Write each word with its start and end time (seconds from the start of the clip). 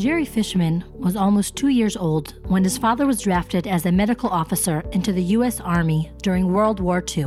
Jerry 0.00 0.24
Fishman 0.24 0.82
was 0.94 1.14
almost 1.14 1.56
two 1.56 1.68
years 1.68 1.94
old 1.94 2.32
when 2.48 2.64
his 2.64 2.78
father 2.78 3.06
was 3.06 3.20
drafted 3.20 3.66
as 3.66 3.84
a 3.84 3.92
medical 3.92 4.30
officer 4.30 4.82
into 4.92 5.12
the 5.12 5.22
U.S. 5.36 5.60
Army 5.60 6.10
during 6.22 6.50
World 6.50 6.80
War 6.80 7.04
II. 7.06 7.26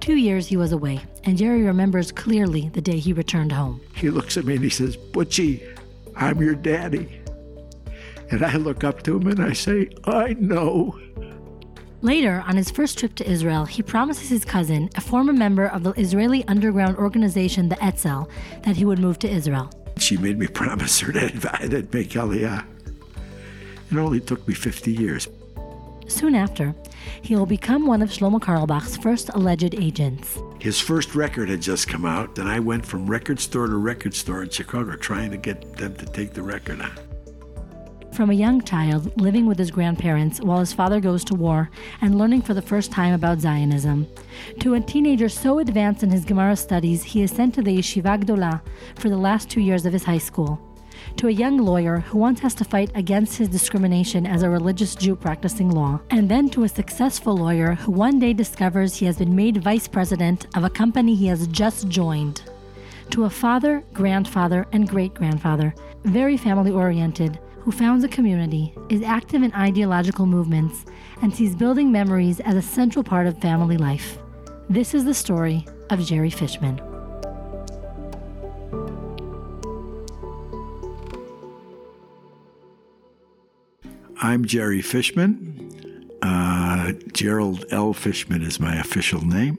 Two 0.00 0.16
years 0.16 0.46
he 0.46 0.56
was 0.56 0.72
away, 0.72 1.02
and 1.24 1.36
Jerry 1.36 1.64
remembers 1.64 2.10
clearly 2.10 2.70
the 2.70 2.80
day 2.80 2.98
he 2.98 3.12
returned 3.12 3.52
home. 3.52 3.78
He 3.94 4.08
looks 4.08 4.38
at 4.38 4.46
me 4.46 4.54
and 4.54 4.64
he 4.64 4.70
says, 4.70 4.96
Butchie, 4.96 5.78
I'm 6.16 6.40
your 6.40 6.54
daddy. 6.54 7.20
And 8.30 8.42
I 8.42 8.56
look 8.56 8.84
up 8.84 9.02
to 9.02 9.18
him 9.18 9.26
and 9.26 9.42
I 9.42 9.52
say, 9.52 9.90
I 10.04 10.32
know. 10.40 10.98
Later, 12.00 12.42
on 12.46 12.56
his 12.56 12.70
first 12.70 12.98
trip 12.98 13.14
to 13.16 13.30
Israel, 13.30 13.66
he 13.66 13.82
promises 13.82 14.30
his 14.30 14.46
cousin, 14.46 14.88
a 14.96 15.02
former 15.02 15.34
member 15.34 15.66
of 15.66 15.82
the 15.82 15.92
Israeli 16.00 16.42
underground 16.48 16.96
organization, 16.96 17.68
the 17.68 17.84
Etzel, 17.84 18.30
that 18.62 18.76
he 18.76 18.86
would 18.86 18.98
move 18.98 19.18
to 19.18 19.28
Israel. 19.28 19.70
She 19.98 20.16
made 20.16 20.38
me 20.38 20.46
promise 20.60 21.00
her 21.00 21.12
that 21.12 21.60
I'd 21.60 21.92
make 21.92 22.10
Aliyah. 22.10 22.64
It 23.90 23.98
only 23.98 24.20
took 24.20 24.46
me 24.48 24.54
50 24.54 24.92
years. 24.92 25.28
Soon 26.08 26.34
after, 26.34 26.74
he 27.22 27.36
will 27.36 27.46
become 27.46 27.86
one 27.86 28.02
of 28.02 28.10
Shlomo 28.10 28.40
Carlebach's 28.40 28.96
first 28.96 29.30
alleged 29.34 29.74
agents. 29.74 30.38
His 30.60 30.80
first 30.80 31.14
record 31.14 31.48
had 31.48 31.62
just 31.62 31.88
come 31.88 32.04
out, 32.04 32.38
and 32.38 32.48
I 32.48 32.60
went 32.60 32.84
from 32.84 33.06
record 33.06 33.40
store 33.40 33.66
to 33.66 33.76
record 33.76 34.14
store 34.14 34.42
in 34.42 34.50
Chicago 34.50 34.96
trying 34.96 35.30
to 35.30 35.36
get 35.36 35.76
them 35.76 35.94
to 35.96 36.06
take 36.06 36.34
the 36.34 36.42
record 36.42 36.80
out. 36.80 37.11
From 38.12 38.28
a 38.28 38.34
young 38.34 38.60
child 38.60 39.10
living 39.18 39.46
with 39.46 39.58
his 39.58 39.70
grandparents 39.70 40.38
while 40.38 40.60
his 40.60 40.74
father 40.74 41.00
goes 41.00 41.24
to 41.24 41.34
war 41.34 41.70
and 42.02 42.18
learning 42.18 42.42
for 42.42 42.52
the 42.52 42.60
first 42.60 42.92
time 42.92 43.14
about 43.14 43.40
Zionism, 43.40 44.06
to 44.60 44.74
a 44.74 44.80
teenager 44.80 45.30
so 45.30 45.60
advanced 45.60 46.02
in 46.02 46.10
his 46.10 46.26
Gemara 46.26 46.56
studies 46.56 47.02
he 47.02 47.22
is 47.22 47.30
sent 47.30 47.54
to 47.54 47.62
the 47.62 47.78
Yeshiva 47.78 48.22
Gdola 48.22 48.60
for 48.96 49.08
the 49.08 49.16
last 49.16 49.48
two 49.48 49.62
years 49.62 49.86
of 49.86 49.94
his 49.94 50.04
high 50.04 50.18
school, 50.18 50.60
to 51.16 51.28
a 51.28 51.32
young 51.32 51.56
lawyer 51.56 52.00
who 52.00 52.18
once 52.18 52.40
has 52.40 52.54
to 52.56 52.64
fight 52.64 52.90
against 52.94 53.38
his 53.38 53.48
discrimination 53.48 54.26
as 54.26 54.42
a 54.42 54.50
religious 54.50 54.94
Jew 54.94 55.16
practicing 55.16 55.70
law, 55.70 55.98
and 56.10 56.28
then 56.28 56.50
to 56.50 56.64
a 56.64 56.68
successful 56.68 57.34
lawyer 57.34 57.76
who 57.76 57.92
one 57.92 58.18
day 58.18 58.34
discovers 58.34 58.94
he 58.94 59.06
has 59.06 59.16
been 59.16 59.34
made 59.34 59.64
vice 59.64 59.88
president 59.88 60.54
of 60.54 60.64
a 60.64 60.70
company 60.70 61.14
he 61.14 61.28
has 61.28 61.46
just 61.46 61.88
joined. 61.88 62.42
To 63.12 63.24
a 63.24 63.30
father, 63.30 63.82
grandfather, 63.94 64.66
and 64.72 64.86
great 64.86 65.14
grandfather, 65.14 65.74
very 66.04 66.36
family 66.36 66.70
oriented, 66.70 67.38
who 67.62 67.70
founds 67.70 68.02
a 68.02 68.08
community, 68.08 68.74
is 68.88 69.02
active 69.02 69.40
in 69.44 69.54
ideological 69.54 70.26
movements, 70.26 70.84
and 71.22 71.32
sees 71.32 71.54
building 71.54 71.92
memories 71.92 72.40
as 72.40 72.56
a 72.56 72.62
central 72.62 73.04
part 73.04 73.28
of 73.28 73.38
family 73.38 73.76
life. 73.76 74.18
This 74.68 74.94
is 74.94 75.04
the 75.04 75.14
story 75.14 75.64
of 75.88 76.04
Jerry 76.04 76.30
Fishman. 76.30 76.80
I'm 84.20 84.44
Jerry 84.44 84.82
Fishman. 84.82 86.18
Uh, 86.20 86.92
Gerald 87.12 87.64
L. 87.70 87.92
Fishman 87.92 88.42
is 88.42 88.58
my 88.58 88.74
official 88.76 89.24
name. 89.24 89.56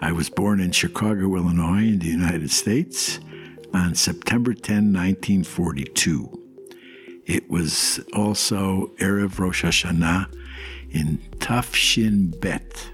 I 0.00 0.12
was 0.12 0.30
born 0.30 0.60
in 0.60 0.70
Chicago, 0.70 1.34
Illinois, 1.34 1.88
in 1.88 1.98
the 1.98 2.06
United 2.06 2.52
States 2.52 3.18
on 3.74 3.96
September 3.96 4.54
10, 4.54 4.92
1942. 4.92 6.39
It 7.30 7.48
was 7.48 8.00
also 8.12 8.90
Erev 8.98 9.38
Rosh 9.38 9.64
Hashanah 9.64 10.34
in 10.90 11.18
Tafshin 11.38 12.40
Bet, 12.40 12.90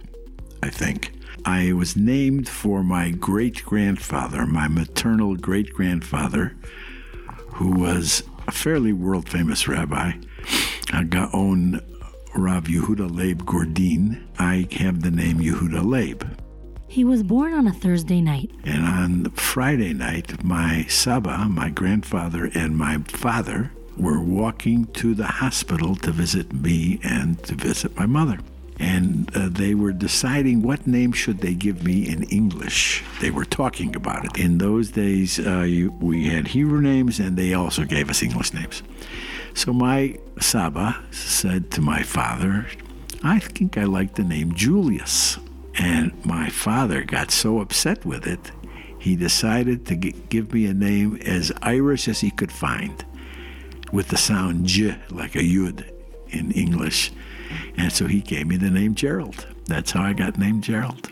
I 0.62 0.68
think. 0.68 1.12
I 1.46 1.72
was 1.72 1.96
named 1.96 2.46
for 2.46 2.82
my 2.82 3.12
great 3.12 3.64
grandfather, 3.64 4.44
my 4.44 4.68
maternal 4.68 5.36
great 5.36 5.72
grandfather, 5.72 6.54
who 7.54 7.70
was 7.80 8.24
a 8.46 8.52
fairly 8.52 8.92
world 8.92 9.26
famous 9.26 9.66
rabbi, 9.68 10.12
Gaon 11.08 11.80
Rav 12.34 12.64
Yehuda 12.64 13.10
Leib 13.16 13.46
Gordon. 13.46 14.28
I 14.38 14.68
have 14.72 15.00
the 15.00 15.10
name 15.10 15.38
Yehuda 15.38 15.82
Leib. 15.82 16.22
He 16.88 17.04
was 17.04 17.22
born 17.22 17.54
on 17.54 17.66
a 17.66 17.72
Thursday 17.72 18.20
night. 18.20 18.50
And 18.64 18.84
on 18.84 19.30
Friday 19.30 19.94
night, 19.94 20.44
my 20.44 20.84
Saba, 20.90 21.46
my 21.48 21.70
grandfather, 21.70 22.50
and 22.54 22.76
my 22.76 22.98
father 22.98 23.72
were 23.96 24.20
walking 24.20 24.86
to 24.86 25.14
the 25.14 25.26
hospital 25.26 25.96
to 25.96 26.10
visit 26.10 26.52
me 26.52 27.00
and 27.02 27.42
to 27.44 27.54
visit 27.54 27.96
my 27.96 28.06
mother. 28.06 28.38
And 28.78 29.34
uh, 29.34 29.48
they 29.50 29.74
were 29.74 29.92
deciding 29.92 30.60
what 30.62 30.86
name 30.86 31.12
should 31.12 31.38
they 31.38 31.54
give 31.54 31.82
me 31.82 32.06
in 32.06 32.24
English. 32.24 33.02
They 33.20 33.30
were 33.30 33.46
talking 33.46 33.96
about 33.96 34.26
it. 34.26 34.38
In 34.38 34.58
those 34.58 34.90
days, 34.90 35.38
uh, 35.38 35.60
you, 35.60 35.92
we 35.92 36.26
had 36.26 36.48
Hebrew 36.48 36.82
names, 36.82 37.18
and 37.18 37.38
they 37.38 37.54
also 37.54 37.84
gave 37.84 38.10
us 38.10 38.22
English 38.22 38.52
names. 38.52 38.82
So 39.54 39.72
my 39.72 40.18
Saba 40.40 41.02
said 41.10 41.70
to 41.70 41.80
my 41.80 42.02
father, 42.02 42.66
I 43.22 43.38
think 43.38 43.78
I 43.78 43.84
like 43.84 44.14
the 44.14 44.24
name 44.24 44.54
Julius. 44.54 45.38
And 45.78 46.12
my 46.24 46.50
father 46.50 47.02
got 47.02 47.30
so 47.30 47.60
upset 47.60 48.04
with 48.04 48.26
it, 48.26 48.50
he 48.98 49.16
decided 49.16 49.86
to 49.86 49.94
give 49.94 50.52
me 50.52 50.66
a 50.66 50.74
name 50.74 51.16
as 51.24 51.52
Irish 51.62 52.08
as 52.08 52.20
he 52.20 52.30
could 52.30 52.52
find 52.52 53.04
with 53.92 54.08
the 54.08 54.16
sound 54.16 54.66
J, 54.66 54.96
like 55.10 55.34
a 55.34 55.40
Yud 55.40 55.90
in 56.28 56.52
English. 56.52 57.12
And 57.76 57.92
so 57.92 58.06
he 58.06 58.20
gave 58.20 58.46
me 58.46 58.56
the 58.56 58.70
name 58.70 58.94
Gerald. 58.94 59.46
That's 59.66 59.92
how 59.92 60.02
I 60.02 60.12
got 60.12 60.38
named 60.38 60.64
Gerald. 60.64 61.10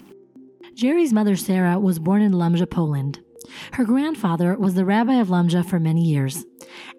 Jerry's 0.74 1.12
mother, 1.12 1.36
Sarah, 1.36 1.78
was 1.78 1.98
born 1.98 2.22
in 2.22 2.32
Lomza, 2.32 2.68
Poland. 2.68 3.20
Her 3.72 3.84
grandfather 3.84 4.56
was 4.56 4.74
the 4.74 4.84
rabbi 4.84 5.14
of 5.14 5.28
Lomza 5.28 5.64
for 5.64 5.78
many 5.78 6.02
years. 6.02 6.44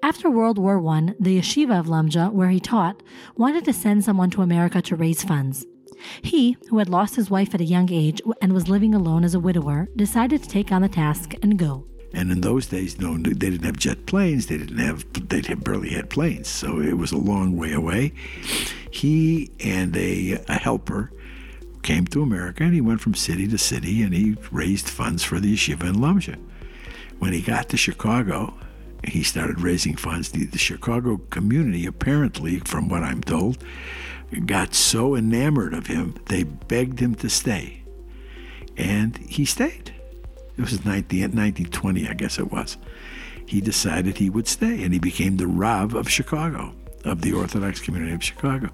After 0.04 0.30
World 0.30 0.58
War 0.58 0.86
I, 0.88 1.14
the 1.20 1.40
yeshiva 1.40 1.80
of 1.80 1.88
Lomza, 1.88 2.32
where 2.32 2.50
he 2.50 2.60
taught, 2.60 3.04
wanted 3.36 3.66
to 3.66 3.74
send 3.74 4.04
someone 4.04 4.30
to 4.32 4.42
America 4.42 4.82
to 4.84 4.96
raise 4.96 5.24
funds. 5.24 5.66
He, 6.22 6.58
who 6.70 6.78
had 6.78 6.90
lost 6.90 7.16
his 7.16 7.30
wife 7.30 7.54
at 7.54 7.62
a 7.62 7.66
young 7.66 7.92
age 7.92 8.22
and 8.42 8.54
was 8.54 8.70
living 8.70 8.94
alone 8.94 9.24
as 9.24 9.34
a 9.34 9.40
widower, 9.40 9.90
decided 9.96 10.44
to 10.44 10.50
take 10.50 10.72
on 10.72 10.82
the 10.82 10.90
task 10.90 11.34
and 11.42 11.58
go. 11.58 11.88
And 12.16 12.32
in 12.32 12.40
those 12.40 12.68
days, 12.68 12.98
no, 12.98 13.18
they 13.18 13.34
didn't 13.34 13.66
have 13.66 13.78
jet 13.78 14.06
planes. 14.06 14.48
They 14.48 14.58
didn't 14.58 14.78
have. 14.78 15.06
They 15.28 15.42
barely 15.42 15.90
had 15.90 16.10
planes, 16.10 16.48
so 16.48 16.80
it 16.80 16.94
was 16.98 17.12
a 17.12 17.18
long 17.18 17.58
way 17.58 17.74
away. 17.74 18.14
He 18.90 19.52
and 19.60 19.96
a, 19.98 20.42
a 20.48 20.54
helper 20.54 21.12
came 21.84 22.06
to 22.08 22.24
America, 22.24 22.64
and 22.64 22.74
he 22.74 22.80
went 22.80 23.02
from 23.02 23.16
city 23.16 23.50
to 23.50 23.58
city, 23.58 24.02
and 24.02 24.14
he 24.14 24.38
raised 24.50 24.88
funds 24.88 25.26
for 25.26 25.42
the 25.42 25.54
yeshiva 25.54 25.90
in 25.90 25.96
Lomza. 25.96 26.38
When 27.20 27.34
he 27.34 27.42
got 27.42 27.68
to 27.70 27.78
Chicago, 27.78 28.54
he 29.04 29.22
started 29.22 29.60
raising 29.60 29.98
funds. 29.98 30.32
The, 30.32 30.46
the 30.46 30.58
Chicago 30.58 31.18
community, 31.18 31.86
apparently, 31.86 32.60
from 32.60 32.88
what 32.88 33.04
I'm 33.04 33.22
told, 33.22 33.58
got 34.46 34.74
so 34.74 35.16
enamored 35.16 35.74
of 35.74 35.88
him, 35.88 36.16
they 36.28 36.44
begged 36.44 37.02
him 37.02 37.16
to 37.16 37.30
stay. 37.30 37.84
And 38.78 39.18
he 39.18 39.44
stayed. 39.44 39.95
It 40.58 40.62
was 40.62 40.86
19, 40.86 41.22
1920, 41.22 42.08
I 42.08 42.14
guess 42.14 42.40
it 42.40 42.52
was. 42.52 42.78
He 43.46 43.62
decided 43.62 44.18
he 44.18 44.30
would 44.30 44.48
stay, 44.48 44.84
and 44.84 44.94
he 44.94 45.00
became 45.00 45.38
the 45.38 45.48
Rav 45.48 45.94
of 45.94 46.10
Chicago, 46.10 46.74
of 47.04 47.22
the 47.22 47.34
Orthodox 47.34 47.80
community 47.80 48.14
of 48.14 48.24
Chicago. 48.24 48.70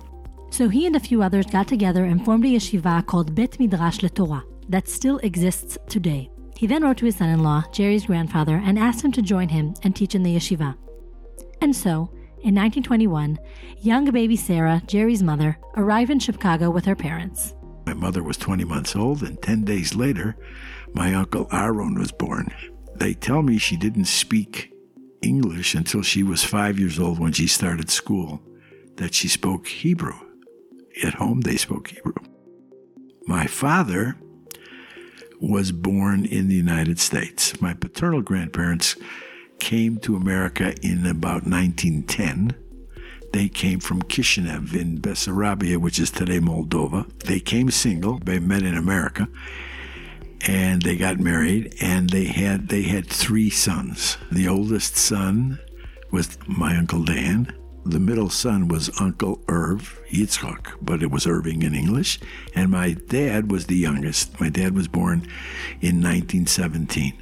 So 0.52 0.70
he 0.70 0.86
and 0.86 0.96
a 0.96 1.00
few 1.00 1.24
others 1.24 1.46
got 1.46 1.68
together 1.68 2.06
and 2.06 2.24
formed 2.24 2.46
a 2.46 2.50
yeshiva 2.50 3.06
called 3.06 3.36
Bet 3.36 3.60
Midrash 3.60 4.00
LeTorah 4.00 4.44
that 4.70 4.88
still 4.88 5.18
exists 5.20 5.78
today. 5.88 6.30
He 6.56 6.68
then 6.68 6.84
wrote 6.84 6.98
to 6.98 7.06
his 7.06 7.16
son 7.16 7.30
in 7.30 7.42
law, 7.42 7.64
Jerry's 7.72 8.06
grandfather, 8.06 8.62
and 8.64 8.78
asked 8.78 9.04
him 9.04 9.12
to 9.14 9.22
join 9.22 9.50
him 9.50 9.74
and 9.84 9.96
teach 9.96 10.14
in 10.14 10.24
the 10.24 10.36
yeshiva. 10.36 10.76
And 11.62 11.76
so, 11.76 12.10
in 12.44 12.56
1921, 12.56 13.40
young 13.80 14.12
baby 14.12 14.36
Sarah, 14.36 14.82
Jerry's 14.86 15.24
mother, 15.24 15.58
arrived 15.78 16.12
in 16.12 16.20
Chicago 16.20 16.70
with 16.70 16.86
her 16.86 16.96
parents. 16.96 17.56
My 17.86 17.94
mother 17.94 18.24
was 18.24 18.38
20 18.38 18.64
months 18.64 18.96
old, 18.96 19.24
and 19.24 19.42
10 19.42 19.64
days 19.64 19.96
later, 19.96 20.38
my 20.94 21.14
uncle 21.14 21.48
Aaron 21.52 21.96
was 21.96 22.12
born. 22.12 22.54
They 22.96 23.14
tell 23.14 23.42
me 23.42 23.58
she 23.58 23.78
didn't 23.78 24.06
speak 24.06 24.72
English 25.22 25.76
until 25.76 26.02
she 26.02 26.24
was 26.24 26.44
five 26.44 26.80
years 26.80 27.00
old 27.00 27.20
when 27.20 27.32
she 27.32 27.48
started 27.48 27.90
school, 27.90 28.42
that 28.98 29.14
she 29.14 29.28
spoke 29.28 29.68
Hebrew. 29.68 30.20
At 31.04 31.16
home, 31.16 31.42
they 31.42 31.58
spoke 31.58 31.90
Hebrew. 31.90 32.14
My 33.26 33.48
father 33.48 34.18
was 35.40 35.72
born 35.72 36.26
in 36.26 36.48
the 36.48 36.56
United 36.56 37.00
States. 37.00 37.60
My 37.62 37.74
paternal 37.74 38.22
grandparents 38.22 38.96
came 39.60 39.98
to 40.00 40.16
America 40.16 40.76
in 40.82 41.06
about 41.06 41.48
1910. 41.48 42.56
They 43.34 43.48
came 43.48 43.80
from 43.80 44.02
Kishinev 44.04 44.76
in 44.76 45.00
Bessarabia, 45.00 45.78
which 45.78 46.00
is 46.00 46.12
today 46.12 46.40
Moldova. 46.40 47.08
They 47.20 47.40
came 47.40 47.72
single, 47.72 48.20
they 48.20 48.40
met 48.40 48.64
in 48.64 48.76
America, 48.76 49.28
and 50.48 50.82
they 50.82 50.96
got 50.96 51.20
married 51.20 51.76
and 51.82 52.10
they 52.10 52.26
had 52.26 52.70
they 52.70 52.84
had 52.84 53.08
three 53.08 53.50
sons. 53.50 54.18
The 54.32 54.48
oldest 54.48 54.96
son 54.96 55.60
was 56.12 56.38
my 56.48 56.78
uncle 56.78 57.04
Dan. 57.04 57.54
The 57.84 58.00
middle 58.00 58.30
son 58.30 58.68
was 58.68 58.92
Uncle 59.02 59.44
Irv 59.48 60.00
Yitzchak, 60.12 60.74
but 60.82 61.02
it 61.02 61.10
was 61.10 61.26
Irving 61.26 61.64
in 61.64 61.74
English. 61.74 62.20
And 62.54 62.70
my 62.70 62.94
dad 62.94 63.52
was 63.52 63.66
the 63.66 63.76
youngest. 63.76 64.40
My 64.40 64.50
dad 64.50 64.76
was 64.76 64.88
born 64.88 65.28
in 65.82 66.00
1917. 66.00 67.14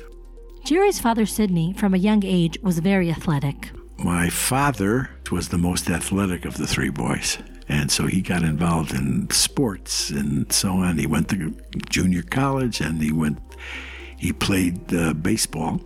Jerry's 0.66 1.00
father, 1.00 1.25
Sidney, 1.25 1.74
from 1.74 1.94
a 1.94 1.98
young 1.98 2.25
age, 2.25 2.57
was 2.62 2.80
very 2.80 3.10
athletic. 3.10 3.71
My 3.98 4.30
father 4.30 5.10
was 5.31 5.48
the 5.48 5.57
most 5.57 5.89
athletic 5.89 6.44
of 6.44 6.57
the 6.57 6.68
three 6.68 6.89
boys. 6.89 7.38
And 7.69 7.92
so 7.92 8.07
he 8.07 8.21
got 8.21 8.42
involved 8.42 8.94
in 8.94 9.30
sports 9.30 10.10
and 10.10 10.51
so 10.51 10.71
on. 10.71 10.98
He 10.98 11.06
went 11.06 11.30
to 11.30 11.56
junior 11.89 12.24
college 12.24 12.81
and 12.81 13.01
he 13.01 13.12
went, 13.12 13.38
he 14.18 14.33
played 14.33 14.94
uh, 14.94 15.13
baseball. 15.13 15.80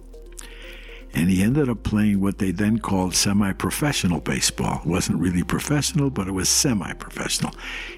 And 1.15 1.30
he 1.30 1.44
ended 1.44 1.69
up 1.69 1.83
playing 1.83 2.21
what 2.21 2.39
they 2.39 2.50
then 2.50 2.80
called 2.80 3.13
semi 3.13 3.51
professional 3.53 4.19
baseball. 4.19 4.80
It 4.80 4.88
wasn't 4.88 5.19
really 5.19 5.44
professional, 5.44 6.09
but 6.09 6.27
it 6.27 6.31
was 6.31 6.50
semi 6.50 6.91
professional. 6.94 7.53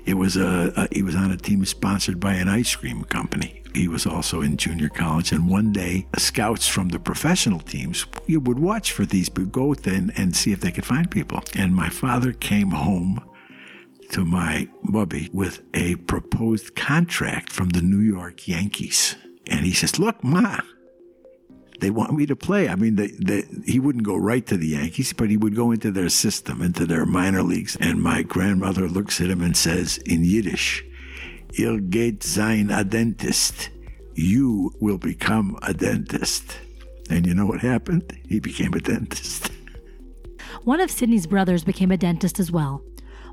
It 0.05 0.15
was 0.15 0.35
a, 0.35 0.73
a, 0.75 0.87
he 0.91 1.01
was 1.01 1.15
on 1.15 1.31
a 1.31 1.37
team 1.37 1.63
sponsored 1.63 2.19
by 2.19 2.33
an 2.33 2.49
ice 2.49 2.75
cream 2.75 3.05
company. 3.05 3.61
He 3.73 3.87
was 3.87 4.05
also 4.05 4.41
in 4.41 4.57
junior 4.57 4.89
college. 4.89 5.31
And 5.31 5.49
one 5.49 5.71
day, 5.71 6.07
scouts 6.17 6.67
from 6.67 6.89
the 6.89 6.99
professional 6.99 7.59
teams 7.59 8.05
would 8.27 8.59
watch 8.59 8.91
for 8.91 9.05
these, 9.05 9.29
but 9.29 9.49
go 9.49 9.73
then 9.75 10.11
and 10.17 10.35
see 10.35 10.51
if 10.51 10.59
they 10.59 10.71
could 10.71 10.85
find 10.85 11.09
people. 11.09 11.41
And 11.55 11.73
my 11.73 11.87
father 11.87 12.33
came 12.33 12.71
home 12.71 13.21
to 14.12 14.25
my 14.25 14.68
bubby 14.84 15.30
with 15.34 15.62
a 15.74 15.96
proposed 15.96 16.75
contract 16.75 17.52
from 17.52 17.69
the 17.69 17.81
New 17.81 18.00
York 18.00 18.48
Yankees. 18.48 19.16
And 19.48 19.66
he 19.66 19.74
says, 19.74 20.00
Look, 20.00 20.24
Ma, 20.24 20.60
they 21.80 21.90
want 21.90 22.13
me 22.13 22.25
to 22.25 22.36
play. 22.36 22.68
I 22.69 22.75
mean, 22.75 22.98
he 23.66 23.80
wouldn't 23.80 24.06
go 24.06 24.16
right 24.16 24.46
to 24.48 24.57
the 24.57 24.69
Yankees, 24.69 25.13
but 25.13 25.30
he 25.30 25.38
would 25.38 25.56
go 25.56 25.72
into 25.72 25.92
their 25.92 26.10
system, 26.10 26.62
into 26.62 26.86
their 26.86 27.06
minor 27.06 27.44
leagues. 27.44 27.75
And 27.80 28.02
my 28.02 28.24
grandmother 28.24 28.88
looks 28.88 29.19
at 29.22 29.30
him 29.30 29.42
and 29.42 29.56
says 29.56 29.98
in 30.00 30.24
Yiddish, 30.24 30.84
Il 31.57 31.80
geht 31.80 32.24
sein 32.24 32.69
a 32.72 32.84
dentist. 32.84 33.69
You 34.13 34.74
will 34.80 34.98
become 34.98 35.57
a 35.62 35.74
dentist. 35.74 36.57
And 37.10 37.25
you 37.25 37.34
know 37.34 37.46
what 37.46 37.62
happened? 37.62 38.18
He 38.28 38.40
became 38.40 38.74
a 38.74 38.80
dentist. 38.80 39.52
One 40.63 40.80
of 40.80 40.90
Sidney's 40.90 41.28
brothers 41.28 41.63
became 41.63 41.92
a 41.92 41.98
dentist 41.98 42.40
as 42.40 42.52
well. 42.52 42.81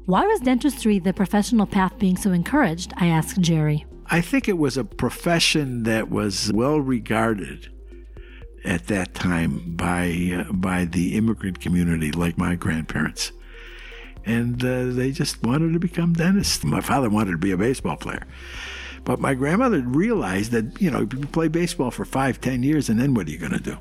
Why 0.07 0.27
was 0.27 0.41
dentistry 0.41 0.99
the 0.99 1.13
professional 1.13 1.65
path 1.65 1.97
being 1.99 2.17
so 2.17 2.33
encouraged? 2.33 2.93
I 2.97 3.07
asked 3.07 3.41
Jerry. 3.41 3.87
I 4.07 4.21
think 4.21 4.49
it 4.49 4.59
was 4.59 4.77
a 4.77 4.85
profession 4.85 5.85
that 5.85 6.11
was 6.11 6.51
well 6.53 6.81
regarded 6.81 7.69
at 8.65 8.89
that 8.89 9.15
time 9.15 9.77
by 9.77 10.45
uh, 10.49 10.53
by 10.53 10.87
the 10.87 11.17
immigrant 11.17 11.61
community, 11.61 12.11
like 12.11 12.37
my 12.37 12.57
grandparents, 12.57 13.31
and 14.25 14.63
uh, 14.65 14.87
they 14.87 15.13
just 15.13 15.43
wanted 15.45 15.73
to 15.73 15.79
become 15.79 16.15
dentists. 16.15 16.65
My 16.65 16.81
father 16.81 17.09
wanted 17.09 17.33
to 17.33 17.39
be 17.39 17.53
a 17.53 17.57
baseball 17.57 17.97
player, 17.97 18.27
but 19.05 19.21
my 19.21 19.35
grandmother 19.35 19.83
realized 19.83 20.51
that 20.51 20.83
you 20.83 20.91
know 20.91 21.01
you 21.01 21.27
play 21.29 21.47
baseball 21.47 21.93
for 21.93 22.05
five, 22.05 22.41
ten 22.41 22.65
years, 22.65 22.89
and 22.89 23.01
then 23.01 23.15
what 23.15 23.29
are 23.29 23.31
you 23.31 23.39
going 23.39 23.53
to 23.53 23.61
do? 23.61 23.79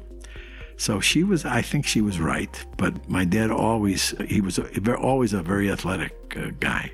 So 0.82 1.00
she 1.00 1.24
was, 1.24 1.46
I 1.46 1.62
think 1.62 1.86
she 1.86 2.02
was 2.02 2.20
right. 2.20 2.66
But 2.76 3.08
my 3.08 3.24
dad 3.24 3.52
always, 3.52 4.16
he 4.26 4.42
was 4.42 4.58
a, 4.58 4.96
always 4.96 5.32
a 5.32 5.44
very 5.44 5.70
athletic 5.70 6.36
uh, 6.36 6.50
guy. 6.60 6.92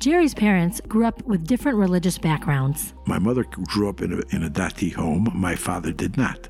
Jerry's 0.00 0.34
parents 0.34 0.80
grew 0.80 1.06
up 1.06 1.24
with 1.26 1.46
different 1.46 1.78
religious 1.78 2.18
backgrounds. 2.18 2.92
My 3.06 3.20
mother 3.20 3.44
grew 3.44 3.88
up 3.88 4.00
in 4.00 4.14
a, 4.14 4.34
in 4.34 4.42
a 4.42 4.50
Dati 4.50 4.92
home. 4.92 5.30
My 5.32 5.54
father 5.54 5.92
did 5.92 6.16
not. 6.16 6.48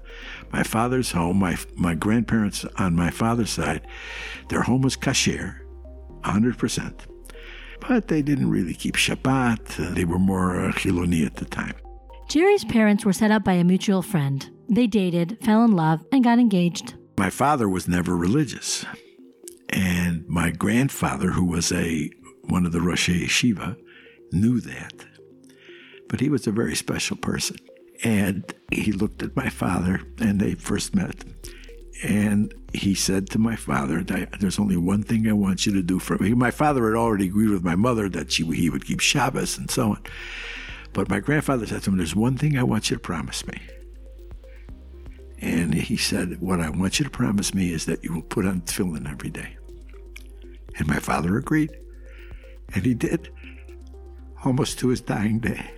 My 0.54 0.62
father's 0.62 1.12
home, 1.12 1.38
my, 1.38 1.58
my 1.76 1.94
grandparents 1.94 2.64
on 2.78 2.96
my 2.96 3.10
father's 3.10 3.50
side, 3.50 3.86
their 4.48 4.62
home 4.62 4.80
was 4.80 4.96
kasher, 4.96 5.56
100%. 6.22 6.94
But 7.86 8.08
they 8.08 8.22
didn't 8.22 8.48
really 8.48 8.72
keep 8.72 8.96
Shabbat. 8.96 9.94
They 9.94 10.06
were 10.06 10.18
more 10.18 10.58
uh, 10.58 10.72
Chiloni 10.72 11.26
at 11.26 11.34
the 11.34 11.44
time. 11.44 11.74
Jerry's 12.30 12.64
parents 12.64 13.04
were 13.04 13.12
set 13.12 13.30
up 13.30 13.44
by 13.44 13.52
a 13.54 13.64
mutual 13.64 14.00
friend. 14.00 14.48
They 14.70 14.86
dated, 14.86 15.36
fell 15.42 15.64
in 15.64 15.72
love, 15.72 16.04
and 16.12 16.22
got 16.22 16.38
engaged. 16.38 16.94
My 17.18 17.28
father 17.28 17.68
was 17.68 17.88
never 17.88 18.16
religious. 18.16 18.86
And 19.68 20.26
my 20.28 20.50
grandfather, 20.50 21.32
who 21.32 21.44
was 21.44 21.72
a 21.72 22.08
one 22.44 22.64
of 22.64 22.70
the 22.70 22.80
Rosh 22.80 23.08
Yeshiva, 23.08 23.76
knew 24.30 24.60
that. 24.60 24.92
But 26.08 26.20
he 26.20 26.28
was 26.28 26.46
a 26.46 26.52
very 26.52 26.76
special 26.76 27.16
person. 27.16 27.56
And 28.04 28.54
he 28.70 28.92
looked 28.92 29.24
at 29.24 29.34
my 29.34 29.48
father, 29.48 30.02
and 30.18 30.40
they 30.40 30.54
first 30.54 30.94
met. 30.94 31.24
And 32.04 32.54
he 32.72 32.94
said 32.94 33.28
to 33.30 33.40
my 33.40 33.56
father, 33.56 34.04
There's 34.04 34.60
only 34.60 34.76
one 34.76 35.02
thing 35.02 35.28
I 35.28 35.32
want 35.32 35.66
you 35.66 35.72
to 35.72 35.82
do 35.82 35.98
for 35.98 36.16
me. 36.18 36.32
My 36.32 36.52
father 36.52 36.86
had 36.86 36.96
already 36.96 37.26
agreed 37.26 37.50
with 37.50 37.64
my 37.64 37.74
mother 37.74 38.08
that 38.10 38.30
she, 38.30 38.44
he 38.44 38.70
would 38.70 38.86
keep 38.86 39.00
Shabbos 39.00 39.58
and 39.58 39.68
so 39.68 39.90
on. 39.90 40.02
But 40.92 41.08
my 41.08 41.18
grandfather 41.18 41.66
said 41.66 41.82
to 41.82 41.90
him, 41.90 41.96
There's 41.96 42.14
one 42.14 42.36
thing 42.36 42.56
I 42.56 42.62
want 42.62 42.88
you 42.88 42.96
to 42.96 43.00
promise 43.00 43.44
me. 43.46 43.60
And 45.40 45.72
he 45.74 45.96
said, 45.96 46.40
What 46.40 46.60
I 46.60 46.68
want 46.68 46.98
you 46.98 47.04
to 47.04 47.10
promise 47.10 47.54
me 47.54 47.72
is 47.72 47.86
that 47.86 48.04
you 48.04 48.12
will 48.12 48.22
put 48.22 48.46
on 48.46 48.62
tefillin 48.62 49.10
every 49.10 49.30
day. 49.30 49.56
And 50.78 50.86
my 50.86 50.98
father 50.98 51.36
agreed. 51.36 51.76
And 52.74 52.84
he 52.84 52.94
did, 52.94 53.30
almost 54.44 54.78
to 54.78 54.88
his 54.88 55.00
dying 55.00 55.40
day. 55.40 55.70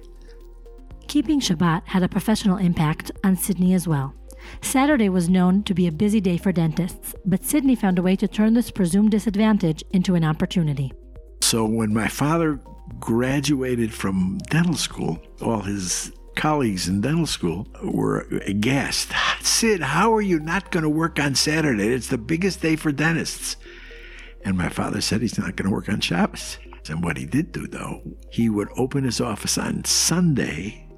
Keeping 1.08 1.40
Shabbat 1.40 1.82
had 1.86 2.02
a 2.02 2.08
professional 2.08 2.56
impact 2.56 3.10
on 3.24 3.36
Sidney 3.36 3.74
as 3.74 3.88
well. 3.88 4.14
Saturday 4.60 5.08
was 5.08 5.28
known 5.28 5.62
to 5.64 5.74
be 5.74 5.86
a 5.86 5.92
busy 5.92 6.20
day 6.20 6.36
for 6.36 6.52
dentists, 6.52 7.14
but 7.24 7.44
Sidney 7.44 7.74
found 7.74 7.98
a 7.98 8.02
way 8.02 8.16
to 8.16 8.28
turn 8.28 8.54
this 8.54 8.70
presumed 8.70 9.10
disadvantage 9.10 9.84
into 9.92 10.14
an 10.14 10.24
opportunity. 10.24 10.92
So 11.40 11.64
when 11.64 11.94
my 11.94 12.08
father 12.08 12.60
graduated 12.98 13.92
from 13.92 14.38
dental 14.50 14.74
school, 14.74 15.22
all 15.40 15.60
his 15.60 16.12
colleagues 16.42 16.88
in 16.88 17.00
dental 17.00 17.24
school 17.24 17.68
were 17.84 18.26
aghast. 18.48 19.12
Sid, 19.42 19.80
how 19.80 20.12
are 20.12 20.20
you 20.20 20.40
not 20.40 20.72
going 20.72 20.82
to 20.82 20.88
work 20.88 21.20
on 21.20 21.36
Saturday? 21.36 21.94
It's 21.94 22.08
the 22.08 22.18
biggest 22.18 22.60
day 22.60 22.74
for 22.74 22.90
dentists. 22.90 23.54
And 24.44 24.58
my 24.58 24.68
father 24.68 25.00
said 25.00 25.20
he's 25.22 25.38
not 25.38 25.54
going 25.54 25.68
to 25.68 25.74
work 25.74 25.88
on 25.88 26.00
Shabbos. 26.00 26.58
And 26.88 27.04
what 27.04 27.16
he 27.16 27.26
did 27.26 27.52
do, 27.52 27.68
though, 27.68 28.02
he 28.28 28.48
would 28.48 28.70
open 28.76 29.04
his 29.04 29.20
office 29.20 29.56
on 29.56 29.84
Sunday, 29.84 30.88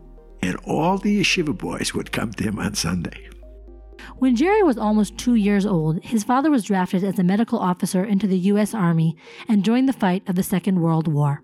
and 0.41 0.57
all 0.65 0.97
the 0.97 1.21
yeshiva 1.21 1.57
boys 1.57 1.93
would 1.93 2.11
come 2.11 2.33
to 2.33 2.45
him 2.45 2.59
on 2.59 2.75
Sunday. 2.75 3.29
When 4.17 4.37
Jerry 4.37 4.63
was 4.63 4.79
almost 4.79 5.19
two 5.19 5.35
years 5.35 5.67
old, 5.67 6.03
his 6.03 6.25
father 6.25 6.51
was 6.51 6.65
drafted 6.65 7.05
as 7.05 7.19
a 7.19 7.23
medical 7.23 7.59
officer 7.59 8.03
into 8.03 8.27
the 8.27 8.39
U.S. 8.39 8.73
Army 8.73 9.15
and 9.47 9.63
joined 9.63 9.91
the 9.91 9.93
fight 9.93 10.27
of 10.27 10.37
the 10.37 10.43
Second 10.43 10.81
World 10.81 11.07
War. 11.07 11.44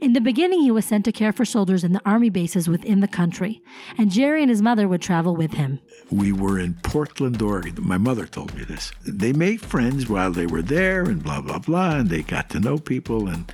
In 0.00 0.12
the 0.12 0.20
beginning, 0.20 0.60
he 0.60 0.70
was 0.70 0.84
sent 0.84 1.04
to 1.04 1.12
care 1.12 1.32
for 1.32 1.44
soldiers 1.44 1.84
in 1.84 1.92
the 1.92 2.02
army 2.04 2.30
bases 2.30 2.68
within 2.68 3.00
the 3.00 3.08
country, 3.08 3.62
and 3.96 4.10
Jerry 4.10 4.42
and 4.42 4.50
his 4.50 4.62
mother 4.62 4.88
would 4.88 5.02
travel 5.02 5.36
with 5.36 5.54
him. 5.54 5.80
We 6.10 6.32
were 6.32 6.58
in 6.58 6.74
Portland, 6.82 7.40
Oregon. 7.40 7.76
My 7.78 7.98
mother 7.98 8.26
told 8.26 8.54
me 8.54 8.64
this. 8.64 8.92
They 9.06 9.32
made 9.32 9.60
friends 9.60 10.08
while 10.08 10.32
they 10.32 10.46
were 10.46 10.62
there, 10.62 11.04
and 11.04 11.22
blah, 11.22 11.40
blah, 11.40 11.58
blah, 11.58 11.96
and 11.96 12.08
they 12.08 12.22
got 12.22 12.50
to 12.50 12.60
know 12.60 12.78
people. 12.78 13.28
And, 13.28 13.52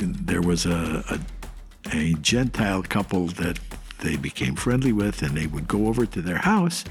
there 0.00 0.42
was 0.42 0.66
a, 0.66 1.04
a, 1.08 1.96
a 1.96 2.14
Gentile 2.14 2.82
couple 2.82 3.28
that 3.28 3.60
they 4.00 4.16
became 4.16 4.56
friendly 4.56 4.92
with, 4.92 5.22
and 5.22 5.36
they 5.36 5.46
would 5.46 5.68
go 5.68 5.86
over 5.86 6.04
to 6.04 6.20
their 6.20 6.38
house. 6.38 6.84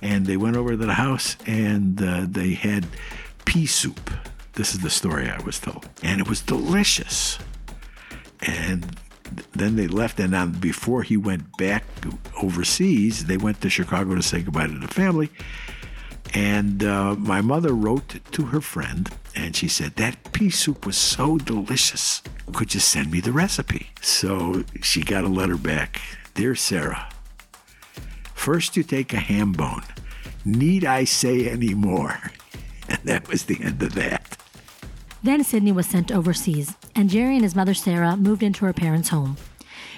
And 0.00 0.24
they 0.24 0.36
went 0.36 0.56
over 0.56 0.70
to 0.70 0.76
the 0.76 0.94
house, 0.94 1.36
and 1.46 2.00
uh, 2.02 2.26
they 2.26 2.54
had 2.54 2.86
pea 3.44 3.66
soup. 3.66 4.10
This 4.54 4.74
is 4.74 4.80
the 4.80 4.90
story 4.90 5.28
I 5.28 5.42
was 5.42 5.60
told. 5.60 5.88
And 6.02 6.20
it 6.20 6.28
was 6.28 6.40
delicious 6.40 7.38
and 8.42 8.96
then 9.52 9.76
they 9.76 9.86
left. 9.86 10.20
And 10.20 10.34
on, 10.34 10.52
before 10.52 11.02
he 11.02 11.16
went 11.16 11.56
back 11.56 11.84
overseas, 12.42 13.26
they 13.26 13.36
went 13.36 13.60
to 13.62 13.70
Chicago 13.70 14.14
to 14.14 14.22
say 14.22 14.42
goodbye 14.42 14.66
to 14.66 14.78
the 14.78 14.88
family. 14.88 15.30
And 16.34 16.84
uh, 16.84 17.14
my 17.14 17.40
mother 17.40 17.72
wrote 17.72 18.20
to 18.32 18.46
her 18.46 18.60
friend, 18.60 19.10
and 19.34 19.56
she 19.56 19.66
said, 19.66 19.96
That 19.96 20.32
pea 20.32 20.50
soup 20.50 20.84
was 20.84 20.96
so 20.96 21.38
delicious. 21.38 22.22
Could 22.52 22.74
you 22.74 22.80
send 22.80 23.10
me 23.10 23.20
the 23.20 23.32
recipe? 23.32 23.90
So 24.00 24.64
she 24.82 25.02
got 25.02 25.24
a 25.24 25.28
letter 25.28 25.56
back 25.56 26.00
Dear 26.34 26.54
Sarah, 26.54 27.08
first 28.34 28.76
you 28.76 28.84
take 28.84 29.12
a 29.12 29.18
ham 29.18 29.52
bone. 29.52 29.82
Need 30.44 30.84
I 30.84 31.04
say 31.04 31.48
any 31.48 31.74
more? 31.74 32.30
And 32.90 33.00
that 33.04 33.28
was 33.28 33.44
the 33.44 33.62
end 33.62 33.82
of 33.82 33.94
that. 33.96 34.38
Then 35.22 35.44
Sidney 35.44 35.72
was 35.72 35.86
sent 35.86 36.10
overseas, 36.10 36.74
and 36.94 37.10
Jerry 37.10 37.34
and 37.34 37.44
his 37.44 37.54
mother 37.54 37.74
Sarah 37.74 38.16
moved 38.16 38.42
into 38.42 38.64
her 38.64 38.72
parents' 38.72 39.08
home. 39.08 39.36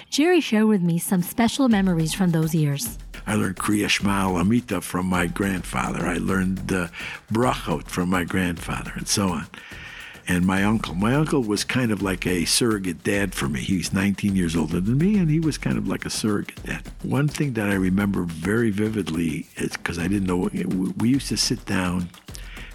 Jerry 0.09 0.41
shared 0.41 0.65
with 0.65 0.81
me 0.81 0.99
some 0.99 1.21
special 1.21 1.69
memories 1.69 2.13
from 2.13 2.31
those 2.31 2.53
years. 2.53 2.97
I 3.25 3.35
learned 3.35 3.55
Kriya 3.55 3.87
Shema 3.87 4.35
Amita 4.35 4.81
from 4.81 5.05
my 5.05 5.27
grandfather. 5.27 6.05
I 6.05 6.17
learned 6.17 6.71
uh, 6.71 6.87
Brachot 7.31 7.87
from 7.87 8.09
my 8.09 8.23
grandfather, 8.23 8.91
and 8.95 9.07
so 9.07 9.29
on. 9.29 9.47
And 10.27 10.45
my 10.45 10.63
uncle. 10.63 10.95
My 10.95 11.15
uncle 11.15 11.41
was 11.41 11.63
kind 11.63 11.91
of 11.91 12.01
like 12.01 12.27
a 12.27 12.45
surrogate 12.45 13.03
dad 13.03 13.33
for 13.33 13.47
me. 13.47 13.61
He's 13.61 13.93
19 13.93 14.35
years 14.35 14.55
older 14.55 14.79
than 14.79 14.97
me, 14.97 15.17
and 15.17 15.29
he 15.29 15.39
was 15.39 15.57
kind 15.57 15.77
of 15.77 15.87
like 15.87 16.05
a 16.05 16.09
surrogate 16.09 16.61
dad. 16.63 16.83
One 17.03 17.27
thing 17.27 17.53
that 17.53 17.69
I 17.69 17.75
remember 17.75 18.23
very 18.23 18.69
vividly 18.69 19.47
is 19.55 19.71
because 19.71 19.97
I 19.97 20.07
didn't 20.07 20.25
know, 20.25 20.49
we 20.97 21.09
used 21.09 21.29
to 21.29 21.37
sit 21.37 21.65
down 21.65 22.09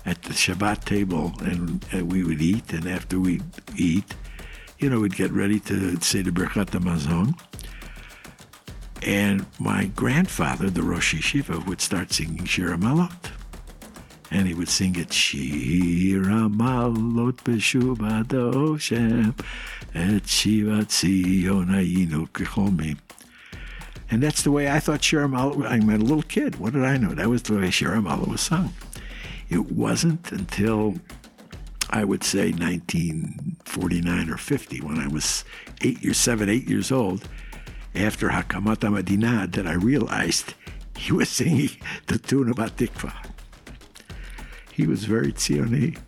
at 0.06 0.22
the 0.22 0.32
Shabbat 0.32 0.84
table, 0.84 1.32
and, 1.40 1.84
and 1.90 2.10
we 2.10 2.22
would 2.22 2.40
eat. 2.40 2.72
And 2.72 2.86
after 2.86 3.18
we 3.18 3.42
eat, 3.76 4.14
you 4.78 4.88
know, 4.88 5.00
we'd 5.00 5.16
get 5.16 5.32
ready 5.32 5.58
to 5.60 6.00
say 6.00 6.22
the 6.22 6.30
Birchat 6.30 6.70
Hamazon. 6.70 7.38
And 9.02 9.44
my 9.58 9.86
grandfather, 9.86 10.70
the 10.70 10.82
Rosh 10.82 11.14
Yeshiva, 11.14 11.66
would 11.66 11.80
start 11.80 12.12
singing 12.12 12.44
Shir 12.44 12.76
Malot. 12.76 13.32
And 14.30 14.46
he 14.48 14.54
would 14.54 14.68
sing 14.68 14.96
it, 14.96 15.12
Shira 15.12 16.48
malot 16.48 17.36
beshuba 17.44 18.24
doshem, 18.24 19.38
et 19.94 20.22
shivat 20.24 20.88
sionayinu 20.88 22.28
kechomim. 22.30 22.98
And 24.10 24.22
that's 24.22 24.42
the 24.42 24.50
way 24.50 24.68
I 24.68 24.80
thought 24.80 25.04
Shira 25.04 25.28
Malot, 25.28 25.64
I'm 25.66 25.88
a 25.90 25.96
little 25.96 26.22
kid. 26.22 26.56
What 26.56 26.72
did 26.72 26.84
I 26.84 26.96
know? 26.96 27.14
That 27.14 27.28
was 27.28 27.42
the 27.42 27.56
way 27.56 27.70
Shira 27.70 27.98
Malot 27.98 28.28
was 28.28 28.40
sung. 28.40 28.72
It 29.48 29.70
wasn't 29.70 30.32
until 30.32 30.96
I 31.90 32.04
would 32.04 32.24
say 32.24 32.50
1949 32.50 34.30
or 34.30 34.36
50 34.36 34.80
when 34.80 34.98
I 34.98 35.06
was 35.06 35.44
eight 35.82 36.02
years, 36.02 36.16
seven, 36.16 36.48
eight 36.48 36.68
years 36.68 36.90
old, 36.90 37.28
after 37.94 38.28
Hakamata 38.28 38.92
Madinah, 38.92 39.48
that 39.48 39.66
I 39.66 39.74
realized 39.74 40.54
he 40.96 41.12
was 41.12 41.28
singing 41.28 41.70
the 42.06 42.18
tune 42.18 42.50
about 42.50 42.76
Tikva. 42.76 43.12
He 44.72 44.86
was 44.86 45.04
very 45.04 45.32
Tzioni. 45.32 45.98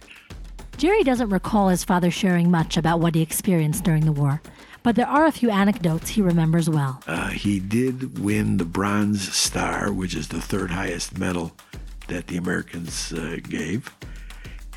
Jerry 0.77 1.03
doesn't 1.03 1.31
recall 1.31 1.69
his 1.69 1.85
father 1.85 2.11
sharing 2.11 2.51
much 2.51 2.77
about 2.77 3.01
what 3.01 3.15
he 3.15 3.23
experienced 3.23 3.83
during 3.83 4.05
the 4.05 4.13
war, 4.13 4.41
but 4.83 4.95
there 4.95 5.09
are 5.09 5.27
a 5.27 5.33
few 5.33 5.51
anecdotes 5.51 6.11
he 6.11 6.23
remembers 6.23 6.71
well. 6.71 7.03
Uh, 7.07 7.31
he 7.31 7.59
did 7.59 8.19
win 8.19 8.59
the 8.59 8.65
Bronze 8.65 9.33
Star, 9.35 9.93
which 9.93 10.15
is 10.15 10.29
the 10.29 10.41
third 10.41 10.71
highest 10.71 11.19
medal 11.19 11.53
that 12.09 12.27
the 12.27 12.37
Americans 12.37 13.13
uh, 13.13 13.39
gave, 13.43 13.95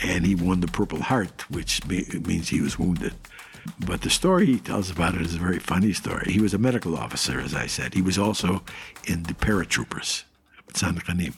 and 0.01 0.25
he 0.25 0.35
won 0.35 0.61
the 0.61 0.67
Purple 0.67 1.01
Heart, 1.01 1.49
which 1.49 1.85
means 1.87 2.49
he 2.49 2.61
was 2.61 2.77
wounded. 2.79 3.13
But 3.79 4.01
the 4.01 4.09
story 4.09 4.45
he 4.47 4.59
tells 4.59 4.89
about 4.89 5.15
it 5.15 5.21
is 5.21 5.35
a 5.35 5.39
very 5.39 5.59
funny 5.59 5.93
story. 5.93 6.31
He 6.31 6.39
was 6.39 6.53
a 6.53 6.57
medical 6.57 6.97
officer, 6.97 7.39
as 7.39 7.53
I 7.53 7.67
said. 7.67 7.93
He 7.93 8.01
was 8.01 8.17
also 8.17 8.63
in 9.05 9.23
the 9.23 9.33
paratroopers, 9.33 10.23
Tzanchanim. 10.73 11.35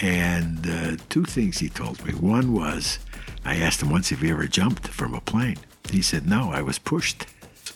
And 0.00 0.68
uh, 0.68 1.02
two 1.08 1.24
things 1.24 1.58
he 1.58 1.68
told 1.68 2.04
me. 2.04 2.12
One 2.12 2.52
was, 2.52 3.00
I 3.44 3.56
asked 3.56 3.82
him 3.82 3.90
once 3.90 4.12
if 4.12 4.20
he 4.20 4.30
ever 4.30 4.46
jumped 4.46 4.86
from 4.86 5.14
a 5.14 5.20
plane. 5.20 5.58
He 5.90 6.02
said, 6.02 6.28
no, 6.28 6.52
I 6.52 6.62
was 6.62 6.78
pushed. 6.78 7.26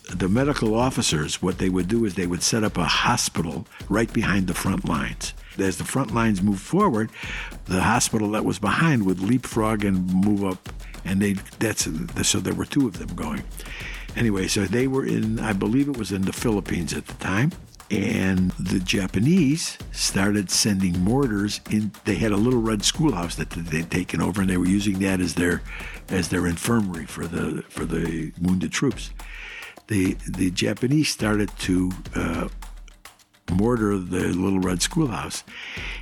The 0.08 0.28
medical 0.28 0.74
officers, 0.74 1.42
what 1.42 1.58
they 1.58 1.68
would 1.68 1.88
do 1.88 2.04
is 2.04 2.14
they 2.14 2.26
would 2.26 2.42
set 2.42 2.62
up 2.62 2.76
a 2.76 2.84
hospital 2.84 3.66
right 3.88 4.12
behind 4.12 4.46
the 4.46 4.54
front 4.54 4.88
lines. 4.88 5.34
As 5.58 5.78
the 5.78 5.84
front 5.84 6.14
lines 6.14 6.42
moved 6.42 6.62
forward, 6.62 7.10
the 7.66 7.82
hospital 7.82 8.30
that 8.32 8.44
was 8.44 8.58
behind 8.58 9.06
would 9.06 9.20
leapfrog 9.20 9.84
and 9.84 10.12
move 10.12 10.44
up 10.44 10.68
and 11.04 11.20
they 11.20 11.34
that's 11.58 11.88
so 12.22 12.40
there 12.40 12.54
were 12.54 12.64
two 12.64 12.86
of 12.86 12.98
them 12.98 13.14
going. 13.14 13.42
Anyway, 14.16 14.46
so 14.46 14.64
they 14.64 14.86
were 14.86 15.06
in, 15.06 15.40
I 15.40 15.52
believe 15.52 15.88
it 15.88 15.96
was 15.96 16.12
in 16.12 16.22
the 16.22 16.32
Philippines 16.32 16.92
at 16.92 17.06
the 17.06 17.14
time, 17.14 17.50
and 17.90 18.50
the 18.52 18.78
Japanese 18.78 19.78
started 19.90 20.50
sending 20.50 20.98
mortars 21.00 21.60
in. 21.70 21.92
They 22.04 22.16
had 22.16 22.32
a 22.32 22.36
little 22.36 22.60
red 22.60 22.84
schoolhouse 22.84 23.36
that 23.36 23.50
they'd 23.50 23.90
taken 23.90 24.20
over, 24.20 24.42
and 24.42 24.50
they 24.50 24.56
were 24.56 24.66
using 24.66 24.98
that 25.00 25.20
as 25.20 25.34
their 25.34 25.62
as 26.08 26.28
their 26.28 26.46
infirmary 26.46 27.06
for 27.06 27.26
the 27.26 27.62
for 27.68 27.84
the 27.84 28.32
wounded 28.40 28.72
troops. 28.72 29.10
The 29.88 30.14
the 30.28 30.50
Japanese 30.50 31.08
started 31.08 31.50
to 31.60 31.90
uh, 32.14 32.48
mortar 33.52 33.92
of 33.92 34.10
the 34.10 34.28
little 34.28 34.60
red 34.60 34.82
schoolhouse, 34.82 35.44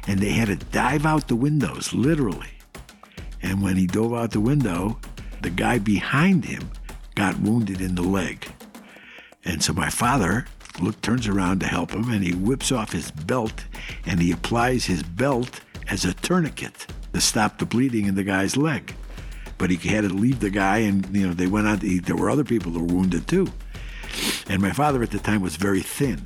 and 0.06 0.20
they 0.20 0.32
had 0.32 0.48
to 0.48 0.56
dive 0.56 1.04
out 1.04 1.28
the 1.28 1.36
windows, 1.36 1.92
literally 1.92 2.50
and 3.42 3.62
when 3.62 3.76
he 3.76 3.86
dove 3.86 4.14
out 4.14 4.32
the 4.32 4.40
window, 4.40 4.98
the 5.42 5.50
guy 5.50 5.78
behind 5.78 6.44
him 6.44 6.70
got 7.14 7.40
wounded 7.40 7.80
in 7.80 7.94
the 7.94 8.02
leg. 8.02 8.46
And 9.44 9.62
so 9.62 9.72
my 9.72 9.90
father 9.90 10.46
look, 10.80 11.00
turns 11.00 11.26
around 11.26 11.60
to 11.60 11.66
help 11.66 11.92
him 11.92 12.10
and 12.10 12.22
he 12.22 12.34
whips 12.34 12.70
off 12.70 12.92
his 12.92 13.10
belt 13.10 13.64
and 14.06 14.20
he 14.20 14.32
applies 14.32 14.84
his 14.84 15.02
belt 15.02 15.60
as 15.88 16.04
a 16.04 16.14
tourniquet 16.14 16.86
to 17.12 17.20
stop 17.20 17.58
the 17.58 17.66
bleeding 17.66 18.06
in 18.06 18.14
the 18.14 18.22
guy's 18.22 18.56
leg. 18.56 18.94
But 19.58 19.70
he 19.70 19.88
had 19.88 20.04
to 20.04 20.08
leave 20.08 20.40
the 20.40 20.50
guy 20.50 20.78
and, 20.78 21.14
you 21.14 21.26
know, 21.26 21.34
they 21.34 21.46
went 21.46 21.66
on, 21.66 21.80
to, 21.80 22.00
there 22.00 22.16
were 22.16 22.30
other 22.30 22.44
people 22.44 22.72
who 22.72 22.80
were 22.80 22.94
wounded 22.94 23.26
too. 23.26 23.48
And 24.48 24.60
my 24.60 24.72
father 24.72 25.02
at 25.02 25.10
the 25.10 25.18
time 25.18 25.40
was 25.40 25.56
very 25.56 25.82
thin. 25.82 26.24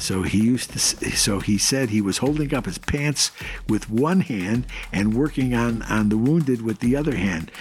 So 0.00 0.22
he 0.22 0.38
used 0.38 0.72
to. 0.72 0.78
So 0.78 1.40
he 1.40 1.58
said 1.58 1.90
he 1.90 2.00
was 2.00 2.16
holding 2.18 2.54
up 2.54 2.64
his 2.64 2.78
pants 2.78 3.32
with 3.68 3.90
one 3.90 4.22
hand 4.22 4.64
and 4.92 5.14
working 5.14 5.54
on 5.54 5.82
on 5.82 6.08
the 6.08 6.16
wounded 6.16 6.62
with 6.62 6.78
the 6.80 6.96
other 6.96 7.14
hand. 7.14 7.52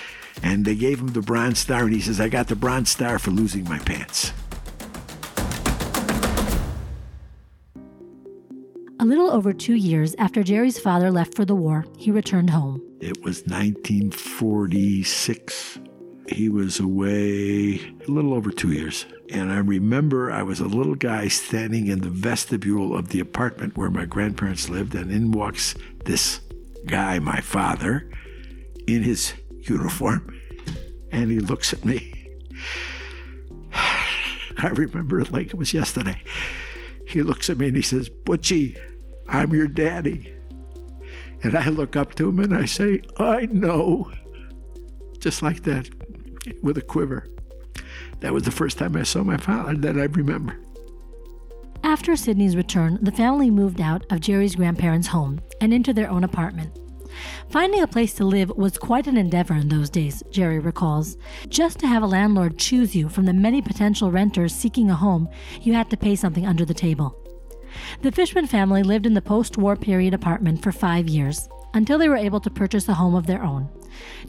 And 0.42 0.64
they 0.64 0.76
gave 0.76 1.02
him 1.02 1.10
the 1.10 1.22
Bronze 1.22 1.60
Star, 1.60 1.84
and 1.84 1.94
he 1.94 2.00
says, 2.00 2.22
"I 2.22 2.30
got 2.30 2.48
the 2.48 2.56
Bronze 2.56 2.90
Star 2.90 3.20
for 3.20 3.32
losing 3.32 3.66
my 3.66 3.80
pants." 3.80 4.32
A 9.02 9.06
little 9.06 9.32
over 9.32 9.54
two 9.54 9.76
years 9.76 10.14
after 10.18 10.42
Jerry's 10.42 10.80
father 10.80 11.12
left 11.12 11.36
for 11.36 11.46
the 11.46 11.56
war, 11.56 11.86
he 11.98 12.10
returned 12.10 12.50
home. 12.50 12.82
It 13.02 13.22
was 13.24 13.46
1946. 13.48 15.80
He 16.32 16.48
was 16.50 16.80
away 16.80 17.80
a 18.08 18.12
little 18.12 18.34
over 18.34 18.52
two 18.52 18.72
years. 18.72 19.06
And 19.32 19.52
I 19.52 19.58
remember 19.58 20.32
I 20.32 20.44
was 20.44 20.60
a 20.60 20.68
little 20.68 20.96
guy 20.96 21.28
standing 21.28 21.88
in 21.88 22.02
the 22.02 22.10
vestibule 22.10 22.96
of 22.96 23.10
the 23.10 23.20
apartment 23.20 23.78
where 23.78 23.90
my 23.90 24.06
grandparents 24.06 24.70
lived, 24.70 24.96
and 24.96 25.12
in 25.12 25.32
walks 25.32 25.76
this 26.06 26.42
guy, 26.86 27.20
my 27.20 27.42
father, 27.42 28.10
in 28.88 29.04
his 29.04 29.34
uniform, 29.62 30.36
and 31.12 31.32
he 31.32 31.40
looks 31.40 31.74
at 31.74 31.86
me. 31.86 32.14
I 33.74 34.68
remember 34.70 35.20
it 35.20 35.32
like 35.32 35.48
it 35.48 35.56
was 35.58 35.74
yesterday. 35.74 36.22
He 37.08 37.24
looks 37.24 37.50
at 37.50 37.58
me 37.58 37.68
and 37.68 37.76
he 37.76 37.82
says, 37.82 38.10
Butchie, 38.10 38.78
I'm 39.28 39.54
your 39.54 39.68
daddy. 39.68 40.34
And 41.44 41.56
I 41.56 41.70
look 41.70 41.96
up 41.96 42.16
to 42.16 42.30
him 42.30 42.40
and 42.40 42.56
I 42.56 42.66
say, 42.66 43.02
I 43.18 43.46
know. 43.48 44.12
Just 45.20 45.42
like 45.42 45.64
that, 45.64 45.90
with 46.62 46.78
a 46.78 46.82
quiver. 46.82 47.28
That 48.20 48.34
was 48.34 48.44
the 48.44 48.52
first 48.52 48.78
time 48.78 48.96
I 48.96 49.04
saw 49.04 49.24
my 49.24 49.38
father 49.38 49.76
that 49.76 49.98
I 49.98 50.06
remember. 50.06 50.58
After 51.84 52.16
Sidney's 52.16 52.58
return, 52.58 53.00
the 53.02 53.12
family 53.12 53.50
moved 53.50 53.80
out 53.80 54.06
of 54.12 54.20
Jerry's 54.20 54.56
grandparents' 54.56 55.08
home 55.08 55.40
and 55.62 55.74
into 55.74 55.94
their 55.94 56.10
own 56.10 56.24
apartment. 56.24 56.78
Finding 57.50 57.82
a 57.82 57.88
place 57.88 58.14
to 58.16 58.26
live 58.26 58.50
was 58.50 58.78
quite 58.78 59.08
an 59.08 59.18
endeavor 59.18 59.56
in 59.56 59.70
those 59.70 59.90
days, 59.90 60.22
Jerry 60.30 60.60
recalls. 60.60 61.18
Just 61.48 61.80
to 61.80 61.88
have 61.88 62.04
a 62.04 62.08
landlord 62.08 62.60
choose 62.60 62.96
you 62.96 63.10
from 63.10 63.26
the 63.26 63.34
many 63.34 63.62
potential 63.62 64.12
renters 64.12 64.54
seeking 64.54 64.90
a 64.90 64.96
home, 64.96 65.30
you 65.62 65.74
had 65.74 65.90
to 65.90 65.98
pay 65.98 66.16
something 66.16 66.46
under 66.46 66.66
the 66.66 66.74
table. 66.74 67.16
The 68.02 68.12
Fishman 68.12 68.48
family 68.48 68.84
lived 68.84 69.06
in 69.06 69.14
the 69.14 69.22
post 69.22 69.58
war 69.58 69.76
period 69.76 70.14
apartment 70.14 70.62
for 70.62 70.72
five 70.72 71.08
years 71.08 71.48
until 71.74 71.98
they 71.98 72.10
were 72.10 72.16
able 72.16 72.40
to 72.42 72.50
purchase 72.50 72.88
a 72.88 72.94
home 72.94 73.16
of 73.16 73.28
their 73.28 73.44
own. 73.44 73.70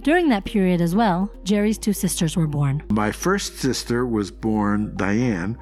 During 0.02 0.28
that 0.30 0.44
period 0.44 0.80
as 0.80 0.94
well, 0.94 1.30
Jerry's 1.44 1.78
two 1.78 1.92
sisters 1.92 2.36
were 2.36 2.46
born. 2.46 2.82
My 2.90 3.12
first 3.12 3.58
sister 3.58 4.06
was 4.06 4.30
born, 4.30 4.94
Diane, 4.96 5.58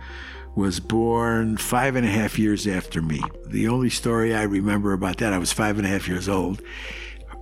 was 0.55 0.81
born 0.81 1.57
five 1.57 1.97
and 1.97 2.07
a 2.07 2.11
half 2.11 2.39
years 2.39 2.67
after 2.67 3.01
me. 3.01 3.21
The 3.47 3.69
only 3.69 3.91
story 3.91 4.35
I 4.35 4.43
remember 4.43 4.93
about 4.93 5.19
that, 5.19 5.33
I 5.33 5.39
was 5.39 5.53
five 5.53 5.79
and 5.79 5.87
a 5.87 5.91
half 5.91 6.09
years 6.09 6.29
old. 6.29 6.63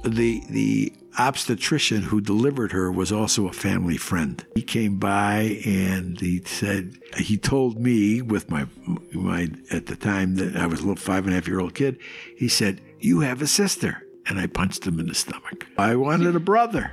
The 0.04 0.42
the 0.50 0.92
obstetrician 1.18 2.02
who 2.02 2.20
delivered 2.20 2.72
her 2.72 2.92
was 2.92 3.10
also 3.10 3.48
a 3.48 3.52
family 3.52 3.96
friend. 3.96 4.44
He 4.54 4.62
came 4.62 4.98
by 4.98 5.60
and 5.64 6.20
he 6.20 6.42
said 6.44 6.98
he 7.16 7.38
told 7.38 7.80
me 7.80 8.20
with 8.20 8.50
my 8.50 8.66
my 9.12 9.48
at 9.70 9.86
the 9.86 9.96
time 9.96 10.36
that 10.36 10.56
I 10.56 10.66
was 10.66 10.80
a 10.80 10.82
little 10.82 10.96
five 10.96 11.24
and 11.24 11.32
a 11.32 11.36
half 11.36 11.48
year 11.48 11.60
old 11.60 11.74
kid. 11.74 11.98
He 12.36 12.48
said, 12.48 12.80
"You 13.00 13.20
have 13.20 13.40
a 13.40 13.46
sister." 13.46 14.05
And 14.26 14.38
I 14.38 14.46
punched 14.46 14.86
him 14.86 14.98
in 14.98 15.06
the 15.06 15.14
stomach. 15.14 15.66
I 15.78 15.96
wanted 15.96 16.34
a 16.36 16.40
brother, 16.40 16.90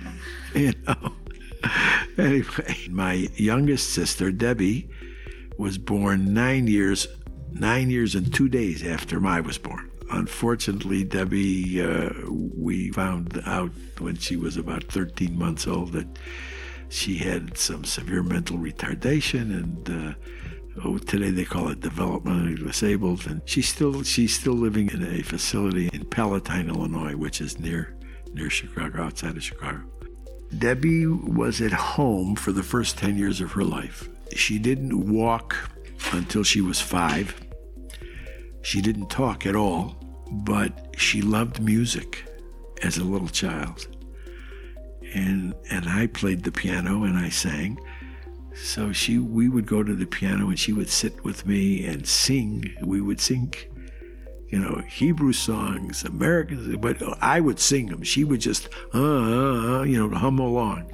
you 0.54 0.72
know. 0.86 1.12
anyway, 2.18 2.76
my 2.90 3.28
youngest 3.36 3.90
sister, 3.90 4.30
Debbie, 4.30 4.88
was 5.58 5.78
born 5.78 6.34
nine 6.34 6.66
years, 6.66 7.06
nine 7.52 7.90
years 7.90 8.14
and 8.14 8.32
two 8.32 8.48
days 8.48 8.84
after 8.84 9.24
I 9.26 9.40
was 9.40 9.58
born. 9.58 9.90
Unfortunately, 10.10 11.02
Debbie, 11.02 11.82
uh, 11.82 12.10
we 12.30 12.90
found 12.92 13.42
out 13.44 13.72
when 13.98 14.16
she 14.16 14.36
was 14.36 14.56
about 14.56 14.84
13 14.84 15.36
months 15.36 15.66
old 15.66 15.92
that 15.92 16.06
she 16.88 17.16
had 17.16 17.58
some 17.58 17.84
severe 17.84 18.22
mental 18.22 18.56
retardation 18.56 19.52
and 19.52 19.90
uh, 19.90 20.14
Oh, 20.84 20.98
today 20.98 21.30
they 21.30 21.44
call 21.44 21.68
it 21.68 21.80
developmentally 21.80 22.62
disabled, 22.62 23.26
and 23.26 23.40
she's 23.46 23.68
still 23.68 24.02
she's 24.02 24.34
still 24.34 24.54
living 24.54 24.90
in 24.90 25.02
a 25.02 25.22
facility 25.22 25.88
in 25.92 26.04
Palatine, 26.04 26.68
Illinois, 26.68 27.16
which 27.16 27.40
is 27.40 27.58
near 27.58 27.96
near 28.34 28.50
Chicago, 28.50 29.02
outside 29.02 29.36
of 29.36 29.42
Chicago. 29.42 29.82
Debbie 30.58 31.06
was 31.06 31.60
at 31.60 31.72
home 31.72 32.36
for 32.36 32.52
the 32.52 32.62
first 32.62 32.98
10 32.98 33.16
years 33.16 33.40
of 33.40 33.52
her 33.52 33.64
life. 33.64 34.08
She 34.34 34.58
didn't 34.58 35.08
walk 35.08 35.56
until 36.12 36.44
she 36.44 36.60
was 36.60 36.80
five. 36.80 37.34
She 38.62 38.80
didn't 38.80 39.10
talk 39.10 39.46
at 39.46 39.56
all, 39.56 39.96
but 40.30 40.94
she 40.96 41.22
loved 41.22 41.60
music 41.60 42.24
as 42.82 42.98
a 42.98 43.04
little 43.04 43.28
child. 43.28 43.88
And, 45.14 45.54
and 45.70 45.88
I 45.88 46.08
played 46.08 46.44
the 46.44 46.52
piano 46.52 47.04
and 47.04 47.16
I 47.18 47.28
sang. 47.28 47.78
So 48.56 48.92
she, 48.92 49.18
we 49.18 49.48
would 49.48 49.66
go 49.66 49.82
to 49.82 49.94
the 49.94 50.06
piano 50.06 50.48
and 50.48 50.58
she 50.58 50.72
would 50.72 50.88
sit 50.88 51.22
with 51.24 51.46
me 51.46 51.84
and 51.84 52.06
sing. 52.06 52.74
We 52.82 53.00
would 53.00 53.20
sing 53.20 53.52
you 54.48 54.58
know, 54.60 54.82
Hebrew 54.88 55.32
songs, 55.32 56.04
American, 56.04 56.80
but 56.80 57.02
I 57.22 57.40
would 57.40 57.58
sing 57.58 57.86
them. 57.86 58.02
She 58.02 58.24
would 58.24 58.40
just, 58.40 58.68
uh, 58.94 58.98
uh, 58.98 59.80
uh 59.80 59.82
you 59.82 59.98
know, 59.98 60.16
hum 60.16 60.38
along. 60.38 60.92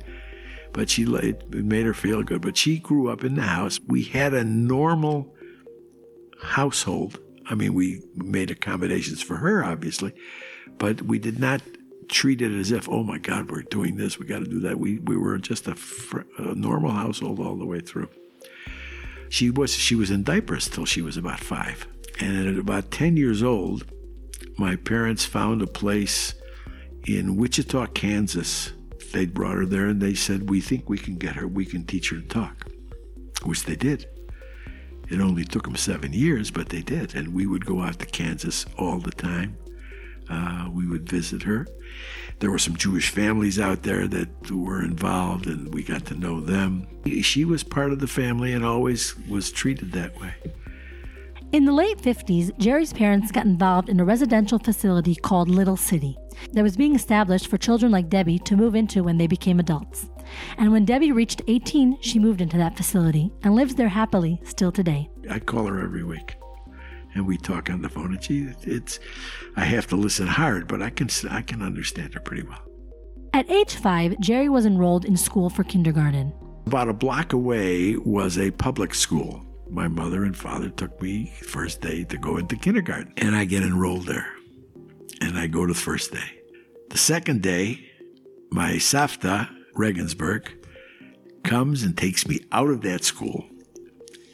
But 0.73 0.89
she 0.89 1.03
it 1.03 1.51
made 1.53 1.85
her 1.85 1.93
feel 1.93 2.23
good. 2.23 2.41
But 2.41 2.57
she 2.57 2.79
grew 2.79 3.11
up 3.11 3.25
in 3.25 3.35
the 3.35 3.43
house. 3.43 3.79
We 3.87 4.05
had 4.05 4.33
a 4.33 4.43
normal 4.43 5.35
household. 6.41 7.21
I 7.47 7.55
mean, 7.55 7.75
we 7.75 8.03
made 8.15 8.51
accommodations 8.51 9.23
for 9.23 9.37
her, 9.37 9.63
obviously, 9.63 10.15
but 10.79 11.03
we 11.03 11.19
did 11.19 11.39
not 11.39 11.61
treat 12.13 12.43
it 12.43 12.53
as 12.53 12.71
if, 12.71 12.89
oh 12.89 13.03
my 13.03 13.19
God, 13.19 13.51
we're 13.51 13.63
doing 13.63 13.97
this, 13.97 14.19
we 14.19 14.27
got 14.27 14.41
to 14.41 14.45
do 14.45 14.61
that. 14.61 14.79
We 14.79 14.99
we 14.99 15.17
were 15.17 15.39
just 15.39 15.67
a, 15.67 15.75
fr- 15.75 16.21
a 16.39 16.55
normal 16.55 16.91
household 16.91 17.41
all 17.41 17.57
the 17.57 17.67
way 17.67 17.81
through. 17.81 18.09
She 19.29 19.51
was 19.51 19.75
she 19.75 19.95
was 19.95 20.11
in 20.11 20.23
diapers 20.23 20.69
till 20.69 20.85
she 20.85 21.03
was 21.03 21.17
about 21.17 21.41
five. 21.41 21.87
And 22.21 22.47
at 22.47 22.59
about 22.59 22.91
10 22.91 23.17
years 23.17 23.43
old, 23.43 23.91
my 24.59 24.77
parents 24.77 25.25
found 25.25 25.63
a 25.63 25.67
place 25.67 26.35
in 27.07 27.37
Wichita, 27.37 27.87
Kansas. 27.87 28.73
They 29.13 29.27
brought 29.27 29.57
her 29.57 29.67
there 29.67 29.87
and 29.87 30.01
they 30.01 30.15
said, 30.15 30.49
We 30.49 30.61
think 30.61 30.89
we 30.89 30.99
can 30.99 31.17
get 31.17 31.37
her, 31.37 31.49
we 31.49 31.65
can 31.65 31.85
teach 31.85 32.11
her 32.11 32.21
to 32.21 32.29
talk, 32.29 32.69
which 33.45 33.65
they 33.65 33.77
did. 33.77 34.07
It 35.09 35.21
only 35.21 35.45
took 35.45 35.65
them 35.65 35.77
seven 35.77 36.13
years, 36.13 36.51
but 36.51 36.69
they 36.69 36.81
did. 36.81 37.15
And 37.15 37.35
we 37.35 37.47
would 37.47 37.67
go 37.67 37.83
out 37.83 37.99
to 37.99 38.07
Kansas 38.07 38.67
all 38.79 38.99
the 38.99 39.11
time. 39.11 39.57
Uh, 40.29 40.69
we 40.73 40.87
would 40.87 41.09
visit 41.09 41.43
her. 41.43 41.67
There 42.39 42.51
were 42.51 42.59
some 42.59 42.77
Jewish 42.77 43.11
families 43.11 43.61
out 43.61 43.83
there 43.83 44.09
that 44.09 44.51
were 44.51 44.83
involved, 44.83 45.47
and 45.47 45.73
we 45.73 45.83
got 45.83 46.07
to 46.07 46.15
know 46.15 46.41
them. 46.41 46.87
She 47.23 47.45
was 47.45 47.63
part 47.63 47.93
of 47.93 48.01
the 48.01 48.09
family 48.09 48.53
and 48.53 48.65
always 48.65 49.17
was 49.29 49.53
treated 49.53 49.93
that 49.93 50.21
way. 50.21 50.35
In 51.53 51.67
the 51.67 51.73
late 51.73 51.99
50s, 51.99 52.57
Jerry's 52.59 52.95
parents 52.95 53.31
got 53.31 53.45
involved 53.45 53.91
in 53.91 54.01
a 54.01 54.05
residential 54.05 54.59
facility 54.59 55.15
called 55.15 55.51
Little 55.51 55.77
City 55.77 56.17
that 56.55 56.63
was 56.63 56.79
being 56.79 56.95
established 56.95 57.49
for 57.49 57.59
children 57.59 57.93
like 57.93 58.09
Debbie 58.09 58.39
to 58.41 58.57
move 58.57 58.75
into 58.75 59.05
when 59.05 59.19
they 59.19 59.27
became 59.27 59.61
adults. 59.61 60.09
And 60.57 60.73
when 60.73 60.87
Debbie 60.87 61.13
reached 61.13 61.43
18, 61.49 62.01
she 62.01 62.19
moved 62.19 62.41
into 62.41 62.57
that 62.57 62.77
facility 62.77 63.31
and 63.43 63.55
lives 63.55 63.75
there 63.75 63.89
happily 63.89 64.41
still 64.45 64.73
today. 64.73 65.11
I 65.29 65.41
call 65.41 65.67
her 65.67 65.79
every 65.79 66.05
week 66.05 66.37
and 67.15 67.27
we 67.27 67.37
talk 67.37 67.71
on 67.71 67.83
the 67.83 67.89
phone 67.89 68.13
and 68.13 68.23
she 68.23 68.49
it's 68.63 68.99
I 69.57 69.65
have 69.65 69.87
to 69.89 69.97
listen 69.97 70.27
hard, 70.27 70.69
but 70.69 70.83
I 70.83 70.91
can 70.91 71.09
I 71.31 71.43
can 71.43 71.63
understand 71.63 72.15
her 72.15 72.21
pretty 72.21 72.43
well. 72.43 72.63
At 73.35 73.51
age 73.51 73.77
5, 73.77 74.21
Jerry 74.21 74.49
was 74.49 74.67
enrolled 74.67 75.05
in 75.05 75.17
school 75.17 75.49
for 75.49 75.65
kindergarten. 75.65 76.33
About 76.67 76.89
a 76.89 76.93
block 76.93 77.33
away 77.33 77.97
was 77.97 78.39
a 78.39 78.51
public 78.51 78.95
school 78.95 79.45
my 79.73 79.89
mother 79.89 80.25
and 80.25 80.37
father 80.37 80.69
took 80.69 81.01
me 81.01 81.33
first 81.41 81.81
day 81.81 82.05
to 82.05 82.19
go 82.19 82.37
into 82.37 82.57
kindergarten, 82.57 83.13
and 83.17 83.35
I 83.35 83.47
get 83.47 83.63
enrolled 83.63 84.07
there. 84.07 84.31
And 85.23 85.39
I 85.39 85.47
go 85.47 85.67
to 85.67 85.73
the 85.73 85.79
first 85.79 86.13
day. 86.13 86.41
The 86.91 86.99
second 86.99 87.43
day, 87.43 87.89
my 88.51 88.73
Safta, 88.73 89.49
Regensburg, 89.75 90.53
comes 91.43 91.83
and 91.83 91.97
takes 91.97 92.29
me 92.29 92.41
out 92.53 92.69
of 92.69 92.83
that 92.83 93.03
school 93.03 93.47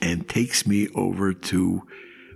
and 0.02 0.28
takes 0.28 0.66
me 0.66 0.88
over 0.94 1.32
to 1.32 1.86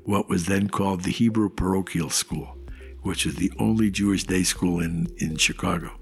what 0.04 0.28
was 0.28 0.46
then 0.46 0.68
called 0.68 1.02
the 1.02 1.10
Hebrew 1.10 1.48
Parochial 1.48 2.10
School, 2.10 2.56
which 3.02 3.26
is 3.26 3.36
the 3.36 3.52
only 3.58 3.90
Jewish 3.90 4.24
day 4.24 4.42
school 4.42 4.80
in, 4.80 5.06
in 5.18 5.36
Chicago. 5.36 5.92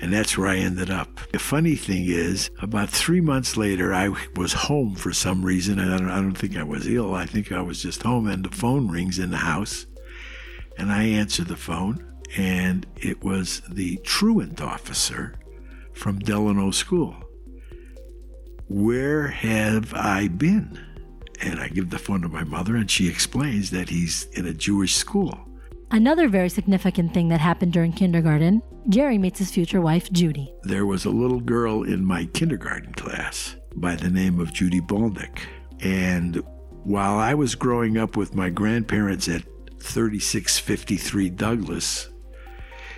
And 0.00 0.12
that's 0.12 0.38
where 0.38 0.48
I 0.48 0.58
ended 0.58 0.90
up. 0.90 1.20
The 1.32 1.40
funny 1.40 1.74
thing 1.74 2.04
is, 2.06 2.50
about 2.62 2.88
three 2.88 3.20
months 3.20 3.56
later, 3.56 3.92
I 3.92 4.10
was 4.36 4.52
home 4.52 4.94
for 4.94 5.12
some 5.12 5.44
reason. 5.44 5.80
I 5.80 5.98
don't, 5.98 6.08
I 6.08 6.16
don't 6.16 6.38
think 6.38 6.56
I 6.56 6.62
was 6.62 6.86
ill. 6.86 7.14
I 7.14 7.26
think 7.26 7.50
I 7.50 7.60
was 7.60 7.82
just 7.82 8.04
home, 8.04 8.28
and 8.28 8.44
the 8.44 8.54
phone 8.54 8.88
rings 8.88 9.18
in 9.18 9.30
the 9.30 9.38
house. 9.38 9.86
And 10.76 10.92
I 10.92 11.02
answer 11.04 11.42
the 11.42 11.56
phone, 11.56 12.04
and 12.36 12.86
it 12.96 13.24
was 13.24 13.62
the 13.68 13.96
truant 14.04 14.60
officer 14.60 15.34
from 15.94 16.20
Delano 16.20 16.70
School. 16.70 17.16
Where 18.68 19.28
have 19.28 19.92
I 19.94 20.28
been? 20.28 20.78
And 21.40 21.60
I 21.60 21.68
give 21.68 21.90
the 21.90 21.98
phone 21.98 22.22
to 22.22 22.28
my 22.28 22.44
mother, 22.44 22.76
and 22.76 22.90
she 22.90 23.08
explains 23.08 23.70
that 23.70 23.88
he's 23.88 24.24
in 24.32 24.46
a 24.46 24.54
Jewish 24.54 24.94
school. 24.96 25.38
Another 25.90 26.28
very 26.28 26.48
significant 26.48 27.14
thing 27.14 27.28
that 27.28 27.40
happened 27.40 27.72
during 27.72 27.92
kindergarten 27.92 28.62
Jerry 28.88 29.18
meets 29.18 29.38
his 29.38 29.50
future 29.50 29.82
wife, 29.82 30.10
Judy. 30.12 30.54
There 30.62 30.86
was 30.86 31.04
a 31.04 31.10
little 31.10 31.40
girl 31.40 31.82
in 31.82 32.04
my 32.06 32.24
kindergarten 32.24 32.94
class 32.94 33.54
by 33.76 33.96
the 33.96 34.08
name 34.08 34.40
of 34.40 34.54
Judy 34.54 34.80
Baldick. 34.80 35.40
And 35.80 36.42
while 36.84 37.18
I 37.18 37.34
was 37.34 37.54
growing 37.54 37.98
up 37.98 38.16
with 38.16 38.34
my 38.34 38.48
grandparents 38.48 39.28
at 39.28 39.42
3653 39.80 41.28
Douglas, 41.30 42.08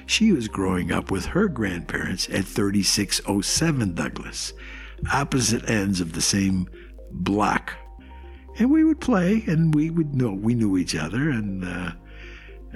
she 0.07 0.31
was 0.31 0.47
growing 0.47 0.93
up 0.93 1.11
with 1.11 1.27
her 1.27 1.49
grandparents 1.49 2.29
at 2.29 2.45
3607 2.45 3.95
Douglas, 3.95 4.53
opposite 5.13 5.69
ends 5.69 6.01
of 6.01 6.13
the 6.13 6.23
same 6.23 6.69
block. 7.11 7.75
And 8.61 8.71
we 8.71 8.85
would 8.85 9.01
play, 9.01 9.43
and 9.47 9.75
we 9.75 9.89
would 9.89 10.15
know 10.15 10.33
we 10.33 10.55
knew 10.55 10.77
each 10.77 10.95
other, 10.95 11.31
and 11.31 11.65
uh, 11.65 11.93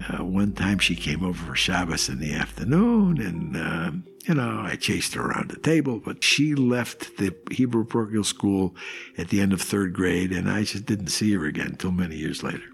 uh, 0.09 0.25
one 0.25 0.53
time 0.53 0.79
she 0.79 0.97
came 0.97 1.23
over 1.23 1.45
for 1.45 1.55
Shabbos 1.55 2.09
in 2.09 2.21
the 2.21 2.33
afternoon, 2.33 3.21
and 3.21 3.55
uh, 3.55 3.91
you 4.27 4.33
know 4.33 4.63
I 4.65 4.77
chased 4.77 5.13
her 5.13 5.27
around 5.27 5.51
the 5.51 5.59
table. 5.59 6.01
But 6.03 6.25
she 6.25 6.55
left 6.55 7.19
the 7.19 7.37
Hebrew 7.51 7.85
parochial 7.85 8.25
school 8.25 8.75
at 9.19 9.29
the 9.29 9.43
end 9.43 9.53
of 9.53 9.61
third 9.61 9.93
grade, 9.93 10.33
and 10.33 10.51
I 10.51 10.65
just 10.65 10.87
didn't 10.87 11.09
see 11.09 11.35
her 11.35 11.45
again 11.45 11.73
until 11.73 11.93
many 11.93 12.17
years 12.17 12.43
later. 12.43 12.65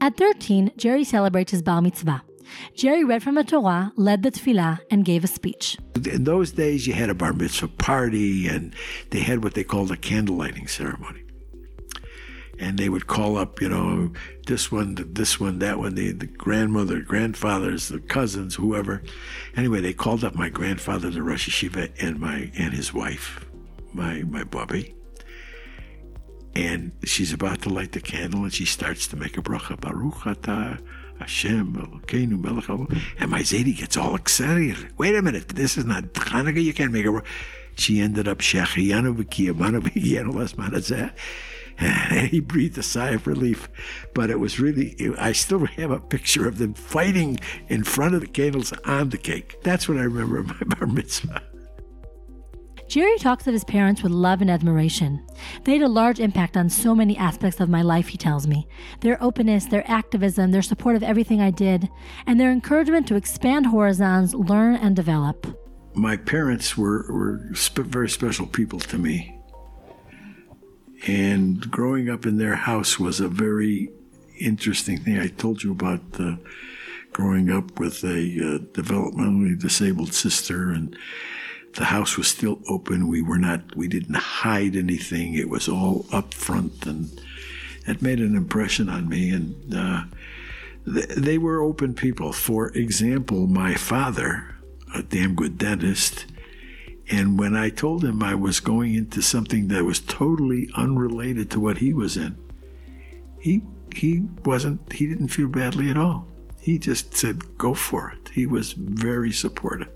At 0.00 0.16
13, 0.16 0.74
Jerry 0.76 1.02
celebrates 1.02 1.50
his 1.50 1.62
bar 1.62 1.82
mitzvah. 1.82 2.22
Jerry 2.76 3.02
read 3.02 3.24
from 3.24 3.34
the 3.34 3.42
Torah, 3.42 3.92
led 3.96 4.22
the 4.22 4.30
tefillah, 4.30 4.78
and 4.92 5.04
gave 5.04 5.24
a 5.24 5.26
speech. 5.26 5.76
In 6.08 6.22
those 6.22 6.52
days, 6.52 6.86
you 6.86 6.92
had 6.92 7.10
a 7.10 7.14
bar 7.14 7.32
mitzvah 7.32 7.66
party, 7.66 8.46
and 8.46 8.76
they 9.10 9.20
had 9.20 9.42
what 9.42 9.54
they 9.54 9.64
called 9.64 9.90
a 9.90 9.96
candle 9.96 10.36
lighting 10.36 10.68
ceremony 10.68 11.25
and 12.58 12.78
they 12.78 12.88
would 12.88 13.06
call 13.06 13.36
up, 13.36 13.60
you 13.60 13.68
know, 13.68 14.12
this 14.46 14.72
one, 14.72 14.96
this 15.12 15.38
one, 15.38 15.58
that 15.58 15.78
one, 15.78 15.94
the, 15.94 16.12
the 16.12 16.26
grandmother, 16.26 17.00
grandfathers, 17.00 17.88
the 17.88 18.00
cousins, 18.00 18.54
whoever. 18.54 19.02
Anyway, 19.56 19.80
they 19.80 19.92
called 19.92 20.24
up 20.24 20.34
my 20.34 20.48
grandfather, 20.48 21.10
the 21.10 21.22
Rosh 21.22 21.48
Yeshiva, 21.48 21.90
and 22.00 22.18
my 22.18 22.50
and 22.56 22.72
his 22.72 22.92
wife, 22.94 23.44
my 23.92 24.22
my 24.22 24.44
Bobby. 24.44 24.94
And 26.54 26.92
she's 27.04 27.32
about 27.32 27.60
to 27.62 27.68
light 27.68 27.92
the 27.92 28.00
candle, 28.00 28.44
and 28.44 28.52
she 28.52 28.64
starts 28.64 29.06
to 29.08 29.16
make 29.16 29.36
a 29.36 29.42
bracha, 29.42 29.78
Baruch 29.78 30.14
atah 30.24 30.80
Hashem 31.18 31.74
Elokeinu 31.74 32.40
Melech 32.42 32.68
And 33.18 33.30
my 33.30 33.40
Zadie 33.40 33.76
gets 33.76 33.96
all 33.96 34.14
excited. 34.14 34.76
Wait 34.98 35.14
a 35.14 35.22
minute, 35.22 35.48
this 35.48 35.76
is 35.76 35.84
not 35.84 36.04
Hanukkah. 36.14 36.62
You 36.62 36.72
can't 36.72 36.92
make 36.92 37.06
a. 37.06 37.22
She 37.76 38.00
ended 38.00 38.26
up 38.26 38.38
Shechiyanu 38.38 39.22
v'kiyamanu 39.22 39.84
and 39.84 41.12
he 42.30 42.40
breathed 42.40 42.78
a 42.78 42.82
sigh 42.82 43.10
of 43.10 43.26
relief. 43.26 43.68
But 44.14 44.30
it 44.30 44.40
was 44.40 44.58
really, 44.60 44.96
I 45.18 45.32
still 45.32 45.66
have 45.66 45.90
a 45.90 46.00
picture 46.00 46.48
of 46.48 46.58
them 46.58 46.74
fighting 46.74 47.38
in 47.68 47.84
front 47.84 48.14
of 48.14 48.20
the 48.20 48.26
candles 48.26 48.72
on 48.84 49.10
the 49.10 49.18
cake. 49.18 49.62
That's 49.62 49.88
what 49.88 49.98
I 49.98 50.02
remember 50.02 50.38
of 50.38 50.48
my 50.48 50.76
bar 50.76 50.86
mitzvah. 50.86 51.42
Jerry 52.88 53.18
talks 53.18 53.48
of 53.48 53.52
his 53.52 53.64
parents 53.64 54.04
with 54.04 54.12
love 54.12 54.40
and 54.40 54.50
admiration. 54.50 55.26
They 55.64 55.72
had 55.72 55.82
a 55.82 55.88
large 55.88 56.20
impact 56.20 56.56
on 56.56 56.70
so 56.70 56.94
many 56.94 57.16
aspects 57.16 57.58
of 57.58 57.68
my 57.68 57.82
life, 57.82 58.06
he 58.06 58.16
tells 58.16 58.46
me. 58.46 58.68
Their 59.00 59.20
openness, 59.22 59.66
their 59.66 59.88
activism, 59.90 60.52
their 60.52 60.62
support 60.62 60.94
of 60.94 61.02
everything 61.02 61.40
I 61.40 61.50
did, 61.50 61.88
and 62.26 62.38
their 62.38 62.52
encouragement 62.52 63.08
to 63.08 63.16
expand 63.16 63.66
horizons, 63.66 64.34
learn, 64.34 64.76
and 64.76 64.94
develop. 64.94 65.58
My 65.94 66.16
parents 66.16 66.76
were, 66.76 67.12
were 67.12 67.54
sp- 67.58 67.90
very 67.90 68.08
special 68.08 68.46
people 68.46 68.78
to 68.78 68.98
me. 68.98 69.35
And 71.06 71.70
growing 71.70 72.10
up 72.10 72.26
in 72.26 72.36
their 72.36 72.56
house 72.56 72.98
was 72.98 73.20
a 73.20 73.28
very 73.28 73.90
interesting 74.38 74.98
thing. 74.98 75.18
I 75.18 75.28
told 75.28 75.62
you 75.62 75.72
about 75.72 76.00
uh, 76.18 76.36
growing 77.12 77.50
up 77.50 77.78
with 77.78 78.02
a 78.04 78.08
uh, 78.08 78.58
developmentally 78.72 79.58
disabled 79.58 80.12
sister, 80.12 80.70
and 80.70 80.96
the 81.74 81.86
house 81.86 82.16
was 82.16 82.28
still 82.28 82.60
open. 82.68 83.08
We 83.08 83.22
were 83.22 83.38
not, 83.38 83.76
we 83.76 83.86
didn't 83.88 84.16
hide 84.16 84.74
anything. 84.76 85.34
It 85.34 85.48
was 85.48 85.68
all 85.68 86.06
up 86.12 86.34
front, 86.34 86.86
and 86.86 87.20
that 87.86 88.02
made 88.02 88.18
an 88.18 88.36
impression 88.36 88.88
on 88.88 89.08
me. 89.08 89.30
And 89.30 89.74
uh, 89.74 90.04
th- 90.92 91.08
they 91.16 91.38
were 91.38 91.62
open 91.62 91.94
people. 91.94 92.32
For 92.32 92.68
example, 92.70 93.46
my 93.46 93.74
father, 93.74 94.56
a 94.94 95.02
damn 95.02 95.34
good 95.34 95.56
dentist, 95.56 96.26
and 97.08 97.38
when 97.38 97.54
I 97.54 97.70
told 97.70 98.04
him 98.04 98.22
I 98.22 98.34
was 98.34 98.60
going 98.60 98.94
into 98.94 99.22
something 99.22 99.68
that 99.68 99.84
was 99.84 100.00
totally 100.00 100.68
unrelated 100.74 101.50
to 101.52 101.60
what 101.60 101.78
he 101.78 101.92
was 101.92 102.16
in, 102.16 102.36
he 103.38 103.62
he 103.94 104.24
wasn't 104.44 104.92
he 104.92 105.06
didn't 105.06 105.28
feel 105.28 105.48
badly 105.48 105.88
at 105.88 105.96
all. 105.96 106.26
He 106.60 106.78
just 106.78 107.14
said, 107.14 107.56
"Go 107.58 107.74
for 107.74 108.10
it." 108.10 108.30
He 108.34 108.44
was 108.46 108.72
very 108.72 109.30
supportive. 109.30 109.88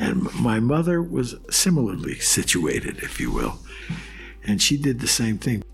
And 0.00 0.32
my 0.34 0.60
mother 0.60 1.02
was 1.02 1.36
similarly 1.50 2.16
situated, 2.16 2.98
if 2.98 3.18
you 3.20 3.32
will, 3.32 3.58
and 4.44 4.62
she 4.62 4.76
did 4.76 5.00
the 5.00 5.08
same 5.08 5.38
thing. 5.38 5.64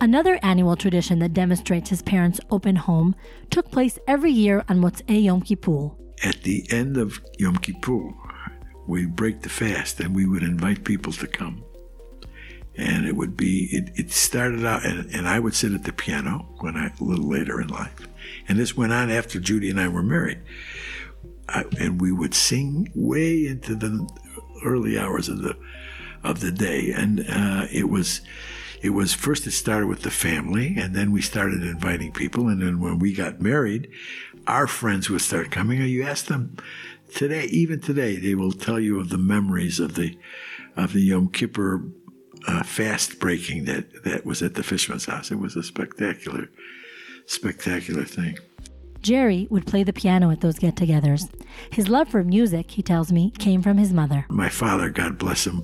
Another 0.00 0.38
annual 0.42 0.76
tradition 0.76 1.18
that 1.20 1.34
demonstrates 1.34 1.90
his 1.90 2.02
parents' 2.02 2.40
open 2.50 2.76
home 2.76 3.16
took 3.50 3.70
place 3.70 3.98
every 4.06 4.30
year 4.30 4.64
on 4.68 4.80
Motzei 4.80 5.24
Yom 5.24 5.42
Kippur. 5.42 5.90
At 6.22 6.42
the 6.42 6.66
end 6.70 6.96
of 6.96 7.20
Yom 7.38 7.56
Kippur, 7.56 8.12
we 8.88 9.06
break 9.06 9.42
the 9.42 9.48
fast 9.48 10.00
and 10.00 10.16
we 10.16 10.26
would 10.26 10.42
invite 10.42 10.84
people 10.84 11.12
to 11.12 11.26
come. 11.26 11.62
And 12.76 13.06
it 13.06 13.16
would 13.16 13.36
be, 13.36 13.68
it, 13.72 13.90
it 13.96 14.12
started 14.12 14.64
out, 14.64 14.84
and, 14.84 15.12
and 15.12 15.28
I 15.28 15.40
would 15.40 15.54
sit 15.54 15.72
at 15.72 15.84
the 15.84 15.92
piano 15.92 16.48
when 16.60 16.76
I, 16.76 16.86
a 16.86 17.04
little 17.04 17.28
later 17.28 17.60
in 17.60 17.68
life. 17.68 18.08
And 18.48 18.58
this 18.58 18.76
went 18.76 18.92
on 18.92 19.10
after 19.10 19.40
Judy 19.40 19.68
and 19.68 19.80
I 19.80 19.88
were 19.88 20.02
married. 20.02 20.38
I, 21.48 21.64
and 21.78 22.00
we 22.00 22.12
would 22.12 22.34
sing 22.34 22.90
way 22.94 23.46
into 23.46 23.74
the 23.74 24.08
early 24.64 24.98
hours 24.98 25.28
of 25.28 25.42
the 25.42 25.56
of 26.24 26.40
the 26.40 26.50
day, 26.50 26.92
and 26.94 27.20
uh, 27.20 27.66
it 27.70 27.88
was 27.88 28.20
it 28.82 28.90
was 28.90 29.14
first 29.14 29.46
it 29.46 29.52
started 29.52 29.86
with 29.86 30.02
the 30.02 30.10
family, 30.10 30.76
and 30.76 30.94
then 30.94 31.10
we 31.10 31.22
started 31.22 31.62
inviting 31.62 32.12
people, 32.12 32.48
and 32.48 32.60
then 32.60 32.80
when 32.80 32.98
we 32.98 33.12
got 33.12 33.40
married, 33.40 33.88
our 34.46 34.66
friends 34.66 35.08
would 35.08 35.20
start 35.20 35.50
coming. 35.50 35.80
You 35.80 36.04
asked 36.04 36.28
them 36.28 36.56
today, 37.12 37.44
even 37.44 37.80
today, 37.80 38.16
they 38.16 38.34
will 38.34 38.52
tell 38.52 38.80
you 38.80 39.00
of 39.00 39.08
the 39.08 39.18
memories 39.18 39.80
of 39.80 39.94
the 39.94 40.16
of 40.76 40.92
the 40.92 41.00
Yom 41.00 41.28
Kippur 41.28 41.84
uh, 42.46 42.62
fast 42.62 43.18
breaking 43.18 43.64
that 43.64 44.04
that 44.04 44.24
was 44.24 44.42
at 44.42 44.54
the 44.54 44.62
Fishman's 44.62 45.06
house. 45.06 45.30
It 45.30 45.38
was 45.38 45.56
a 45.56 45.62
spectacular, 45.62 46.48
spectacular 47.26 48.04
thing. 48.04 48.38
Jerry 49.00 49.46
would 49.50 49.66
play 49.66 49.84
the 49.84 49.92
piano 49.92 50.30
at 50.30 50.40
those 50.40 50.58
get 50.58 50.74
togethers. 50.74 51.30
His 51.70 51.88
love 51.88 52.08
for 52.08 52.24
music, 52.24 52.72
he 52.72 52.82
tells 52.82 53.12
me, 53.12 53.30
came 53.38 53.62
from 53.62 53.78
his 53.78 53.92
mother. 53.92 54.26
My 54.28 54.48
father, 54.48 54.90
God 54.90 55.18
bless 55.18 55.46
him, 55.46 55.62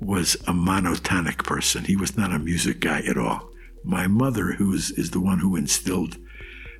was 0.00 0.34
a 0.46 0.52
monotonic 0.52 1.44
person. 1.44 1.84
He 1.84 1.96
was 1.96 2.16
not 2.16 2.32
a 2.32 2.38
music 2.38 2.80
guy 2.80 3.02
at 3.06 3.18
all. 3.18 3.50
My 3.84 4.06
mother, 4.06 4.52
who 4.52 4.72
is, 4.72 4.90
is 4.92 5.10
the 5.10 5.20
one 5.20 5.38
who 5.38 5.56
instilled 5.56 6.16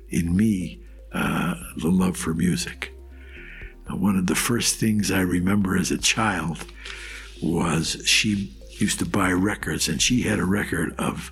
in 0.09 0.35
me 0.35 0.83
uh, 1.13 1.55
the 1.77 1.89
love 1.89 2.17
for 2.17 2.33
music. 2.33 2.93
One 3.95 4.17
of 4.17 4.27
the 4.27 4.35
first 4.35 4.79
things 4.79 5.11
I 5.11 5.21
remember 5.21 5.77
as 5.77 5.91
a 5.91 5.97
child 5.97 6.65
was 7.41 8.01
she 8.05 8.57
used 8.69 8.99
to 8.99 9.05
buy 9.05 9.31
records, 9.31 9.87
and 9.87 10.01
she 10.01 10.23
had 10.23 10.39
a 10.39 10.45
record 10.45 10.95
of 10.97 11.31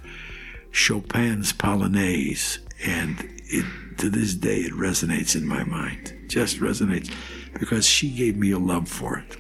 Chopin's 0.72 1.54
Polonaise, 1.54 2.60
and 2.84 3.18
it, 3.46 3.66
to 3.98 4.10
this 4.10 4.36
day 4.36 4.60
it 4.60 4.74
resonates 4.74 5.36
in 5.36 5.48
my 5.48 5.64
mind. 5.64 6.16
Just 6.28 6.60
resonates 6.60 7.12
because 7.60 7.86
she 7.86 8.10
gave 8.10 8.38
me 8.38 8.52
a 8.52 8.60
love 8.60 8.88
for 8.88 9.18
it 9.18 9.38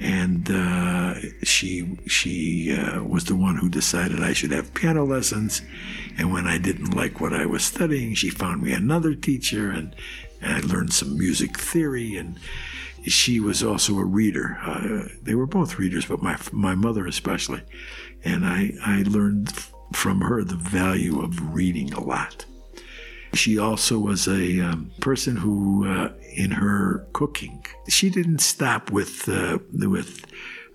and 0.00 0.48
uh, 0.50 1.14
she 1.42 1.98
she 2.06 2.72
uh, 2.72 3.02
was 3.02 3.24
the 3.24 3.34
one 3.34 3.56
who 3.56 3.68
decided 3.68 4.22
I 4.22 4.32
should 4.32 4.52
have 4.52 4.74
piano 4.74 5.04
lessons. 5.04 5.62
And 6.16 6.32
when 6.32 6.46
I 6.46 6.58
didn't 6.58 6.94
like 6.94 7.20
what 7.20 7.32
I 7.32 7.46
was 7.46 7.64
studying, 7.64 8.14
she 8.14 8.30
found 8.30 8.62
me 8.62 8.72
another 8.72 9.14
teacher, 9.14 9.70
and, 9.70 9.94
and 10.40 10.52
I 10.52 10.60
learned 10.66 10.92
some 10.92 11.18
music 11.18 11.58
theory. 11.58 12.16
And 12.16 12.38
she 13.06 13.40
was 13.40 13.62
also 13.62 13.98
a 13.98 14.04
reader. 14.04 14.58
Uh, 14.62 15.08
they 15.22 15.34
were 15.34 15.46
both 15.46 15.78
readers, 15.78 16.06
but 16.06 16.22
my 16.22 16.36
my 16.52 16.74
mother 16.74 17.06
especially. 17.06 17.62
And 18.24 18.44
I 18.44 18.72
I 18.84 19.02
learned 19.06 19.52
from 19.92 20.20
her 20.20 20.44
the 20.44 20.56
value 20.56 21.22
of 21.22 21.54
reading 21.54 21.92
a 21.92 22.00
lot. 22.00 22.44
She 23.34 23.58
also 23.58 23.98
was 23.98 24.26
a 24.26 24.60
um, 24.60 24.90
person 25.00 25.36
who, 25.36 25.86
uh, 25.86 26.12
in 26.34 26.50
her 26.52 27.06
cooking, 27.12 27.64
she 27.86 28.08
didn't 28.08 28.38
stop 28.38 28.90
with 28.90 29.28
uh, 29.28 29.58
with 29.72 30.24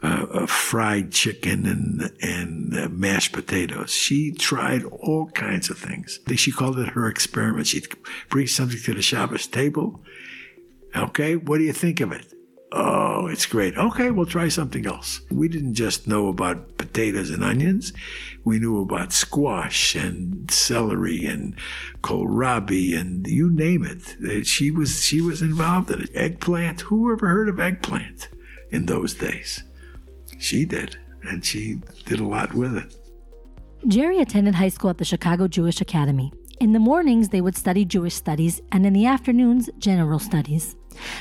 uh, 0.03 0.45
fried 0.45 1.11
chicken 1.11 1.65
and 1.65 2.11
and 2.21 2.77
uh, 2.77 2.89
mashed 2.89 3.31
potatoes. 3.31 3.93
She 3.93 4.31
tried 4.31 4.83
all 4.83 5.27
kinds 5.31 5.69
of 5.69 5.77
things. 5.77 6.19
She 6.35 6.51
called 6.51 6.77
it 6.77 6.89
her 6.89 7.07
experiment. 7.07 7.67
She'd 7.67 7.87
bring 8.29 8.47
something 8.47 8.79
to 8.81 8.93
the 8.93 9.01
Shabbos 9.01 9.47
table. 9.47 10.01
Okay, 10.95 11.37
what 11.37 11.57
do 11.57 11.63
you 11.63 11.73
think 11.73 12.01
of 12.01 12.11
it? 12.11 12.33
Oh, 12.75 13.27
it's 13.27 13.45
great. 13.45 13.77
Okay, 13.77 14.09
we'll 14.09 14.25
try 14.25 14.49
something 14.49 14.85
else. 14.87 15.21
We 15.31 15.47
didn't 15.47 15.75
just 15.75 16.07
know 16.07 16.27
about 16.27 16.77
potatoes 16.77 17.29
and 17.29 17.43
onions. 17.43 17.93
We 18.43 18.57
knew 18.57 18.81
about 18.81 19.13
squash 19.13 19.95
and 19.95 20.49
celery 20.49 21.23
and 21.23 21.55
kohlrabi 22.01 22.99
and 22.99 23.27
you 23.27 23.49
name 23.49 23.85
it. 23.85 24.47
She 24.47 24.71
was 24.71 25.03
she 25.03 25.21
was 25.21 25.41
involved 25.41 25.91
in 25.91 26.01
it. 26.01 26.09
Eggplant. 26.13 26.81
Who 26.81 27.11
ever 27.11 27.27
heard 27.29 27.47
of 27.47 27.59
eggplant 27.59 28.27
in 28.69 28.87
those 28.87 29.13
days? 29.13 29.63
She 30.43 30.65
did, 30.65 30.97
and 31.21 31.43
she 31.43 31.79
did 32.05 32.19
a 32.19 32.27
lot 32.27 32.53
with 32.53 32.75
it. 32.75 32.97
Jerry 33.87 34.19
attended 34.19 34.55
high 34.55 34.67
school 34.67 34.89
at 34.89 34.97
the 34.97 35.05
Chicago 35.05 35.47
Jewish 35.47 35.79
Academy. 35.79 36.33
In 36.59 36.73
the 36.73 36.79
mornings, 36.79 37.29
they 37.29 37.39
would 37.39 37.55
study 37.55 37.85
Jewish 37.85 38.13
studies, 38.13 38.61
and 38.73 38.85
in 38.85 38.91
the 38.91 39.05
afternoons, 39.05 39.69
general 39.77 40.19
studies. 40.19 40.75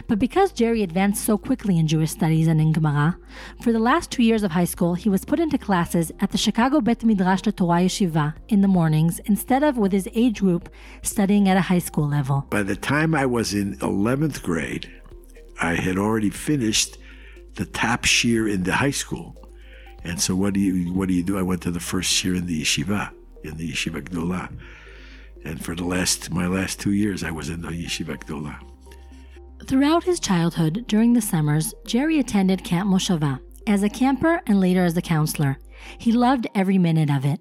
But 0.09 0.19
because 0.19 0.51
Jerry 0.51 0.83
advanced 0.83 1.25
so 1.25 1.39
quickly 1.39 1.79
in 1.79 1.87
Jewish 1.87 2.11
studies 2.11 2.49
and 2.49 2.61
in 2.61 2.73
Gemara, 2.73 3.17
for 3.61 3.73
the 3.73 3.79
last 3.79 4.11
two 4.11 4.25
years 4.25 4.43
of 4.43 4.51
high 4.51 4.65
school, 4.65 4.95
he 4.95 5.09
was 5.09 5.25
put 5.25 5.39
into 5.39 5.57
classes 5.57 6.11
at 6.19 6.33
the 6.33 6.37
Chicago 6.37 6.81
Bet 6.81 7.05
Midrash 7.05 7.43
Torah 7.43 7.83
Yeshiva 7.83 8.35
in 8.49 8.61
the 8.61 8.67
mornings 8.67 9.21
instead 9.27 9.63
of 9.63 9.79
with 9.79 9.93
his 9.93 10.09
age 10.15 10.41
group 10.41 10.69
studying 11.03 11.49
at 11.49 11.57
a 11.57 11.61
high 11.61 11.79
school 11.79 12.09
level. 12.09 12.45
By 12.51 12.65
the 12.65 12.77
time 12.77 13.15
I 13.15 13.27
was 13.27 13.55
in 13.55 13.77
11th 13.77 14.43
grade, 14.43 14.91
I 15.61 15.75
had 15.77 15.97
already 15.97 16.31
finished 16.31 16.99
the 17.55 17.67
top 17.67 18.05
shiur 18.05 18.53
in 18.53 18.63
the 18.65 18.75
high 18.75 18.91
school. 18.91 19.37
And 20.05 20.21
so 20.21 20.35
what 20.35 20.55
do 20.55 20.61
you 20.61 20.93
what 20.93 21.09
do 21.09 21.15
you 21.15 21.23
do? 21.23 21.39
I 21.39 21.43
went 21.43 21.63
to 21.63 21.71
the 21.71 21.81
first 21.81 22.13
shiur 22.13 22.37
in 22.37 22.47
the 22.47 22.63
yeshiva, 22.63 23.13
in 23.45 23.57
the 23.57 23.71
yeshiva 23.71 24.03
Gdolah. 24.03 24.53
And 25.45 25.65
for 25.65 25.75
the 25.75 25.85
last 25.85 26.31
my 26.31 26.47
last 26.47 26.81
two 26.81 26.93
years 26.93 27.23
I 27.23 27.31
was 27.31 27.49
in 27.49 27.63
the 27.63 27.69
yeshiva 27.69 28.17
Gdolah. 28.19 28.59
Throughout 29.67 30.05
his 30.05 30.19
childhood, 30.19 30.85
during 30.89 31.13
the 31.13 31.21
summers, 31.21 31.73
Jerry 31.87 32.19
attended 32.19 32.65
Camp 32.65 32.91
Moshava 32.91 33.41
as 33.67 33.85
a 33.85 33.89
camper 33.89 34.41
and 34.47 34.59
later 34.61 34.85
as 34.85 34.97
a 34.97 35.03
counselor. 35.03 35.57
He 35.99 36.11
loved 36.11 36.49
every 36.55 36.79
minute 36.79 37.11
of 37.11 37.25
it. 37.25 37.41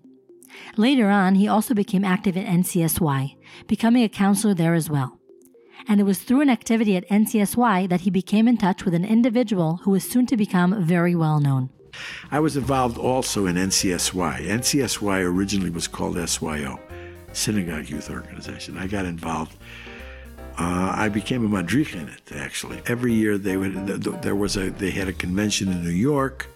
Later 0.78 1.10
on, 1.10 1.36
he 1.36 1.47
also 1.47 1.74
became 1.74 2.04
active 2.04 2.38
in 2.38 2.45
NCSY, 2.45 3.36
becoming 3.67 4.04
a 4.04 4.10
counselor 4.10 4.54
there 4.54 4.76
as 4.76 4.89
well. 4.89 5.20
And 5.88 6.00
it 6.00 6.04
was 6.04 6.20
through 6.20 6.41
an 6.41 6.50
activity 6.50 6.96
at 6.96 7.08
NCSY 7.10 7.89
that 7.89 8.02
he 8.02 8.10
became 8.10 8.48
in 8.48 8.58
touch 8.58 8.86
with 8.86 8.94
an 8.94 9.06
individual 9.06 9.78
who 9.84 9.91
was 9.91 10.04
soon 10.04 10.26
to 10.28 10.38
become 10.38 10.84
very 10.84 11.15
well 11.15 11.39
known. 11.39 11.70
I 12.32 12.39
was 12.39 12.56
involved 12.56 12.98
also 12.98 13.46
in 13.48 13.56
NCSY. 13.56 14.48
NCSY 14.48 15.24
originally 15.24 15.70
was 15.70 15.88
called 15.88 16.17
SYO, 16.30 16.80
Synagogue 17.34 17.89
Youth 17.89 18.10
Organization. 18.10 18.78
I 18.78 18.88
got 18.88 19.06
involved 19.06 19.58
uh, 20.58 20.94
I 20.96 21.10
became 21.10 21.46
a 21.46 21.50
madrich 21.50 21.96
in 21.96 22.08
it. 22.10 22.36
Actually, 22.36 22.82
every 22.86 23.13
year 23.13 23.38
they 23.38 23.58
would 23.58 23.88
there 24.22 24.36
was 24.36 24.58
a 24.58 24.70
they 24.70 24.91
had 24.91 25.08
a 25.08 25.13
convention 25.13 25.72
in 25.72 25.84
New 25.84 25.89
York 25.89 26.48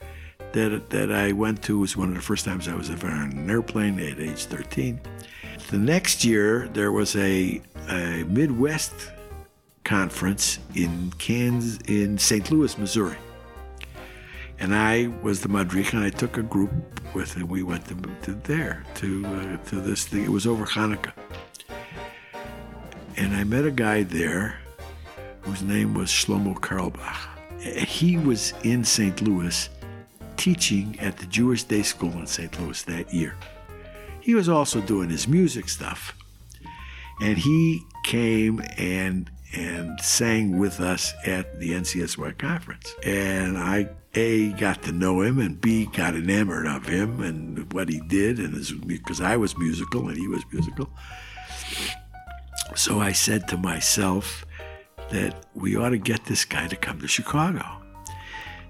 that 0.52 0.90
that 0.90 1.12
I 1.12 1.32
went 1.32 1.64
to. 1.64 1.78
It 1.78 1.80
was 1.80 1.98
one 1.98 2.10
of 2.10 2.16
the 2.16 2.22
first 2.22 2.46
times 2.46 2.68
I 2.68 2.76
was 2.76 2.90
ever 2.90 3.08
on 3.08 3.32
an 3.32 3.50
airplane 3.50 4.00
at 4.00 4.20
age 4.20 4.46
13. 4.46 5.00
The 5.70 5.78
next 5.78 6.24
year 6.24 6.68
there 6.74 6.92
was 6.92 7.16
a, 7.16 7.62
a 7.90 8.24
Midwest 8.28 8.94
conference 9.86 10.60
in 10.76 11.14
Kansas 11.18 11.78
in 11.88 12.18
St. 12.18 12.52
Louis, 12.52 12.78
Missouri. 12.78 13.16
And 14.60 14.76
I 14.76 15.08
was 15.22 15.42
the 15.42 15.50
madrich, 15.50 15.94
and 15.94 16.04
I 16.04 16.10
took 16.10 16.38
a 16.38 16.44
group 16.44 16.72
with, 17.14 17.36
and 17.36 17.50
we 17.50 17.64
went 17.64 17.86
to, 17.88 17.96
to 18.24 18.34
there 18.44 18.84
to 18.96 19.26
uh, 19.26 19.58
to 19.70 19.80
this 19.80 20.06
thing. 20.06 20.24
It 20.24 20.30
was 20.30 20.48
over 20.48 20.66
Hanukkah. 20.66 21.14
And 23.18 23.34
I 23.34 23.44
met 23.46 23.66
a 23.66 23.72
guy 23.72 24.04
there 24.04 24.58
whose 25.42 25.62
name 25.62 25.94
was 25.94 26.10
Shlomo 26.10 26.56
Carlebach. 26.56 27.18
He 27.62 28.18
was 28.18 28.54
in 28.64 28.84
St. 28.84 29.22
Louis 29.22 29.70
teaching 30.38 30.98
at 31.00 31.18
the 31.18 31.26
Jewish 31.28 31.64
Day 31.64 31.82
School 31.82 32.12
in 32.14 32.28
St. 32.28 32.60
Louis 32.60 32.82
that 32.84 33.14
year. 33.14 33.36
He 34.22 34.36
was 34.36 34.50
also 34.50 34.82
doing 34.82 35.10
his 35.10 35.28
music 35.28 35.70
stuff. 35.70 36.14
And 37.22 37.38
he 37.38 37.82
came 38.04 38.62
and 38.78 39.30
and 39.54 40.00
sang 40.02 40.58
with 40.58 40.80
us 40.80 41.14
at 41.26 41.60
the 41.60 41.72
NCSY 41.72 42.38
conference. 42.38 42.94
And 43.04 43.58
I 43.58 43.90
A 44.16 44.52
got 44.54 44.84
to 44.84 44.92
know 44.92 45.22
him 45.22 45.40
and 45.40 45.60
B 45.60 45.88
got 45.88 46.16
enamored 46.16 46.68
of 46.68 46.86
him 46.86 47.22
and 47.22 47.72
what 47.74 47.90
he 47.90 48.00
did 48.02 48.40
and 48.40 48.88
because 48.88 49.22
I 49.22 49.38
was 49.38 49.58
musical 49.58 50.08
and 50.08 50.18
he 50.18 50.28
was 50.28 50.44
musical. 50.52 50.90
So 52.76 53.00
I 53.00 53.12
said 53.12 53.48
to 53.50 53.58
myself 53.58 54.46
that 55.12 55.46
we 55.54 55.78
ought 55.78 55.90
to 55.90 55.98
get 55.98 56.26
this 56.26 56.46
guy 56.46 56.68
to 56.68 56.76
come 56.76 57.00
to 57.00 57.08
Chicago. 57.08 57.64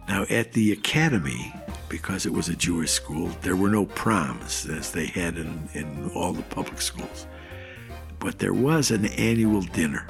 Now, 0.08 0.26
at 0.30 0.54
the 0.54 0.72
academy, 0.72 1.54
because 1.90 2.28
it 2.28 2.34
was 2.34 2.48
a 2.48 2.56
Jewish 2.56 2.92
school, 2.92 3.30
there 3.42 3.56
were 3.56 3.70
no 3.70 3.86
proms 3.88 4.68
as 4.68 4.92
they 4.92 5.08
had 5.08 5.38
in, 5.38 5.68
in 5.74 6.12
all 6.14 6.32
the 6.34 6.44
public 6.44 6.82
schools. 6.82 7.26
But 8.20 8.38
there 8.38 8.54
was 8.54 8.92
an 8.92 9.06
annual 9.06 9.62
dinner 9.62 10.08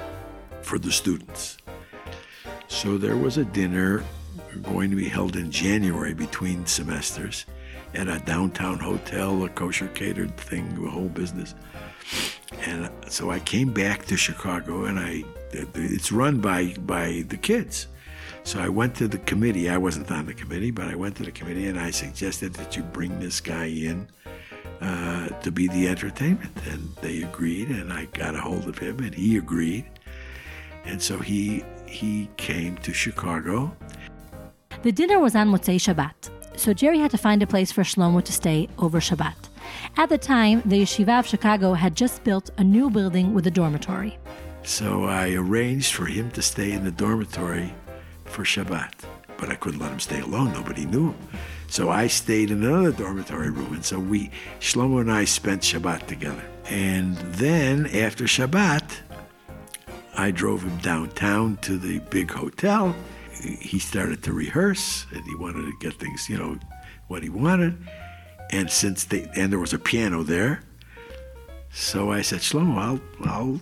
for 0.66 0.78
the 0.78 0.90
students. 0.90 1.58
So 2.66 2.98
there 2.98 3.16
was 3.16 3.38
a 3.38 3.44
dinner 3.44 4.02
going 4.64 4.90
to 4.90 4.96
be 4.96 5.08
held 5.08 5.36
in 5.36 5.50
January 5.50 6.12
between 6.12 6.66
semesters. 6.66 7.46
at 7.94 8.08
a 8.08 8.18
downtown 8.26 8.78
hotel, 8.78 9.44
a 9.44 9.48
kosher 9.48 9.86
catered 9.88 10.36
thing, 10.36 10.68
the 10.74 10.90
whole 10.90 11.08
business. 11.08 11.54
And 12.66 12.90
so 13.08 13.30
I 13.30 13.38
came 13.38 13.72
back 13.72 14.04
to 14.06 14.16
Chicago, 14.16 14.84
and 14.84 14.98
I 14.98 15.24
it's 15.52 16.10
run 16.12 16.40
by 16.40 16.74
by 16.80 17.24
the 17.28 17.36
kids. 17.36 17.86
So 18.42 18.60
I 18.60 18.68
went 18.68 18.94
to 18.96 19.08
the 19.08 19.18
committee. 19.18 19.70
I 19.70 19.78
wasn't 19.78 20.10
on 20.10 20.26
the 20.26 20.34
committee, 20.34 20.72
but 20.72 20.88
I 20.88 20.94
went 20.96 21.16
to 21.16 21.22
the 21.22 21.32
committee 21.32 21.66
and 21.66 21.78
I 21.78 21.90
suggested 21.90 22.54
that 22.54 22.76
you 22.76 22.82
bring 22.82 23.18
this 23.18 23.40
guy 23.40 23.66
in 23.66 24.08
uh, 24.80 25.28
to 25.28 25.50
be 25.50 25.68
the 25.68 25.88
entertainment. 25.88 26.56
And 26.66 26.94
they 27.02 27.22
agreed, 27.22 27.68
and 27.68 27.92
I 27.92 28.06
got 28.06 28.34
a 28.34 28.40
hold 28.40 28.68
of 28.68 28.78
him, 28.78 28.98
and 28.98 29.14
he 29.14 29.36
agreed. 29.36 29.86
And 30.86 31.02
so 31.02 31.18
he 31.18 31.64
he 31.86 32.28
came 32.36 32.76
to 32.78 32.92
Chicago. 32.92 33.76
The 34.82 34.92
dinner 34.92 35.18
was 35.18 35.34
on 35.34 35.50
Motzei 35.50 35.76
Shabbat, 35.76 36.30
so 36.56 36.72
Jerry 36.72 36.98
had 36.98 37.10
to 37.10 37.18
find 37.18 37.42
a 37.42 37.46
place 37.46 37.72
for 37.72 37.82
Shlomo 37.82 38.22
to 38.22 38.32
stay 38.32 38.68
over 38.78 39.00
Shabbat. 39.00 39.34
At 39.96 40.08
the 40.08 40.18
time, 40.18 40.62
the 40.64 40.82
Yeshiva 40.82 41.20
of 41.20 41.26
Chicago 41.26 41.74
had 41.74 41.94
just 41.96 42.22
built 42.24 42.50
a 42.58 42.64
new 42.64 42.90
building 42.90 43.34
with 43.34 43.46
a 43.46 43.50
dormitory. 43.50 44.18
So 44.62 45.04
I 45.04 45.32
arranged 45.32 45.94
for 45.94 46.06
him 46.06 46.30
to 46.32 46.42
stay 46.42 46.72
in 46.72 46.84
the 46.84 46.90
dormitory 46.90 47.72
for 48.24 48.44
Shabbat. 48.44 48.92
But 49.38 49.50
I 49.50 49.54
couldn't 49.54 49.80
let 49.80 49.92
him 49.92 50.00
stay 50.00 50.20
alone. 50.20 50.52
Nobody 50.52 50.86
knew 50.86 51.10
him. 51.10 51.28
So 51.68 51.90
I 51.90 52.06
stayed 52.06 52.50
in 52.50 52.64
another 52.64 52.92
dormitory 52.92 53.50
room. 53.50 53.74
And 53.74 53.84
so 53.84 53.98
we, 53.98 54.30
Shlomo 54.60 55.00
and 55.00 55.12
I 55.12 55.24
spent 55.24 55.62
Shabbat 55.62 56.06
together. 56.06 56.42
And 56.68 57.16
then 57.16 57.86
after 57.86 58.24
Shabbat, 58.24 58.82
I 60.16 60.30
drove 60.30 60.62
him 60.62 60.76
downtown 60.78 61.58
to 61.58 61.76
the 61.76 61.98
big 62.10 62.30
hotel. 62.30 62.94
He 63.40 63.78
started 63.78 64.22
to 64.24 64.32
rehearse 64.32 65.06
and 65.12 65.22
he 65.24 65.34
wanted 65.34 65.62
to 65.66 65.72
get 65.78 65.94
things, 65.94 66.28
you 66.28 66.38
know, 66.38 66.58
what 67.08 67.22
he 67.22 67.28
wanted. 67.28 67.76
And 68.50 68.70
since 68.70 69.04
they, 69.04 69.28
and 69.36 69.52
there 69.52 69.58
was 69.58 69.74
a 69.74 69.78
piano 69.78 70.22
there. 70.22 70.62
So 71.70 72.10
I 72.10 72.22
said, 72.22 72.40
Shlomo, 72.40 72.78
I'll, 72.78 73.00
I'll 73.28 73.60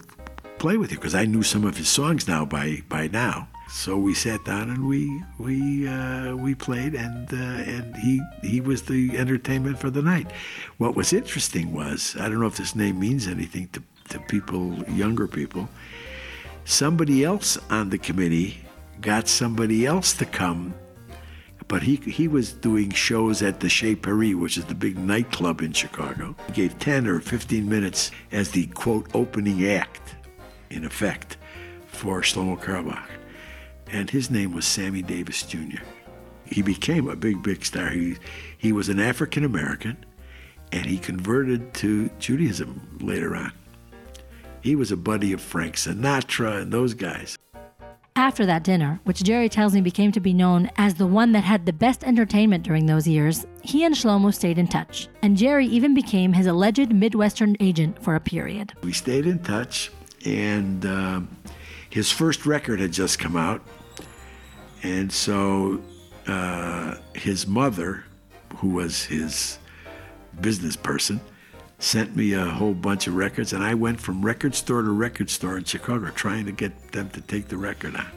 play 0.58 0.76
with 0.76 0.92
you 0.92 0.98
because 0.98 1.14
I 1.14 1.24
knew 1.24 1.42
some 1.42 1.64
of 1.64 1.76
his 1.76 1.88
songs 1.88 2.28
now 2.28 2.44
by, 2.44 2.82
by 2.88 3.08
now. 3.08 3.48
So 3.74 3.96
we 3.96 4.14
sat 4.14 4.44
down 4.44 4.70
and 4.70 4.86
we 4.86 5.22
we 5.36 5.88
uh, 5.88 6.36
we 6.36 6.54
played, 6.54 6.94
and 6.94 7.32
uh, 7.32 7.36
and 7.36 7.96
he 7.96 8.22
he 8.42 8.60
was 8.60 8.82
the 8.82 9.18
entertainment 9.18 9.80
for 9.80 9.90
the 9.90 10.00
night. 10.00 10.30
What 10.78 10.94
was 10.94 11.12
interesting 11.12 11.72
was 11.72 12.14
I 12.20 12.28
don't 12.28 12.38
know 12.38 12.46
if 12.46 12.56
this 12.56 12.76
name 12.76 13.00
means 13.00 13.26
anything 13.26 13.68
to 13.72 13.82
to 14.10 14.20
people 14.20 14.84
younger 14.84 15.26
people. 15.26 15.68
Somebody 16.64 17.24
else 17.24 17.58
on 17.70 17.90
the 17.90 17.98
committee 17.98 18.58
got 19.00 19.28
somebody 19.28 19.86
else 19.86 20.14
to 20.14 20.24
come, 20.24 20.74
but 21.68 21.82
he 21.82 21.96
he 21.96 22.28
was 22.28 22.52
doing 22.52 22.90
shows 22.90 23.42
at 23.42 23.60
the 23.60 23.68
Chez 23.68 23.96
Paris, 23.96 24.34
which 24.34 24.56
is 24.56 24.64
the 24.64 24.74
big 24.74 24.98
nightclub 24.98 25.60
in 25.60 25.72
Chicago. 25.72 26.34
He 26.46 26.52
gave 26.52 26.78
ten 26.78 27.06
or 27.06 27.20
fifteen 27.20 27.68
minutes 27.68 28.10
as 28.32 28.50
the 28.50 28.66
quote 28.68 29.14
opening 29.14 29.66
act, 29.66 30.14
in 30.70 30.84
effect, 30.84 31.36
for 31.86 32.22
Shlomo 32.22 32.60
Carlebach 32.60 33.08
and 33.94 34.10
his 34.10 34.30
name 34.30 34.52
was 34.52 34.64
Sammy 34.64 35.02
Davis 35.02 35.42
Jr. 35.42 35.82
He 36.46 36.62
became 36.62 37.08
a 37.08 37.16
big, 37.16 37.42
big 37.42 37.64
star. 37.64 37.90
He, 37.90 38.16
he 38.58 38.72
was 38.72 38.88
an 38.88 39.00
African 39.00 39.44
American, 39.44 40.04
and 40.72 40.84
he 40.84 40.98
converted 40.98 41.72
to 41.74 42.10
Judaism 42.18 42.98
later 43.00 43.36
on. 43.36 43.52
He 44.64 44.74
was 44.74 44.90
a 44.90 44.96
buddy 44.96 45.34
of 45.34 45.42
Frank 45.42 45.74
Sinatra 45.74 46.62
and 46.62 46.72
those 46.72 46.94
guys. 46.94 47.36
After 48.16 48.46
that 48.46 48.64
dinner, 48.64 48.98
which 49.04 49.22
Jerry 49.22 49.50
tells 49.50 49.74
me 49.74 49.82
became 49.82 50.10
to 50.12 50.20
be 50.20 50.32
known 50.32 50.70
as 50.78 50.94
the 50.94 51.06
one 51.06 51.32
that 51.32 51.44
had 51.44 51.66
the 51.66 51.72
best 51.74 52.02
entertainment 52.02 52.64
during 52.64 52.86
those 52.86 53.06
years, 53.06 53.46
he 53.60 53.84
and 53.84 53.94
Shlomo 53.94 54.32
stayed 54.32 54.56
in 54.56 54.66
touch, 54.66 55.08
and 55.20 55.36
Jerry 55.36 55.66
even 55.66 55.92
became 55.92 56.32
his 56.32 56.46
alleged 56.46 56.94
Midwestern 56.94 57.58
agent 57.60 58.02
for 58.02 58.14
a 58.14 58.20
period. 58.20 58.72
We 58.82 58.94
stayed 58.94 59.26
in 59.26 59.40
touch, 59.40 59.90
and 60.24 60.86
uh, 60.86 61.20
his 61.90 62.10
first 62.10 62.46
record 62.46 62.80
had 62.80 62.92
just 62.92 63.18
come 63.18 63.36
out, 63.36 63.60
and 64.82 65.12
so 65.12 65.82
uh, 66.26 66.94
his 67.14 67.46
mother, 67.46 68.06
who 68.56 68.70
was 68.70 69.04
his 69.04 69.58
business 70.40 70.74
person, 70.74 71.20
sent 71.84 72.16
me 72.16 72.32
a 72.32 72.44
whole 72.44 72.72
bunch 72.72 73.06
of 73.06 73.14
records, 73.14 73.52
and 73.52 73.62
I 73.62 73.74
went 73.74 74.00
from 74.00 74.24
record 74.24 74.54
store 74.54 74.82
to 74.82 74.90
record 74.90 75.28
store 75.28 75.58
in 75.58 75.64
Chicago 75.64 76.10
trying 76.10 76.46
to 76.46 76.52
get 76.52 76.92
them 76.92 77.10
to 77.10 77.20
take 77.20 77.48
the 77.48 77.58
record 77.58 77.94
on. 77.94 78.10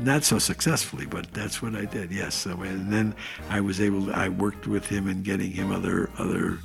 Not 0.00 0.24
so 0.24 0.38
successfully, 0.38 1.06
but 1.06 1.32
that's 1.34 1.60
what 1.60 1.74
I 1.74 1.84
did. 1.84 2.10
Yes, 2.10 2.34
so, 2.34 2.62
and 2.62 2.90
then 2.90 3.14
I 3.50 3.60
was 3.60 3.80
able. 3.80 4.06
To, 4.06 4.12
I 4.12 4.28
worked 4.30 4.66
with 4.66 4.86
him 4.86 5.08
in 5.08 5.22
getting 5.22 5.50
him 5.50 5.70
other 5.70 6.08
other, 6.18 6.58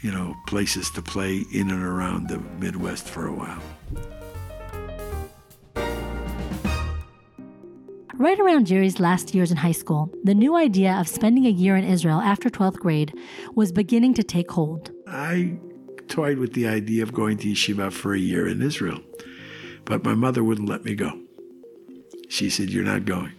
you 0.00 0.10
know, 0.10 0.34
places 0.46 0.90
to 0.92 1.02
play 1.02 1.44
in 1.52 1.70
and 1.70 1.82
around 1.82 2.28
the 2.28 2.38
Midwest 2.58 3.08
for 3.08 3.26
a 3.26 3.34
while. 3.34 3.62
Right 8.18 8.40
around 8.40 8.66
Jerry's 8.66 8.98
last 8.98 9.32
years 9.32 9.52
in 9.52 9.58
high 9.58 9.70
school, 9.70 10.12
the 10.24 10.34
new 10.34 10.56
idea 10.56 10.92
of 10.98 11.06
spending 11.06 11.46
a 11.46 11.50
year 11.50 11.76
in 11.76 11.84
Israel 11.84 12.18
after 12.20 12.50
12th 12.50 12.78
grade 12.80 13.16
was 13.54 13.70
beginning 13.70 14.12
to 14.14 14.24
take 14.24 14.50
hold. 14.50 14.90
I 15.06 15.56
toyed 16.08 16.38
with 16.38 16.52
the 16.52 16.66
idea 16.66 17.04
of 17.04 17.14
going 17.14 17.38
to 17.38 17.46
yeshiva 17.46 17.92
for 17.92 18.14
a 18.14 18.18
year 18.18 18.48
in 18.48 18.60
Israel, 18.60 18.98
but 19.84 20.02
my 20.02 20.14
mother 20.14 20.42
wouldn't 20.42 20.68
let 20.68 20.84
me 20.84 20.96
go. 20.96 21.12
She 22.28 22.50
said, 22.50 22.70
You're 22.70 22.82
not 22.82 23.04
going. 23.04 23.34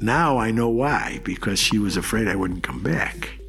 Now 0.00 0.38
I 0.38 0.52
know 0.52 0.68
why, 0.68 1.20
because 1.24 1.58
she 1.58 1.80
was 1.80 1.96
afraid 1.96 2.28
I 2.28 2.36
wouldn't 2.36 2.62
come 2.62 2.80
back. 2.80 3.40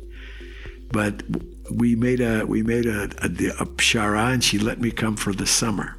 But 0.92 1.22
we 1.70 1.96
made 1.96 2.20
a 2.20 2.46
we 2.46 2.64
made 2.64 2.88
a, 2.88 3.04
a, 3.22 3.28
a 3.28 3.66
pshara, 3.78 4.34
and 4.34 4.44
she 4.44 4.58
let 4.58 4.82
me 4.82 4.90
come 4.90 5.16
for 5.16 5.34
the 5.34 5.46
summer. 5.46 5.98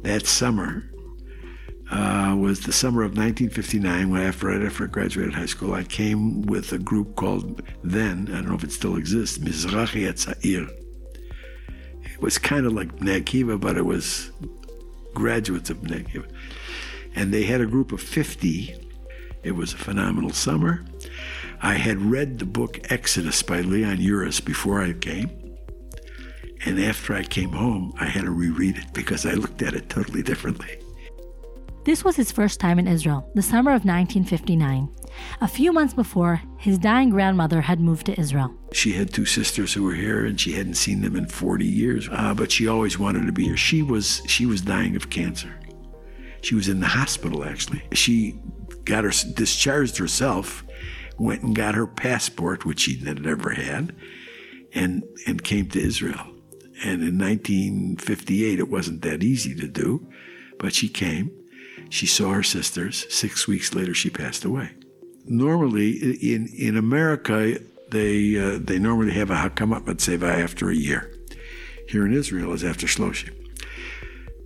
That 0.00 0.26
summer, 0.26 0.87
uh, 1.90 2.36
was 2.38 2.60
the 2.60 2.72
summer 2.72 3.02
of 3.02 3.16
1959 3.16 4.10
when 4.10 4.22
after 4.22 4.66
after 4.66 4.84
I 4.84 4.86
graduated 4.88 5.34
high 5.34 5.46
school, 5.46 5.74
I 5.74 5.84
came 5.84 6.42
with 6.42 6.72
a 6.72 6.78
group 6.78 7.16
called 7.16 7.62
then, 7.82 8.28
I 8.30 8.36
don't 8.36 8.48
know 8.48 8.54
if 8.54 8.64
it 8.64 8.72
still 8.72 8.96
exists, 8.96 9.38
Mizrahi 9.38 10.06
Etzair. 10.06 10.68
It 12.02 12.20
was 12.20 12.36
kind 12.36 12.66
of 12.66 12.72
like 12.72 12.96
Bnei 12.96 13.60
but 13.60 13.76
it 13.76 13.84
was 13.84 14.30
graduates 15.14 15.70
of 15.70 15.78
Bnei 15.78 16.24
And 17.14 17.32
they 17.32 17.44
had 17.44 17.60
a 17.60 17.66
group 17.66 17.92
of 17.92 18.02
50. 18.02 18.74
It 19.42 19.52
was 19.52 19.72
a 19.72 19.78
phenomenal 19.78 20.30
summer. 20.30 20.84
I 21.62 21.74
had 21.74 21.98
read 21.98 22.38
the 22.38 22.46
book 22.46 22.78
Exodus 22.90 23.42
by 23.42 23.62
Leon 23.62 23.96
Uris 23.98 24.44
before 24.44 24.82
I 24.82 24.92
came. 24.92 25.30
And 26.64 26.78
after 26.80 27.14
I 27.14 27.22
came 27.22 27.50
home, 27.50 27.94
I 27.98 28.06
had 28.06 28.24
to 28.24 28.30
reread 28.30 28.76
it 28.76 28.92
because 28.92 29.24
I 29.24 29.32
looked 29.32 29.62
at 29.62 29.74
it 29.74 29.88
totally 29.88 30.22
differently. 30.22 30.78
This 31.88 32.04
was 32.04 32.16
his 32.16 32.30
first 32.30 32.60
time 32.60 32.78
in 32.78 32.86
Israel, 32.86 33.30
the 33.34 33.40
summer 33.40 33.70
of 33.70 33.86
1959. 33.86 34.90
A 35.40 35.48
few 35.48 35.72
months 35.72 35.94
before, 35.94 36.42
his 36.58 36.76
dying 36.76 37.08
grandmother 37.08 37.62
had 37.62 37.80
moved 37.80 38.04
to 38.06 38.20
Israel. 38.20 38.54
She 38.74 38.92
had 38.92 39.10
two 39.10 39.24
sisters 39.24 39.72
who 39.72 39.84
were 39.84 39.94
here, 39.94 40.26
and 40.26 40.38
she 40.38 40.52
hadn't 40.52 40.74
seen 40.74 41.00
them 41.00 41.16
in 41.16 41.24
40 41.24 41.64
years. 41.64 42.06
Uh, 42.12 42.34
but 42.34 42.52
she 42.52 42.68
always 42.68 42.98
wanted 42.98 43.24
to 43.24 43.32
be 43.32 43.44
here. 43.44 43.56
She 43.56 43.82
was 43.82 44.20
she 44.26 44.44
was 44.44 44.60
dying 44.60 44.96
of 44.96 45.08
cancer. 45.08 45.58
She 46.42 46.54
was 46.54 46.68
in 46.68 46.80
the 46.80 46.88
hospital 46.88 47.42
actually. 47.42 47.82
She 47.94 48.38
got 48.84 49.04
her 49.04 49.12
discharged 49.32 49.96
herself, 49.96 50.64
went 51.16 51.42
and 51.42 51.56
got 51.56 51.74
her 51.74 51.86
passport, 51.86 52.66
which 52.66 52.80
she 52.80 52.98
had 52.98 53.22
never 53.22 53.52
had, 53.52 53.96
and 54.74 55.04
and 55.26 55.42
came 55.42 55.70
to 55.70 55.80
Israel. 55.80 56.20
And 56.84 57.02
in 57.02 57.16
1958, 57.16 58.58
it 58.58 58.68
wasn't 58.68 59.00
that 59.00 59.22
easy 59.22 59.54
to 59.54 59.66
do, 59.66 60.06
but 60.58 60.74
she 60.74 60.90
came 60.90 61.37
she 61.88 62.06
saw 62.06 62.32
her 62.32 62.42
sisters. 62.42 63.06
Six 63.12 63.46
weeks 63.46 63.74
later, 63.74 63.94
she 63.94 64.10
passed 64.10 64.44
away. 64.44 64.70
Normally, 65.26 65.92
in, 66.32 66.46
in 66.48 66.76
America, 66.76 67.58
they, 67.90 68.38
uh, 68.38 68.58
they 68.60 68.78
normally 68.78 69.12
have 69.12 69.30
a 69.30 69.36
Hakamat 69.36 69.84
Matseva 69.84 70.42
after 70.42 70.70
a 70.70 70.74
year. 70.74 71.14
Here 71.88 72.04
in 72.04 72.12
Israel 72.12 72.52
is 72.52 72.64
after 72.64 72.86
Shloshim. 72.86 73.34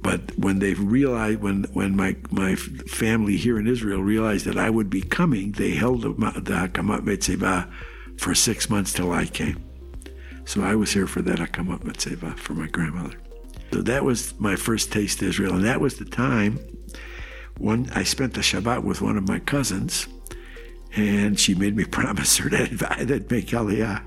But 0.00 0.36
when 0.36 0.58
they 0.58 0.74
realized, 0.74 1.40
when, 1.40 1.64
when 1.72 1.96
my, 1.96 2.16
my 2.30 2.56
family 2.56 3.36
here 3.36 3.58
in 3.58 3.68
Israel 3.68 4.02
realized 4.02 4.46
that 4.46 4.58
I 4.58 4.68
would 4.68 4.90
be 4.90 5.00
coming, 5.00 5.52
they 5.52 5.70
held 5.70 6.02
the, 6.02 6.10
the 6.10 6.68
Hakamat 6.68 7.72
for 8.16 8.34
six 8.34 8.68
months 8.68 8.92
till 8.92 9.12
I 9.12 9.26
came. 9.26 9.62
So 10.44 10.62
I 10.62 10.74
was 10.74 10.92
here 10.92 11.06
for 11.06 11.22
that 11.22 11.38
Hakamat 11.38 11.84
Matseva 11.84 12.36
for 12.36 12.54
my 12.54 12.66
grandmother. 12.66 13.16
So 13.72 13.80
that 13.82 14.04
was 14.04 14.38
my 14.40 14.56
first 14.56 14.92
taste 14.92 15.22
of 15.22 15.28
Israel. 15.28 15.54
And 15.54 15.64
that 15.64 15.80
was 15.80 15.96
the 15.96 16.04
time 16.04 16.58
one, 17.58 17.90
I 17.94 18.02
spent 18.02 18.34
the 18.34 18.40
Shabbat 18.40 18.82
with 18.84 19.00
one 19.00 19.16
of 19.16 19.28
my 19.28 19.38
cousins, 19.38 20.06
and 20.94 21.38
she 21.38 21.54
made 21.54 21.76
me 21.76 21.84
promise 21.98 22.38
her 22.38 22.48
that 22.48 22.92
I'd 22.98 23.30
make 23.30 23.46
Aliyah. 23.48 24.02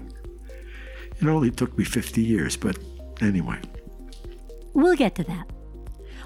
It 1.21 1.27
only 1.27 1.51
took 1.51 1.77
me 1.77 1.83
50 1.85 2.21
years, 2.21 2.57
but 2.57 2.77
anyway. 3.21 3.59
We'll 4.73 4.95
get 4.95 5.15
to 5.15 5.23
that. 5.23 5.49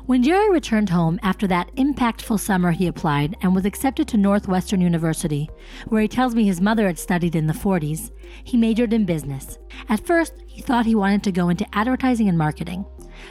When 0.10 0.23
Jerry 0.23 0.49
returned 0.49 0.89
home 0.89 1.19
after 1.21 1.45
that 1.45 1.71
impactful 1.75 2.39
summer, 2.39 2.71
he 2.71 2.88
applied 2.88 3.38
and 3.43 3.53
was 3.53 3.63
accepted 3.63 4.08
to 4.08 4.17
Northwestern 4.17 4.82
University, 4.82 5.47
where 5.86 6.01
he 6.01 6.08
tells 6.08 6.34
me 6.34 6.45
his 6.45 6.60
mother 6.60 6.88
had 6.88 6.97
studied 6.97 7.36
in 7.36 7.45
the 7.45 7.53
40s. 7.53 8.10
He 8.43 8.58
majored 8.58 8.91
in 8.91 9.05
business. 9.05 9.60
At 9.88 10.08
first, 10.08 10.34
he 10.47 10.63
thought 10.63 10.88
he 10.88 10.95
wanted 10.95 11.21
to 11.25 11.32
go 11.32 11.49
into 11.49 11.67
advertising 11.73 12.27
and 12.27 12.39
marketing, 12.39 12.86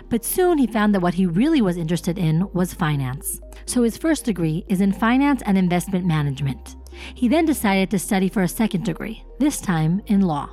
but 0.09 0.25
soon 0.25 0.59
he 0.59 0.67
found 0.67 0.95
that 0.95 1.01
what 1.01 1.15
he 1.15 1.27
really 1.27 1.61
was 1.61 1.77
interested 1.77 2.19
in 2.19 2.51
was 2.53 2.75
finance. 2.75 3.41
So 3.67 3.83
his 3.83 3.97
first 3.97 4.25
degree 4.25 4.65
is 4.69 4.81
in 4.81 4.93
finance 4.93 5.43
and 5.45 5.59
investment 5.59 6.07
management. 6.07 6.77
He 7.15 7.29
then 7.29 7.45
decided 7.45 7.91
to 7.91 7.99
study 7.99 8.29
for 8.29 8.43
a 8.43 8.49
second 8.49 8.85
degree, 8.85 9.25
this 9.39 9.61
time 9.61 10.03
in 10.07 10.21
law. 10.21 10.51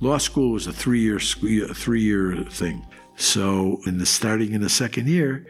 Law 0.00 0.18
school 0.18 0.52
was 0.52 0.66
a 0.66 0.72
three-year 0.72 1.18
three-year 1.18 2.44
thing. 2.50 2.86
So, 3.16 3.80
in 3.86 3.98
the 3.98 4.06
starting 4.06 4.52
in 4.52 4.62
the 4.62 4.68
second 4.68 5.08
year, 5.08 5.46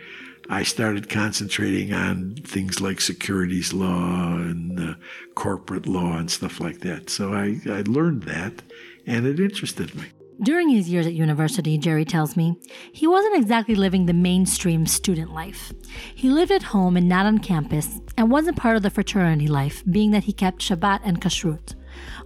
I 0.48 0.64
started 0.64 1.08
concentrating 1.08 1.92
on 1.92 2.34
things 2.44 2.80
like 2.80 3.00
securities 3.00 3.72
law 3.72 4.34
and 4.34 4.78
uh, 4.78 4.94
corporate 5.34 5.86
law 5.86 6.18
and 6.18 6.30
stuff 6.30 6.60
like 6.60 6.80
that. 6.80 7.08
So 7.08 7.32
I, 7.32 7.60
I 7.66 7.82
learned 7.86 8.24
that, 8.24 8.62
and 9.06 9.26
it 9.26 9.38
interested 9.40 9.94
me. 9.94 10.06
During 10.42 10.70
his 10.70 10.88
years 10.88 11.06
at 11.06 11.12
university, 11.12 11.78
Jerry 11.78 12.04
tells 12.04 12.36
me, 12.36 12.56
he 12.92 13.06
wasn't 13.06 13.36
exactly 13.36 13.76
living 13.76 14.06
the 14.06 14.12
mainstream 14.12 14.86
student 14.86 15.32
life. 15.32 15.72
He 16.16 16.30
lived 16.30 16.50
at 16.50 16.64
home 16.64 16.96
and 16.96 17.08
not 17.08 17.26
on 17.26 17.38
campus, 17.38 18.00
and 18.16 18.28
wasn't 18.28 18.56
part 18.56 18.76
of 18.76 18.82
the 18.82 18.90
fraternity 18.90 19.46
life, 19.46 19.84
being 19.88 20.10
that 20.10 20.24
he 20.24 20.32
kept 20.32 20.60
Shabbat 20.60 20.98
and 21.04 21.20
Kashrut. 21.20 21.76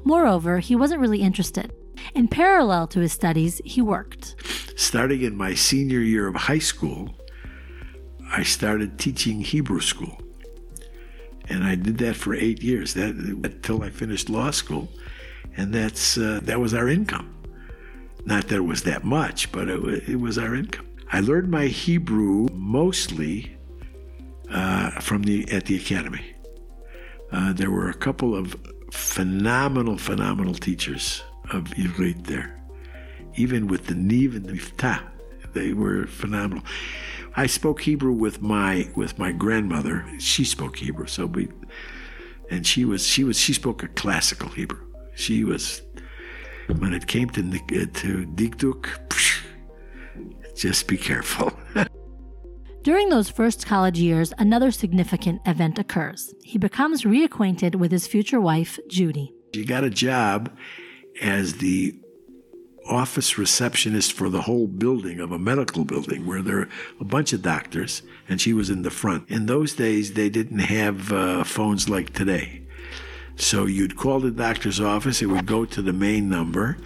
Moreover, 0.03 0.61
he 0.61 0.75
wasn't 0.75 1.03
really 1.03 1.21
interested. 1.21 1.75
In 2.15 2.27
parallel 2.27 2.87
to 2.89 3.01
his 3.01 3.13
studies, 3.13 3.61
he 3.67 3.83
worked. 3.83 4.37
Starting 4.77 5.21
in 5.21 5.37
my 5.37 5.53
senior 5.53 6.01
year 6.01 6.27
of 6.27 6.37
high 6.37 6.59
school, 6.59 7.15
I 8.31 8.45
started 8.45 8.99
teaching 8.99 9.43
Hebrew 9.43 9.81
school. 9.81 10.19
And 11.51 11.65
I 11.65 11.75
did 11.75 11.99
that 11.99 12.17
for 12.17 12.35
eight 12.35 12.63
years, 12.63 12.95
that 12.95 13.15
until 13.15 13.83
I 13.83 13.91
finished 13.91 14.31
law 14.31 14.53
school. 14.53 14.89
And 15.59 15.75
that's 15.75 16.19
uh, 16.19 16.41
that 16.45 16.61
was 16.61 16.75
our 16.75 16.89
income. 16.89 17.36
Not 18.27 18.49
that 18.49 18.57
it 18.57 18.65
was 18.65 18.83
that 18.83 19.05
much, 19.05 19.53
but 19.53 19.69
it, 19.69 20.09
it 20.09 20.17
was 20.17 20.37
our 20.37 20.55
income. 20.55 20.87
I 21.13 21.21
learned 21.21 21.49
my 21.49 21.67
Hebrew 21.67 22.49
mostly 22.53 23.57
uh, 24.51 24.91
from 25.01 25.23
the 25.23 25.51
at 25.53 25.67
the 25.67 25.77
academy. 25.77 26.35
Uh, 27.31 27.53
there 27.53 27.71
were 27.71 27.89
a 27.89 27.95
couple 27.95 28.35
of 28.35 28.57
phenomenal, 28.91 29.97
phenomenal 29.97 30.55
teachers 30.55 31.23
of 31.53 31.65
Ivrit 31.77 32.25
there. 32.25 32.61
Even 33.37 33.69
with 33.69 33.87
the 33.87 33.95
Niv 33.95 34.35
and 34.35 34.45
the 34.45 34.55
Miftah, 34.55 35.03
they 35.53 35.73
were 35.73 36.07
phenomenal. 36.07 36.65
I 37.37 37.47
spoke 37.47 37.83
Hebrew 37.83 38.13
with 38.13 38.43
my 38.43 38.89
with 38.97 39.21
my 39.21 39.31
grandmother. 39.31 40.05
She 40.19 40.45
spoke 40.45 40.79
Hebrew, 40.79 41.07
so 41.07 41.27
we, 41.27 41.49
and 42.51 42.67
she 42.67 42.85
was 42.85 43.07
she 43.07 43.23
was 43.23 43.39
she 43.39 43.53
spoke 43.53 43.85
a 43.85 43.89
classical 43.89 44.49
Hebrew. 44.49 44.81
She 45.15 45.45
was 45.45 45.83
when 46.69 46.93
it 46.93 47.07
came 47.07 47.31
to 47.31 47.43
to 47.43 48.27
dikduk, 48.35 48.89
just 50.55 50.87
be 50.89 50.97
careful. 50.97 51.53
During 52.83 53.09
those 53.09 53.29
first 53.29 53.67
college 53.67 53.99
years, 53.99 54.33
another 54.39 54.71
significant 54.71 55.43
event 55.45 55.79
occurs. 55.79 56.33
He 56.45 56.57
becomes 56.57 57.03
reacquainted 57.03 57.75
with 57.75 57.91
his 57.91 58.07
future 58.07 58.41
wife, 58.41 58.79
Judy. 58.89 59.35
She 59.55 59.65
got 59.65 59.83
a 59.83 59.91
job 59.91 60.57
as 61.21 61.55
the 61.55 61.99
office 62.89 63.39
receptionist 63.39 64.13
for 64.13 64.29
the 64.29 64.43
whole 64.43 64.67
building 64.67 65.19
of 65.19 65.33
a 65.33 65.39
medical 65.39 65.85
building 65.85 66.27
where 66.27 66.43
there 66.43 66.61
are 66.61 66.69
a 67.01 67.05
bunch 67.05 67.33
of 67.33 67.43
doctors, 67.43 68.03
and 68.29 68.41
she 68.41 68.53
was 68.53 68.71
in 68.71 68.83
the 68.83 68.91
front. 68.91 69.29
In 69.29 69.47
those 69.47 69.75
days, 69.75 70.13
they 70.15 70.29
didn't 70.29 70.61
have 70.61 71.13
uh, 71.13 71.45
phones 71.45 71.89
like 71.89 72.13
today. 72.13 72.66
So 73.37 73.67
you'd 73.67 73.97
call 73.97 74.21
the 74.21 74.31
doctor's 74.31 74.81
office, 74.81 75.23
it 75.23 75.27
would 75.27 75.47
go 75.47 75.65
to 75.65 75.83
the 75.83 75.93
main 75.93 76.29
number. 76.29 76.79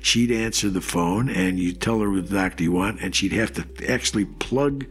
She'd 0.00 0.32
answer 0.32 0.68
the 0.68 0.80
phone, 0.80 1.30
and 1.30 1.60
you'd 1.60 1.80
tell 1.80 2.00
her 2.00 2.10
what 2.10 2.28
doctor 2.28 2.64
you 2.64 2.72
want, 2.72 3.00
and 3.00 3.14
she'd 3.14 3.32
have 3.32 3.52
to 3.52 3.64
actually 3.88 4.24
plug 4.24 4.86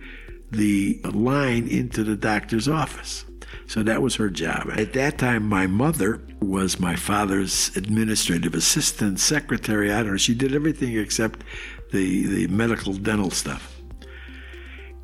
the 0.52 1.00
line 1.04 1.68
into 1.68 2.04
the 2.04 2.16
doctor's 2.16 2.68
office. 2.68 3.26
So 3.68 3.84
that 3.84 4.02
was 4.02 4.16
her 4.16 4.30
job. 4.30 4.70
At 4.78 4.94
that 4.94 5.18
time, 5.18 5.48
my 5.48 5.68
mother 5.68 6.22
was 6.42 6.80
my 6.80 6.96
father's 6.96 7.76
administrative 7.76 8.54
assistant, 8.54 9.20
secretary. 9.20 9.92
I 9.92 10.04
don't 10.04 10.12
know. 10.12 10.18
She 10.18 10.34
did 10.34 10.56
everything 10.56 10.98
except 10.98 11.44
the, 11.92 12.26
the 12.26 12.48
medical 12.48 12.94
dental 12.94 13.32
stuff. 13.32 13.71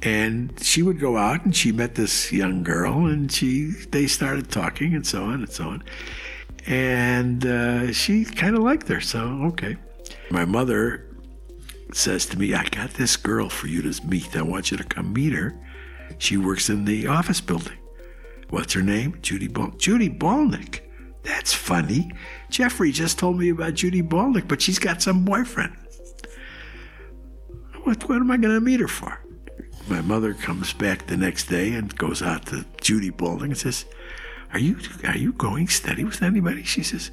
And 0.07 0.57
she 0.63 0.83
would 0.83 1.01
go 1.01 1.17
out 1.17 1.43
and 1.43 1.53
she 1.53 1.73
met 1.73 1.95
this 1.95 2.31
young 2.31 2.63
girl 2.63 3.07
and 3.07 3.29
she 3.29 3.71
they 3.91 4.07
started 4.07 4.49
talking 4.49 4.95
and 4.95 5.05
so 5.05 5.23
on 5.23 5.41
and 5.43 5.49
so 5.51 5.65
on. 5.65 5.83
And 6.65 7.45
uh, 7.45 7.91
she 7.91 8.23
kind 8.23 8.55
of 8.55 8.63
liked 8.63 8.87
her, 8.87 9.01
so 9.01 9.19
okay. 9.49 9.75
My 10.31 10.45
mother 10.45 11.13
says 11.91 12.25
to 12.27 12.39
me, 12.39 12.53
I 12.53 12.63
got 12.69 12.91
this 12.91 13.17
girl 13.17 13.49
for 13.49 13.67
you 13.67 13.81
to 13.81 14.07
meet. 14.07 14.33
I 14.37 14.43
want 14.43 14.71
you 14.71 14.77
to 14.77 14.83
come 14.85 15.11
meet 15.11 15.33
her. 15.33 15.59
She 16.19 16.37
works 16.37 16.69
in 16.69 16.85
the 16.85 17.07
office 17.07 17.41
building. 17.41 17.77
What's 18.49 18.71
her 18.75 18.81
name? 18.81 19.19
Judy 19.21 19.49
Bal- 19.49 19.71
Judy 19.71 20.09
Balnick. 20.09 20.79
That's 21.23 21.53
funny. 21.53 22.11
Jeffrey 22.49 22.93
just 22.93 23.19
told 23.19 23.37
me 23.37 23.49
about 23.49 23.73
Judy 23.73 24.01
Balnick, 24.01 24.47
but 24.47 24.61
she's 24.61 24.79
got 24.79 25.01
some 25.01 25.25
boyfriend. 25.25 25.75
What, 27.83 28.07
what 28.07 28.19
am 28.19 28.31
I 28.31 28.37
going 28.37 28.55
to 28.55 28.61
meet 28.61 28.79
her 28.79 28.87
for? 28.87 29.26
My 29.89 30.01
mother 30.01 30.33
comes 30.33 30.73
back 30.73 31.07
the 31.07 31.15
next 31.17 31.47
day 31.47 31.73
and 31.73 31.95
goes 31.97 32.21
out 32.21 32.47
to 32.47 32.65
Judy 32.81 33.09
Balding 33.09 33.51
and 33.51 33.57
says, 33.57 33.85
"Are 34.51 34.59
you 34.59 34.77
are 35.05 35.17
you 35.17 35.31
going 35.33 35.67
steady 35.69 36.03
with 36.03 36.21
anybody?" 36.21 36.63
She 36.63 36.83
says, 36.83 37.11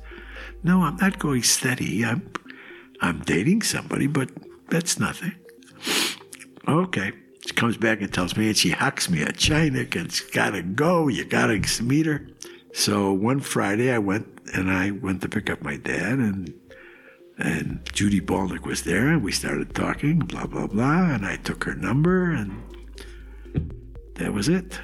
"No, 0.62 0.82
I'm 0.82 0.96
not 0.96 1.18
going 1.18 1.44
steady. 1.44 2.04
I'm 2.04 2.30
I'm 3.00 3.20
dating 3.20 3.62
somebody, 3.62 4.08
but 4.08 4.30
that's 4.70 4.98
nothing." 4.98 5.32
Okay. 6.66 7.12
She 7.46 7.52
comes 7.52 7.76
back 7.76 8.00
and 8.00 8.12
tells 8.12 8.36
me, 8.36 8.48
and 8.48 8.56
she 8.56 8.70
hucks 8.70 9.10
me 9.10 9.20
a 9.22 9.26
chinik, 9.26 9.94
and 9.94 10.06
it's 10.06 10.20
gotta 10.20 10.62
go. 10.62 11.08
You 11.08 11.24
gotta 11.24 11.60
meet 11.82 12.06
her. 12.06 12.26
So 12.72 13.12
one 13.12 13.40
Friday, 13.40 13.92
I 13.92 13.98
went 13.98 14.26
and 14.54 14.70
I 14.70 14.90
went 14.90 15.22
to 15.22 15.28
pick 15.28 15.50
up 15.50 15.62
my 15.62 15.76
dad, 15.76 16.18
and 16.18 16.52
and 17.38 17.80
Judy 17.92 18.20
Baldick 18.20 18.66
was 18.66 18.82
there, 18.82 19.08
and 19.08 19.22
we 19.22 19.32
started 19.32 19.74
talking, 19.74 20.20
blah 20.20 20.46
blah 20.46 20.66
blah, 20.66 21.10
and 21.10 21.26
I 21.26 21.36
took 21.36 21.64
her 21.64 21.74
number, 21.74 22.30
and 22.30 22.62
that 24.14 24.32
was 24.32 24.48
it. 24.48 24.78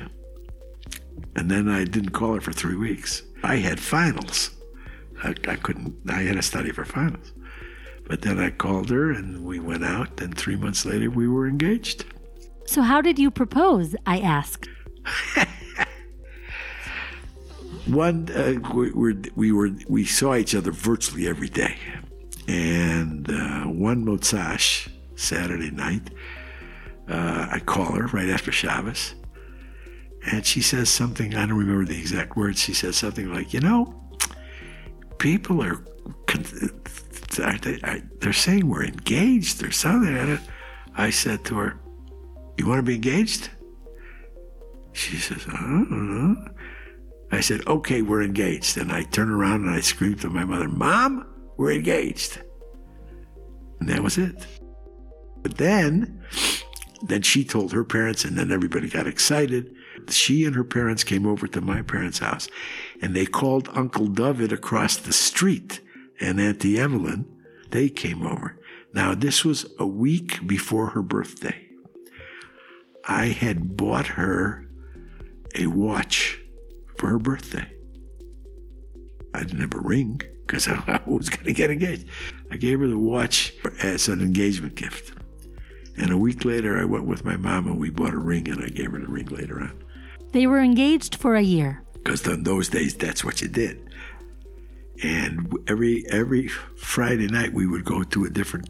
And 1.36 1.50
then 1.50 1.68
I 1.68 1.84
didn't 1.84 2.10
call 2.10 2.34
her 2.34 2.40
for 2.40 2.52
three 2.52 2.76
weeks. 2.76 3.22
I 3.42 3.56
had 3.56 3.78
finals. 3.80 4.50
I, 5.22 5.34
I 5.48 5.56
couldn't. 5.56 5.96
I 6.08 6.22
had 6.22 6.36
to 6.36 6.42
study 6.42 6.70
for 6.72 6.84
finals. 6.84 7.32
But 8.06 8.22
then 8.22 8.40
I 8.40 8.50
called 8.50 8.90
her, 8.90 9.12
and 9.12 9.44
we 9.44 9.60
went 9.60 9.84
out, 9.84 10.20
and 10.20 10.36
three 10.36 10.56
months 10.56 10.84
later, 10.84 11.08
we 11.10 11.28
were 11.28 11.46
engaged. 11.46 12.04
So, 12.66 12.82
how 12.82 13.00
did 13.00 13.18
you 13.18 13.30
propose? 13.30 13.94
I 14.06 14.18
asked. 14.18 14.68
One, 17.86 18.28
uh, 18.34 18.54
we, 18.74 18.90
were, 18.90 19.14
we 19.34 19.52
were 19.52 19.70
we 19.88 20.04
saw 20.04 20.34
each 20.34 20.54
other 20.54 20.70
virtually 20.70 21.26
every 21.28 21.48
day, 21.48 21.76
and 22.50 23.30
uh, 23.30 23.64
one 23.64 24.04
Motzash 24.04 24.88
Saturday 25.14 25.70
night, 25.70 26.10
uh, 27.08 27.46
I 27.50 27.60
call 27.60 27.92
her 27.92 28.06
right 28.08 28.28
after 28.28 28.50
Shabbos, 28.50 29.14
and 30.26 30.44
she 30.44 30.60
says 30.60 30.90
something. 30.90 31.34
I 31.34 31.46
don't 31.46 31.58
remember 31.58 31.84
the 31.84 31.98
exact 31.98 32.36
words. 32.36 32.60
She 32.60 32.74
says 32.74 32.96
something 32.96 33.32
like, 33.32 33.54
"You 33.54 33.60
know, 33.60 33.94
people 35.18 35.62
are." 35.62 35.84
They're 37.36 38.32
saying 38.32 38.66
we're 38.66 38.84
engaged 38.84 39.62
or 39.62 39.70
something. 39.70 40.16
And 40.16 40.40
I 40.96 41.10
said 41.10 41.44
to 41.44 41.56
her, 41.56 41.80
you 42.60 42.66
want 42.66 42.78
to 42.78 42.82
be 42.82 42.96
engaged? 42.96 43.48
She 44.92 45.16
says, 45.16 45.46
I 45.48 45.60
don't 45.60 45.90
know. 45.90 46.48
I 47.32 47.40
said, 47.40 47.62
Okay, 47.66 48.02
we're 48.02 48.22
engaged. 48.22 48.76
And 48.76 48.92
I 48.92 49.04
turn 49.04 49.30
around 49.30 49.64
and 49.66 49.70
I 49.70 49.80
scream 49.80 50.16
to 50.16 50.28
my 50.28 50.44
mother, 50.44 50.68
Mom, 50.68 51.26
we're 51.56 51.72
engaged. 51.72 52.42
And 53.80 53.88
that 53.88 54.02
was 54.02 54.18
it. 54.18 54.46
But 55.42 55.56
then, 55.56 56.22
then 57.02 57.22
she 57.22 57.44
told 57.44 57.72
her 57.72 57.84
parents, 57.84 58.24
and 58.24 58.36
then 58.36 58.52
everybody 58.52 58.88
got 58.88 59.06
excited. 59.06 59.74
She 60.08 60.44
and 60.44 60.54
her 60.54 60.64
parents 60.64 61.02
came 61.02 61.26
over 61.26 61.46
to 61.48 61.60
my 61.60 61.82
parents' 61.82 62.18
house, 62.18 62.48
and 63.00 63.14
they 63.14 63.26
called 63.26 63.70
Uncle 63.74 64.06
David 64.06 64.52
across 64.52 64.96
the 64.96 65.12
street 65.12 65.80
and 66.20 66.40
Auntie 66.40 66.78
Evelyn. 66.78 67.26
They 67.70 67.88
came 67.88 68.26
over. 68.26 68.58
Now, 68.92 69.14
this 69.14 69.44
was 69.44 69.66
a 69.78 69.86
week 69.86 70.46
before 70.46 70.88
her 70.88 71.02
birthday. 71.02 71.68
I 73.06 73.26
had 73.26 73.76
bought 73.76 74.08
her 74.08 74.66
a 75.54 75.66
watch 75.66 76.40
for 76.98 77.08
her 77.08 77.18
birthday. 77.18 77.72
I 79.32 79.40
didn't 79.44 79.60
have 79.60 79.74
a 79.74 79.80
ring 79.80 80.20
because 80.46 80.68
I 80.68 81.00
was 81.06 81.30
going 81.30 81.44
to 81.46 81.52
get 81.52 81.70
engaged. 81.70 82.08
I 82.50 82.56
gave 82.56 82.80
her 82.80 82.88
the 82.88 82.98
watch 82.98 83.54
as 83.82 84.08
an 84.08 84.20
engagement 84.20 84.74
gift. 84.74 85.12
And 85.96 86.10
a 86.10 86.16
week 86.16 86.44
later, 86.44 86.78
I 86.78 86.84
went 86.84 87.04
with 87.04 87.24
my 87.24 87.36
mom 87.36 87.66
and 87.66 87.78
we 87.78 87.90
bought 87.90 88.14
a 88.14 88.18
ring, 88.18 88.48
and 88.48 88.62
I 88.62 88.68
gave 88.68 88.92
her 88.92 88.98
the 88.98 89.06
ring 89.06 89.26
later 89.26 89.60
on. 89.60 89.82
They 90.32 90.46
were 90.46 90.60
engaged 90.60 91.16
for 91.16 91.36
a 91.36 91.42
year. 91.42 91.82
Because 91.92 92.26
in 92.26 92.44
those 92.44 92.68
days, 92.68 92.94
that's 92.94 93.24
what 93.24 93.42
you 93.42 93.48
did. 93.48 93.88
And 95.02 95.52
every 95.66 96.04
every 96.10 96.48
Friday 96.48 97.26
night, 97.26 97.52
we 97.52 97.66
would 97.66 97.84
go 97.84 98.02
to 98.02 98.24
a 98.24 98.30
different 98.30 98.68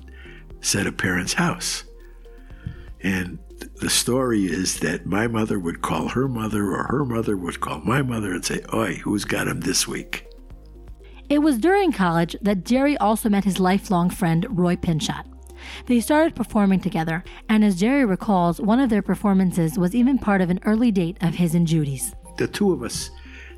set 0.61 0.87
of 0.87 0.97
parents' 0.97 1.35
house. 1.35 1.85
And 3.03 3.39
the 3.81 3.91
story 3.91 4.45
is 4.45 4.81
that 4.81 5.07
my 5.07 5.27
mother 5.27 5.59
would 5.59 5.83
call 5.83 6.09
her 6.09 6.29
mother, 6.29 6.73
or 6.73 6.85
her 6.85 7.05
mother 7.05 7.37
would 7.37 7.61
call 7.61 7.81
my 7.81 8.03
mother 8.03 8.33
and 8.33 8.45
say, 8.45 8.63
Oi, 8.73 8.97
who's 8.97 9.25
got 9.25 9.49
him 9.49 9.61
this 9.61 9.87
week? 9.87 10.27
It 11.31 11.43
was 11.43 11.59
during 11.59 11.93
college 11.93 12.35
that 12.43 12.65
Jerry 12.65 12.99
also 12.99 13.29
met 13.29 13.45
his 13.45 13.61
lifelong 13.61 14.11
friend, 14.11 14.45
Roy 14.51 14.75
Pinchot. 14.75 15.25
They 15.87 16.01
started 16.01 16.35
performing 16.35 16.81
together, 16.81 17.23
and 17.49 17.65
as 17.65 17.79
Jerry 17.79 18.05
recalls, 18.05 18.61
one 18.61 18.81
of 18.81 18.91
their 18.91 19.01
performances 19.01 19.79
was 19.79 19.95
even 19.95 20.19
part 20.19 20.41
of 20.41 20.51
an 20.51 20.59
early 20.65 20.91
date 20.91 21.19
of 21.21 21.37
his 21.37 21.55
and 21.55 21.69
Judy's. 21.69 22.17
The 22.37 22.49
two 22.49 22.73
of 22.73 22.83
us 22.83 23.11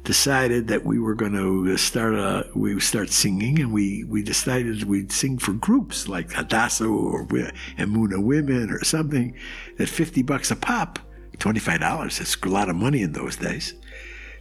decided 0.04 0.68
that 0.68 0.84
we 0.84 0.98
were 0.98 1.14
going 1.14 1.32
to 1.32 1.78
start 1.78 2.12
a, 2.12 2.46
we 2.54 2.78
start 2.78 3.08
singing, 3.08 3.58
and 3.58 3.72
we, 3.72 4.04
we 4.04 4.22
decided 4.22 4.84
we'd 4.84 5.10
sing 5.10 5.38
for 5.38 5.54
groups 5.54 6.08
like 6.08 6.30
Hadassah 6.30 6.84
or 6.84 7.24
Emuna 7.24 8.22
Women 8.22 8.70
or 8.70 8.84
something 8.84 9.34
at 9.78 9.88
50 9.88 10.22
bucks 10.24 10.50
a 10.50 10.56
pop, 10.56 10.98
$25. 11.38 12.18
That's 12.18 12.36
a 12.36 12.48
lot 12.50 12.68
of 12.68 12.76
money 12.76 13.00
in 13.00 13.12
those 13.12 13.36
days. 13.36 13.72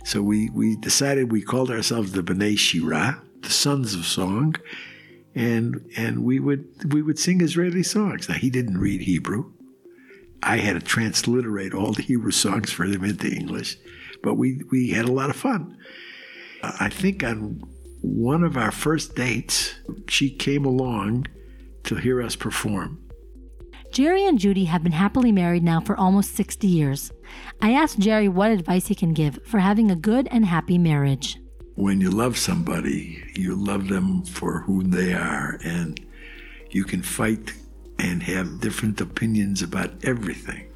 So 0.03 0.21
we, 0.21 0.49
we 0.49 0.75
decided 0.77 1.31
we 1.31 1.41
called 1.41 1.69
ourselves 1.69 2.11
the 2.11 2.23
B'nai 2.23 2.57
Shira, 2.57 3.21
the 3.41 3.49
Sons 3.49 3.93
of 3.93 4.05
Song, 4.05 4.55
and 5.35 5.89
and 5.95 6.23
we 6.23 6.39
would 6.39 6.93
we 6.93 7.01
would 7.01 7.17
sing 7.17 7.41
Israeli 7.41 7.83
songs. 7.83 8.27
Now 8.27 8.35
he 8.35 8.49
didn't 8.49 8.77
read 8.77 9.01
Hebrew. 9.01 9.53
I 10.43 10.57
had 10.57 10.73
to 10.73 10.81
transliterate 10.81 11.73
all 11.73 11.93
the 11.93 12.01
Hebrew 12.01 12.31
songs 12.31 12.71
for 12.71 12.83
him 12.83 13.03
into 13.03 13.27
English, 13.27 13.77
but 14.23 14.35
we 14.35 14.61
we 14.71 14.89
had 14.89 15.05
a 15.05 15.11
lot 15.11 15.29
of 15.29 15.35
fun. 15.35 15.77
I 16.63 16.89
think 16.89 17.23
on 17.23 17.61
one 18.01 18.43
of 18.43 18.57
our 18.57 18.71
first 18.71 19.15
dates, 19.15 19.75
she 20.07 20.29
came 20.29 20.65
along 20.65 21.27
to 21.83 21.95
hear 21.95 22.21
us 22.21 22.35
perform. 22.35 22.99
Jerry 23.91 24.25
and 24.25 24.39
Judy 24.39 24.65
have 24.65 24.83
been 24.83 24.91
happily 24.93 25.31
married 25.31 25.63
now 25.63 25.81
for 25.81 25.97
almost 25.97 26.35
60 26.35 26.67
years. 26.67 27.11
I 27.61 27.73
asked 27.73 27.99
Jerry 27.99 28.27
what 28.27 28.51
advice 28.51 28.87
he 28.87 28.95
can 28.95 29.13
give 29.13 29.39
for 29.45 29.59
having 29.59 29.91
a 29.91 29.95
good 29.95 30.27
and 30.31 30.45
happy 30.45 30.77
marriage 30.77 31.37
when 31.75 31.99
you 32.01 32.11
love 32.11 32.37
somebody, 32.37 33.23
you 33.33 33.55
love 33.55 33.87
them 33.87 34.23
for 34.23 34.59
who 34.61 34.83
they 34.83 35.13
are, 35.13 35.57
and 35.63 35.99
you 36.69 36.83
can 36.83 37.01
fight 37.01 37.53
and 37.97 38.21
have 38.21 38.59
different 38.59 39.01
opinions 39.01 39.61
about 39.61 39.91
everything. 40.03 40.71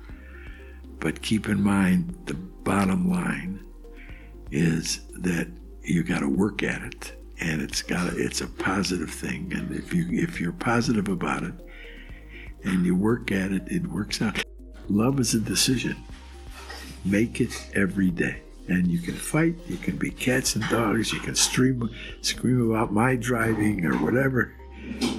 But 1.00 1.22
keep 1.22 1.48
in 1.48 1.62
mind 1.62 2.18
the 2.26 2.34
bottom 2.34 3.12
line 3.12 3.64
is 4.52 5.02
that 5.20 5.48
you 5.84 6.04
got 6.04 6.22
to 6.22 6.30
work 6.30 6.64
at 6.64 6.82
it, 6.82 7.14
and 7.40 7.62
it's 7.62 7.84
got 7.84 8.14
it's 8.14 8.42
a 8.42 8.48
positive 8.48 9.12
thing. 9.12 9.52
And 9.54 9.76
if 9.76 9.94
you 9.94 10.08
if 10.10 10.40
you're 10.40 10.54
positive 10.54 11.10
about 11.10 11.44
it 11.44 11.54
and 12.64 12.84
you 12.86 12.96
work 12.96 13.32
at 13.32 13.52
it, 13.52 13.64
it 13.68 13.86
works 13.86 14.22
out. 14.22 14.44
Love 14.90 15.20
is 15.20 15.36
a 15.36 15.40
decision. 15.40 15.96
Make 17.06 17.40
it 17.40 17.70
every 17.76 18.10
day 18.10 18.42
and 18.68 18.88
you 18.88 19.00
can 19.00 19.14
fight. 19.14 19.56
You 19.68 19.78
can 19.78 19.98
be 19.98 20.12
cats 20.12 20.56
and 20.56 20.68
dogs. 20.70 21.14
You 21.14 21.20
can 21.20 21.36
scream, 21.36 21.90
scream 22.22 22.70
about 22.70 22.92
my 22.92 23.16
driving 23.16 23.86
or 23.86 23.96
whatever. 23.98 24.54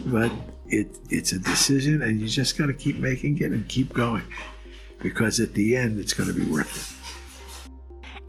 But 0.06 0.32
it 0.68 0.98
it's 1.10 1.32
a 1.32 1.38
decision, 1.38 2.02
and 2.02 2.20
you 2.20 2.28
just 2.28 2.58
got 2.58 2.66
to 2.66 2.74
keep 2.74 2.98
making 2.98 3.38
it 3.38 3.52
and 3.52 3.68
keep 3.68 3.92
going, 3.92 4.22
because 5.00 5.40
at 5.40 5.54
the 5.54 5.76
end, 5.76 5.98
it's 5.98 6.12
going 6.12 6.28
to 6.28 6.34
be 6.34 6.44
worth 6.50 6.76
it. 6.76 6.92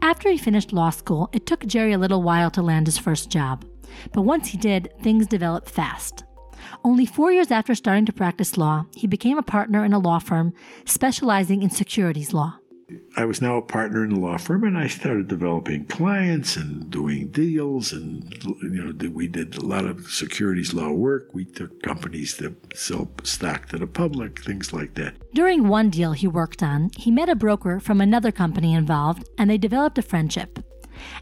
After 0.00 0.30
he 0.30 0.38
finished 0.38 0.72
law 0.72 0.90
school, 0.90 1.28
it 1.32 1.46
took 1.46 1.66
Jerry 1.66 1.92
a 1.92 1.98
little 1.98 2.22
while 2.22 2.50
to 2.52 2.62
land 2.62 2.86
his 2.86 2.98
first 2.98 3.30
job. 3.30 3.64
But 4.12 4.22
once 4.22 4.48
he 4.48 4.58
did, 4.58 4.92
things 5.02 5.26
developed 5.26 5.68
fast. 5.68 6.24
Only 6.84 7.06
four 7.06 7.32
years 7.32 7.50
after 7.50 7.74
starting 7.74 8.06
to 8.06 8.12
practice 8.12 8.56
law, 8.56 8.86
he 8.94 9.06
became 9.08 9.38
a 9.38 9.42
partner 9.42 9.84
in 9.84 9.92
a 9.92 9.98
law 9.98 10.20
firm 10.20 10.52
specializing 10.84 11.62
in 11.62 11.70
securities 11.70 12.32
law. 12.32 12.58
I 13.16 13.26
was 13.26 13.42
now 13.42 13.58
a 13.58 13.62
partner 13.62 14.02
in 14.02 14.10
the 14.10 14.18
law 14.18 14.38
firm, 14.38 14.64
and 14.64 14.78
I 14.78 14.86
started 14.86 15.28
developing 15.28 15.84
clients 15.84 16.56
and 16.56 16.88
doing 16.88 17.28
deals. 17.28 17.92
And 17.92 18.32
you 18.62 18.70
know, 18.70 19.10
we 19.10 19.28
did 19.28 19.58
a 19.58 19.66
lot 19.66 19.84
of 19.84 20.10
securities 20.10 20.72
law 20.72 20.92
work. 20.92 21.34
We 21.34 21.44
took 21.44 21.82
companies 21.82 22.38
that 22.38 22.54
sell 22.74 23.10
stock 23.24 23.68
to 23.68 23.78
the 23.78 23.86
public, 23.86 24.42
things 24.42 24.72
like 24.72 24.94
that. 24.94 25.16
During 25.34 25.68
one 25.68 25.90
deal 25.90 26.12
he 26.12 26.26
worked 26.26 26.62
on, 26.62 26.90
he 26.96 27.10
met 27.10 27.28
a 27.28 27.34
broker 27.34 27.78
from 27.78 28.00
another 28.00 28.32
company 28.32 28.72
involved, 28.72 29.28
and 29.36 29.50
they 29.50 29.58
developed 29.58 29.98
a 29.98 30.02
friendship. 30.02 30.58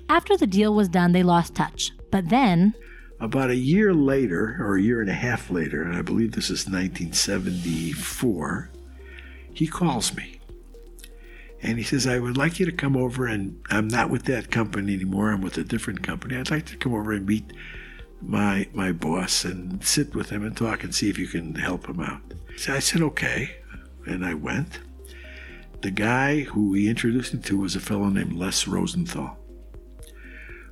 After 0.08 0.36
the 0.36 0.46
deal 0.46 0.72
was 0.72 0.88
done, 0.88 1.10
they 1.10 1.24
lost 1.24 1.56
touch. 1.56 1.90
But 2.12 2.28
then, 2.28 2.74
about 3.18 3.50
a 3.50 3.56
year 3.56 3.92
later, 3.92 4.56
or 4.60 4.76
a 4.76 4.82
year 4.82 5.00
and 5.00 5.10
a 5.10 5.14
half 5.14 5.50
later, 5.50 5.82
and 5.82 5.96
I 5.96 6.02
believe 6.02 6.32
this 6.32 6.50
is 6.50 6.66
1974, 6.66 8.70
he 9.52 9.66
calls 9.66 10.14
me 10.14 10.35
and 11.62 11.78
he 11.78 11.84
says, 11.84 12.06
I 12.06 12.18
would 12.18 12.36
like 12.36 12.60
you 12.60 12.66
to 12.66 12.72
come 12.72 12.96
over, 12.96 13.26
and 13.26 13.60
I'm 13.70 13.88
not 13.88 14.10
with 14.10 14.24
that 14.24 14.50
company 14.50 14.94
anymore. 14.94 15.30
I'm 15.30 15.40
with 15.40 15.56
a 15.56 15.64
different 15.64 16.02
company. 16.02 16.36
I'd 16.36 16.50
like 16.50 16.66
to 16.66 16.76
come 16.76 16.94
over 16.94 17.12
and 17.12 17.26
meet 17.26 17.52
my 18.22 18.66
my 18.72 18.92
boss 18.92 19.44
and 19.44 19.84
sit 19.84 20.14
with 20.14 20.30
him 20.30 20.44
and 20.44 20.56
talk 20.56 20.82
and 20.82 20.94
see 20.94 21.10
if 21.10 21.18
you 21.18 21.26
can 21.26 21.54
help 21.54 21.86
him 21.86 22.00
out. 22.00 22.20
So 22.56 22.74
I 22.74 22.78
said, 22.78 23.02
okay. 23.02 23.56
And 24.06 24.24
I 24.24 24.34
went. 24.34 24.80
The 25.82 25.90
guy 25.90 26.40
who 26.40 26.72
he 26.74 26.88
introduced 26.88 27.34
me 27.34 27.40
to 27.42 27.58
was 27.58 27.76
a 27.76 27.80
fellow 27.80 28.08
named 28.08 28.32
Les 28.32 28.66
Rosenthal, 28.66 29.36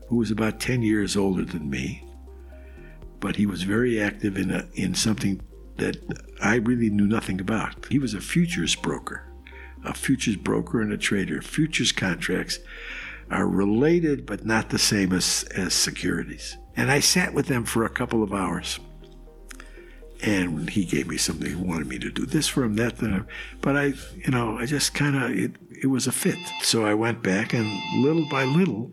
who 0.09 0.17
was 0.17 0.31
about 0.31 0.61
10 0.61 0.83
years 0.83 1.17
older 1.17 1.45
than 1.45 1.69
me. 1.69 2.05
But 3.21 3.37
he 3.37 3.47
was 3.47 3.63
very 3.63 4.01
active 4.01 4.37
in, 4.37 4.51
a, 4.51 4.67
in 4.75 4.95
something 4.95 5.41
that 5.77 5.97
I 6.43 6.57
really 6.57 6.91
knew 6.91 7.07
nothing 7.07 7.41
about. 7.41 7.87
He 7.91 7.99
was 7.99 8.15
a 8.15 8.21
futures 8.21 8.75
broker 8.75 9.25
a 9.85 9.95
futures 9.95 10.37
broker 10.37 10.81
and 10.81 10.93
a 10.93 10.99
trader. 10.99 11.41
Futures 11.43 11.93
contracts 11.93 12.59
are 13.31 13.47
related 13.47 14.27
but 14.27 14.45
not 14.45 14.71
the 14.71 14.79
same 14.79 15.13
as, 15.13 15.45
as 15.55 15.75
securities. 15.75 16.57
And 16.77 16.91
I 16.91 17.01
sat 17.01 17.35
with 17.35 17.47
them 17.47 17.65
for 17.65 17.85
a 17.85 17.91
couple 17.91 18.23
of 18.23 18.33
hours. 18.33 18.81
And 20.23 20.71
he 20.71 20.85
gave 20.85 21.09
me 21.09 21.19
something. 21.19 21.49
He 21.49 21.55
wanted 21.55 21.87
me 21.87 21.99
to 21.99 22.11
do 22.11 22.25
this 22.25 22.49
for 22.49 22.65
him, 22.65 22.77
that, 22.77 22.97
that. 22.99 23.27
But 23.61 23.77
I, 23.77 23.93
you 24.17 24.31
know, 24.31 24.59
I 24.59 24.65
just 24.65 24.95
kind 24.95 25.17
of, 25.17 25.31
it, 25.31 25.53
it 25.83 25.89
was 25.89 26.07
a 26.07 26.13
fit. 26.13 26.39
So 26.63 26.87
I 26.87 26.95
went 26.95 27.23
back, 27.23 27.53
and 27.53 27.67
little 28.03 28.27
by 28.29 28.45
little, 28.45 28.91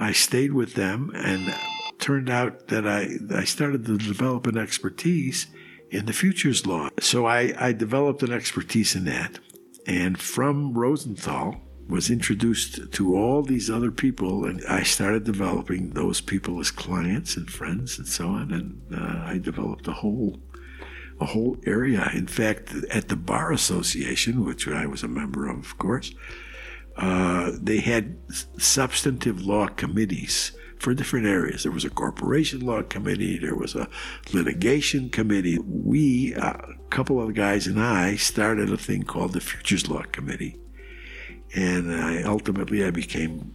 I 0.00 0.10
stayed 0.10 0.52
with 0.52 0.74
them, 0.74 1.12
and 1.14 1.54
turned 2.00 2.28
out 2.28 2.68
that 2.68 2.88
I, 2.88 3.18
I 3.32 3.44
started 3.44 3.86
to 3.86 3.98
develop 3.98 4.48
an 4.48 4.58
expertise 4.58 5.46
in 5.90 6.06
the 6.06 6.12
futures 6.12 6.66
law. 6.66 6.88
So 6.98 7.26
I, 7.26 7.54
I 7.56 7.72
developed 7.72 8.24
an 8.24 8.32
expertise 8.32 8.96
in 8.96 9.04
that 9.04 9.38
and 9.86 10.20
from 10.20 10.74
Rosenthal 10.74 11.60
was 11.88 12.10
introduced 12.10 12.92
to 12.92 13.16
all 13.16 13.42
these 13.42 13.68
other 13.68 13.90
people, 13.90 14.44
and 14.44 14.64
I 14.66 14.82
started 14.82 15.24
developing 15.24 15.90
those 15.90 16.20
people 16.20 16.60
as 16.60 16.70
clients 16.70 17.36
and 17.36 17.50
friends 17.50 17.98
and 17.98 18.06
so 18.06 18.28
on. 18.28 18.52
And 18.52 18.82
uh, 18.94 19.24
I 19.26 19.38
developed 19.38 19.88
a 19.88 19.92
whole 19.92 20.40
a 21.20 21.26
whole 21.26 21.56
area. 21.66 22.10
In 22.14 22.26
fact, 22.26 22.74
at 22.90 23.08
the 23.08 23.16
Bar 23.16 23.52
Association, 23.52 24.44
which 24.44 24.66
I 24.66 24.86
was 24.86 25.02
a 25.02 25.08
member 25.08 25.48
of, 25.48 25.58
of 25.58 25.78
course, 25.78 26.12
uh, 26.96 27.52
they 27.60 27.78
had 27.78 28.16
substantive 28.58 29.44
law 29.44 29.68
committees 29.68 30.52
for 30.82 30.94
different 30.94 31.26
areas. 31.26 31.62
There 31.62 31.72
was 31.72 31.84
a 31.84 31.90
corporation 31.90 32.60
law 32.60 32.82
committee, 32.82 33.38
there 33.38 33.54
was 33.54 33.76
a 33.76 33.88
litigation 34.32 35.10
committee. 35.10 35.58
We, 35.64 36.34
a 36.34 36.74
couple 36.90 37.22
of 37.22 37.34
guys 37.34 37.68
and 37.68 37.80
I, 37.80 38.16
started 38.16 38.70
a 38.70 38.76
thing 38.76 39.04
called 39.04 39.32
the 39.32 39.40
Futures 39.40 39.88
Law 39.88 40.02
Committee. 40.10 40.58
And 41.54 41.94
I, 41.94 42.22
ultimately 42.24 42.84
I 42.84 42.90
became 42.90 43.52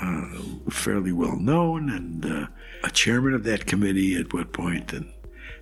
uh, 0.00 0.26
fairly 0.70 1.12
well 1.12 1.36
known 1.36 1.88
and 1.88 2.26
uh, 2.26 2.46
a 2.84 2.90
chairman 2.90 3.32
of 3.32 3.44
that 3.44 3.66
committee 3.66 4.16
at 4.16 4.32
one 4.32 4.46
point, 4.46 4.92
and 4.92 5.12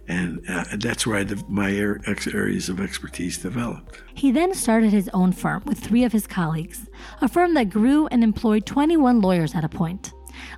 and 0.09 0.43
uh, 0.49 0.65
that's 0.79 1.07
where 1.07 1.19
I, 1.19 1.27
my 1.49 1.71
areas 1.73 2.69
of 2.69 2.81
expertise 2.81 3.39
developed. 3.39 4.03
He 4.15 4.33
then 4.33 4.55
started 4.55 4.93
his 4.93 5.09
own 5.13 5.33
firm 5.33 5.63
with 5.67 5.79
three 5.79 6.03
of 6.03 6.13
his 6.13 6.27
colleagues, 6.27 6.89
a 7.21 7.29
firm 7.29 7.55
that 7.55 7.71
grew 7.71 8.09
and 8.09 8.25
employed 8.25 8.67
21 8.67 9.21
lawyers 9.21 9.55
at 9.55 9.65
a 9.65 9.69
point. 9.69 10.13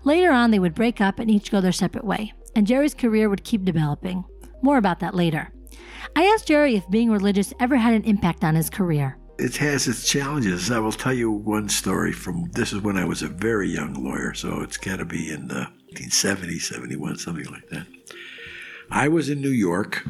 Later 0.05 0.33
on, 0.33 0.51
they 0.51 0.59
would 0.59 0.75
break 0.75 1.01
up 1.01 1.19
and 1.19 1.31
each 1.31 1.51
go 1.51 1.61
their 1.61 1.73
separate 1.73 2.05
way, 2.05 2.33
and 2.55 2.67
Jerry's 2.67 2.95
career 2.95 3.29
would 3.29 3.45
keep 3.45 3.65
developing. 3.65 4.25
More 4.63 4.79
about 4.79 5.01
that 5.01 5.15
later. 5.15 5.53
I 6.15 6.25
asked 6.25 6.49
Jerry 6.49 6.77
if 6.77 6.89
being 6.91 7.11
religious 7.11 7.55
ever 7.59 7.77
had 7.77 7.95
an 7.95 8.05
impact 8.05 8.45
on 8.45 8.55
his 8.55 8.71
career. 8.71 9.19
It 9.39 9.57
has 9.57 9.89
its 9.89 10.09
challenges. 10.09 10.71
I 10.71 10.79
will 10.79 10.93
tell 10.93 11.13
you 11.13 11.31
one 11.31 11.69
story 11.69 12.13
from 12.13 12.51
this 12.53 12.73
is 12.73 12.81
when 12.81 12.97
I 12.97 13.05
was 13.05 13.23
a 13.23 13.29
very 13.29 13.69
young 13.69 13.95
lawyer, 13.95 14.35
so 14.35 14.61
it's 14.61 14.77
got 14.77 14.97
to 14.97 15.05
be 15.05 15.31
in 15.33 15.49
the 15.49 15.67
1970, 15.93 16.59
71, 16.59 17.19
something 17.19 17.47
like 17.47 17.69
that. 17.71 17.87
I 18.91 19.09
was 19.09 19.29
in 19.31 19.41
New 19.41 19.51
York. 19.51 20.07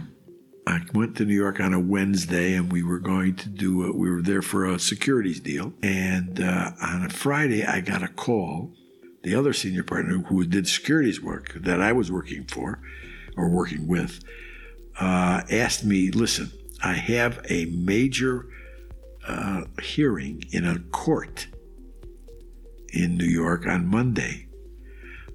I 0.66 0.80
went 0.92 1.16
to 1.16 1.24
New 1.24 1.34
York 1.34 1.60
on 1.60 1.72
a 1.72 1.80
Wednesday, 1.80 2.54
and 2.54 2.70
we 2.70 2.82
were 2.82 2.98
going 2.98 3.36
to 3.36 3.48
do. 3.48 3.84
A, 3.84 3.96
we 3.96 4.10
were 4.10 4.22
there 4.22 4.42
for 4.42 4.66
a 4.66 4.78
securities 4.78 5.40
deal, 5.40 5.72
and 5.82 6.40
uh, 6.40 6.72
on 6.80 7.04
a 7.04 7.08
Friday, 7.08 7.64
I 7.64 7.80
got 7.80 8.02
a 8.02 8.08
call. 8.08 8.72
The 9.22 9.34
other 9.34 9.52
senior 9.52 9.84
partner 9.84 10.18
who 10.18 10.44
did 10.44 10.66
securities 10.66 11.22
work 11.22 11.54
that 11.54 11.80
I 11.80 11.92
was 11.92 12.10
working 12.10 12.44
for, 12.44 12.80
or 13.36 13.48
working 13.48 13.86
with, 13.86 14.20
uh, 14.98 15.42
asked 15.50 15.84
me, 15.84 16.10
"Listen, 16.10 16.50
I 16.82 16.94
have 16.94 17.44
a 17.48 17.66
major 17.66 18.46
uh, 19.26 19.64
hearing 19.80 20.44
in 20.50 20.66
a 20.66 20.80
court 20.90 21.46
in 22.92 23.16
New 23.16 23.24
York 23.24 23.66
on 23.66 23.86
Monday." 23.86 24.48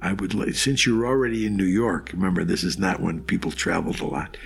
I 0.02 0.14
would 0.14 0.34
like, 0.34 0.54
since 0.54 0.86
you're 0.86 1.08
already 1.08 1.46
in 1.46 1.56
New 1.56 1.66
York, 1.66 2.12
remember 2.14 2.44
this 2.44 2.64
is 2.64 2.78
not 2.78 3.00
when 3.02 3.24
people 3.24 3.52
traveled 3.52 4.00
a 4.00 4.06
lot. 4.06 4.38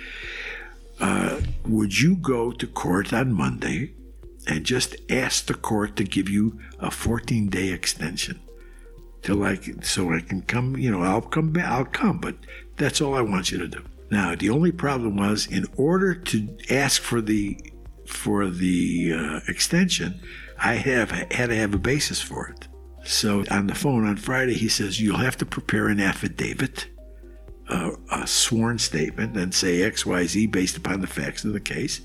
Uh, 0.98 1.40
would 1.66 2.00
you 2.00 2.16
go 2.16 2.52
to 2.52 2.66
court 2.66 3.12
on 3.12 3.32
Monday 3.32 3.92
and 4.46 4.64
just 4.64 4.96
ask 5.10 5.46
the 5.46 5.54
court 5.54 5.96
to 5.96 6.04
give 6.04 6.28
you 6.28 6.58
a 6.78 6.90
14 6.90 7.48
day 7.48 7.68
extension 7.68 8.40
till 9.22 9.42
I 9.44 9.56
can, 9.56 9.82
so 9.82 10.12
I 10.12 10.20
can 10.20 10.42
come, 10.42 10.76
you 10.76 10.90
know, 10.90 11.02
I'll 11.02 11.20
come 11.20 11.50
back, 11.50 11.66
I'll 11.66 11.84
come, 11.84 12.18
but 12.18 12.36
that's 12.76 13.00
all 13.00 13.14
I 13.14 13.22
want 13.22 13.50
you 13.50 13.58
to 13.58 13.68
do. 13.68 13.84
Now, 14.10 14.34
the 14.34 14.50
only 14.50 14.72
problem 14.72 15.16
was 15.16 15.46
in 15.46 15.66
order 15.76 16.14
to 16.14 16.56
ask 16.68 17.00
for 17.00 17.20
the, 17.20 17.58
for 18.06 18.48
the 18.48 19.12
uh, 19.14 19.40
extension, 19.48 20.20
I 20.58 20.74
have 20.74 21.10
had 21.10 21.48
to 21.48 21.56
have 21.56 21.74
a 21.74 21.78
basis 21.78 22.20
for 22.20 22.48
it. 22.48 22.68
So 23.04 23.44
on 23.50 23.66
the 23.66 23.74
phone 23.74 24.06
on 24.06 24.16
Friday, 24.16 24.54
he 24.54 24.68
says, 24.68 25.00
You'll 25.00 25.16
have 25.16 25.36
to 25.38 25.46
prepare 25.46 25.88
an 25.88 26.00
affidavit, 26.00 26.86
uh, 27.68 27.92
a 28.12 28.26
sworn 28.26 28.78
statement, 28.78 29.36
and 29.36 29.52
say 29.52 29.78
XYZ 29.78 30.50
based 30.52 30.76
upon 30.76 31.00
the 31.00 31.06
facts 31.06 31.44
of 31.44 31.52
the 31.52 31.60
case. 31.60 32.00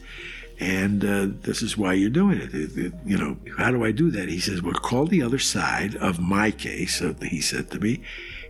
And 0.60 1.06
uh, 1.06 1.28
this 1.42 1.62
is 1.62 1.78
why 1.78 1.94
you're 1.94 2.10
doing 2.10 2.40
it. 2.40 2.54
It, 2.54 2.78
it. 2.78 2.94
You 3.06 3.18
know, 3.18 3.38
how 3.58 3.70
do 3.70 3.84
I 3.84 3.92
do 3.92 4.10
that? 4.12 4.28
He 4.28 4.40
says, 4.40 4.62
Well, 4.62 4.74
call 4.74 5.06
the 5.06 5.22
other 5.22 5.40
side 5.40 5.96
of 5.96 6.20
my 6.20 6.52
case, 6.52 7.02
he 7.22 7.42
said 7.42 7.70
to 7.72 7.80
me, 7.80 8.02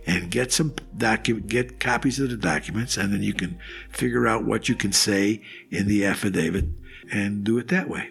and 0.06 0.30
get 0.30 0.52
some 0.52 0.74
document, 0.96 1.48
get 1.48 1.80
copies 1.80 2.18
of 2.18 2.30
the 2.30 2.36
documents, 2.36 2.96
and 2.96 3.12
then 3.12 3.22
you 3.22 3.34
can 3.34 3.58
figure 3.90 4.26
out 4.26 4.44
what 4.44 4.68
you 4.68 4.74
can 4.74 4.92
say 4.92 5.42
in 5.70 5.86
the 5.86 6.04
affidavit 6.04 6.64
and 7.12 7.44
do 7.44 7.58
it 7.58 7.68
that 7.68 7.90
way. 7.90 8.10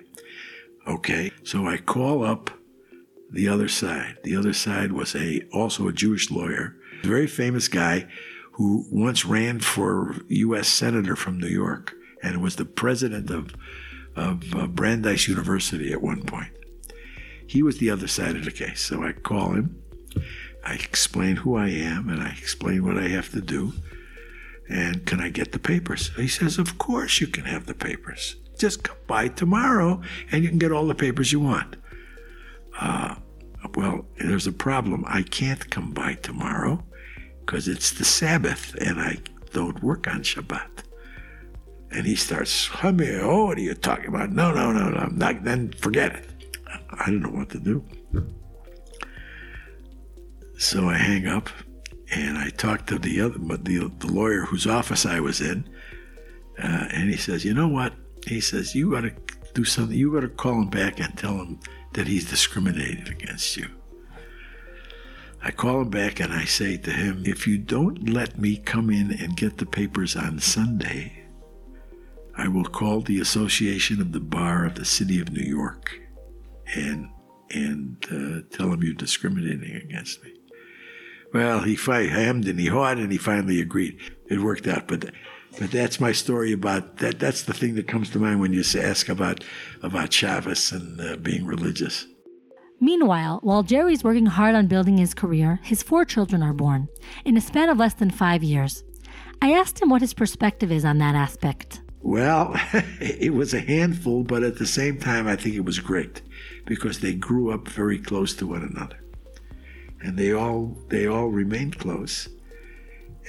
Okay, 0.86 1.32
so 1.44 1.68
I 1.68 1.78
call 1.78 2.24
up 2.24 2.52
the 3.32 3.48
other 3.50 3.68
side. 3.68 4.18
The 4.24 4.36
other 4.36 4.54
side 4.54 4.92
was 4.92 5.16
a 5.16 5.42
also 5.52 5.88
a 5.88 5.94
Jewish 5.94 6.30
lawyer, 6.30 6.76
a 7.04 7.08
very 7.08 7.28
famous 7.28 7.68
guy 7.68 8.08
who 8.54 8.86
once 8.92 9.26
ran 9.26 9.60
for 9.60 10.16
U.S. 10.28 10.68
senator 10.68 11.16
from 11.16 11.40
New 11.40 11.48
York 11.48 11.94
and 12.24 12.42
was 12.42 12.56
the 12.56 12.66
president 12.66 13.30
of 13.30 13.54
of 14.18 14.56
uh, 14.56 14.68
Brandeis 14.68 15.28
University 15.28 15.94
at 15.94 16.02
one 16.02 16.24
point. 16.24 16.50
He 17.46 17.64
was 17.64 17.78
the 17.78 17.90
other 17.90 18.08
side 18.08 18.36
of 18.36 18.44
the 18.44 18.52
case, 18.52 18.82
so 18.82 19.04
I 19.04 19.14
call 19.14 19.54
him. 19.54 19.82
I 20.66 20.74
explain 20.74 21.38
who 21.38 21.56
I 21.56 21.70
am 21.70 22.10
and 22.10 22.22
I 22.22 22.32
explain 22.32 22.84
what 22.84 22.98
I 22.98 23.08
have 23.08 23.32
to 23.32 23.42
do. 23.42 23.74
And 24.68 25.06
can 25.06 25.22
I 25.22 25.30
get 25.30 25.54
the 25.54 25.60
papers? 25.60 26.12
He 26.18 26.28
says, 26.28 26.58
Of 26.58 26.78
course 26.78 27.22
you 27.22 27.28
can 27.28 27.46
have 27.46 27.68
the 27.68 27.74
papers. 27.74 28.36
Just 28.58 28.84
come 28.84 28.98
by 29.06 29.30
tomorrow 29.30 30.02
and 30.30 30.44
you 30.44 30.50
can 30.50 30.58
get 30.58 30.74
all 30.74 30.88
the 30.88 30.96
papers 30.96 31.32
you 31.32 31.40
want. 31.40 31.78
Uh, 32.78 33.16
well, 33.76 34.06
there's 34.18 34.48
a 34.48 34.52
problem. 34.52 35.06
I 35.08 35.22
can't 35.22 35.70
come 35.70 35.94
by 35.94 36.16
tomorrow 36.16 36.84
because 37.46 37.68
it's 37.68 37.92
the 37.92 38.04
Sabbath 38.04 38.76
and 38.82 39.00
I 39.00 39.20
don't 39.54 39.82
work 39.82 40.08
on 40.08 40.22
Shabbat. 40.22 40.84
And 41.98 42.06
he 42.06 42.16
starts 42.16 42.68
humming, 42.68 43.20
Oh, 43.22 43.46
what 43.46 43.58
are 43.58 43.62
you 43.62 43.74
talking 43.74 44.10
about? 44.10 44.32
No, 44.32 44.54
no, 44.54 44.72
no, 44.72 44.92
no, 44.92 44.98
I'm 45.00 45.18
not. 45.18 45.44
Then 45.44 45.72
forget 45.72 46.16
it. 46.16 46.30
I 46.92 47.08
don't 47.08 47.24
know 47.24 47.30
what 47.30 47.50
to 47.50 47.60
do. 47.60 47.84
So 50.60 50.88
I 50.90 50.96
hang 50.96 51.26
up 51.26 51.50
and 52.12 52.38
I 52.38 52.50
talk 52.50 52.86
to 52.88 53.00
the 53.00 53.20
other, 53.22 53.40
the, 53.40 53.92
the 53.98 54.12
lawyer 54.14 54.42
whose 54.42 54.68
office 54.68 55.08
I 55.08 55.20
was 55.20 55.42
in. 55.42 55.68
Uh, 56.62 56.86
and 56.92 57.10
he 57.10 57.18
says, 57.18 57.44
You 57.44 57.56
know 57.56 57.68
what? 57.68 57.96
He 58.28 58.42
says, 58.42 58.76
You 58.76 58.92
got 58.92 59.02
to 59.02 59.14
do 59.56 59.64
something. 59.64 59.98
You 59.98 60.14
got 60.14 60.20
to 60.20 60.30
call 60.30 60.62
him 60.62 60.70
back 60.70 61.00
and 61.00 61.18
tell 61.18 61.38
him 61.38 61.60
that 61.94 62.06
he's 62.06 62.30
discriminated 62.30 63.08
against 63.08 63.58
you. 63.58 63.70
I 65.42 65.50
call 65.50 65.82
him 65.82 65.90
back 65.90 66.20
and 66.20 66.32
I 66.32 66.46
say 66.46 66.78
to 66.78 66.92
him, 66.92 67.24
If 67.26 67.48
you 67.48 67.58
don't 67.58 68.08
let 68.08 68.38
me 68.38 68.58
come 68.58 68.92
in 68.92 69.14
and 69.20 69.36
get 69.36 69.58
the 69.58 69.66
papers 69.66 70.16
on 70.16 70.38
Sunday, 70.38 71.24
I 72.38 72.48
will 72.48 72.66
call 72.66 73.02
the 73.02 73.20
Association 73.20 74.00
of 74.00 74.12
the 74.12 74.20
Bar 74.20 74.66
of 74.66 74.76
the 74.76 74.86
City 74.86 75.20
of 75.20 75.32
New 75.32 75.44
York 75.44 76.00
and 76.76 77.10
and 77.50 78.06
uh, 78.12 78.56
tell 78.56 78.70
them 78.70 78.84
you're 78.84 78.94
discriminating 78.94 79.74
against 79.76 80.22
me. 80.22 80.34
Well, 81.34 81.62
he 81.62 81.76
hemmed 81.76 82.48
and 82.48 82.60
he 82.60 82.68
hawed 82.68 82.98
and 82.98 83.12
he 83.12 83.18
finally 83.18 83.62
agreed. 83.62 84.00
It 84.30 84.40
worked 84.40 84.68
out, 84.68 84.88
but 84.88 85.12
but 85.58 85.72
that's 85.72 86.00
my 86.00 86.12
story 86.12 86.52
about 86.52 86.98
that. 86.98 87.20
That's 87.20 87.44
the 87.44 87.54
thing 87.54 87.76
that 87.76 87.88
comes 87.88 88.10
to 88.12 88.20
mind 88.20 88.40
when 88.40 88.54
you 88.54 88.64
ask 88.78 89.10
about 89.10 89.44
about 89.82 90.14
Shabbos 90.14 90.72
and 90.72 91.00
uh, 91.02 91.16
being 91.18 91.46
religious. 91.46 92.06
Meanwhile, 92.80 93.40
while 93.42 93.64
Jerry's 93.64 94.04
working 94.04 94.28
hard 94.28 94.54
on 94.54 94.68
building 94.68 94.98
his 94.98 95.16
career, 95.16 95.60
his 95.64 95.82
four 95.82 96.06
children 96.06 96.44
are 96.44 96.54
born 96.54 96.90
in 97.26 97.36
a 97.36 97.42
span 97.42 97.70
of 97.70 97.80
less 97.80 97.96
than 97.96 98.12
five 98.12 98.44
years. 98.44 98.84
I 99.42 99.54
asked 99.54 99.82
him 99.82 99.90
what 99.90 100.02
his 100.02 100.14
perspective 100.14 100.72
is 100.72 100.86
on 100.86 101.00
that 101.00 101.16
aspect. 101.16 101.82
Well, 102.02 102.54
it 103.00 103.34
was 103.34 103.54
a 103.54 103.60
handful, 103.60 104.24
but 104.24 104.44
at 104.44 104.58
the 104.58 104.66
same 104.66 105.00
time, 105.00 105.28
I 105.28 105.36
think 105.36 105.56
it 105.56 105.66
was 105.66 105.80
great 105.80 106.22
because 106.66 107.00
they 107.00 107.14
grew 107.14 107.52
up 107.52 107.68
very 107.68 108.00
close 108.00 108.34
to 108.36 108.48
one 108.48 108.64
another, 108.64 109.00
and 110.02 110.18
they 110.18 110.34
all 110.34 110.78
they 110.90 111.08
all 111.08 111.28
remained 111.28 111.80
close. 111.80 112.30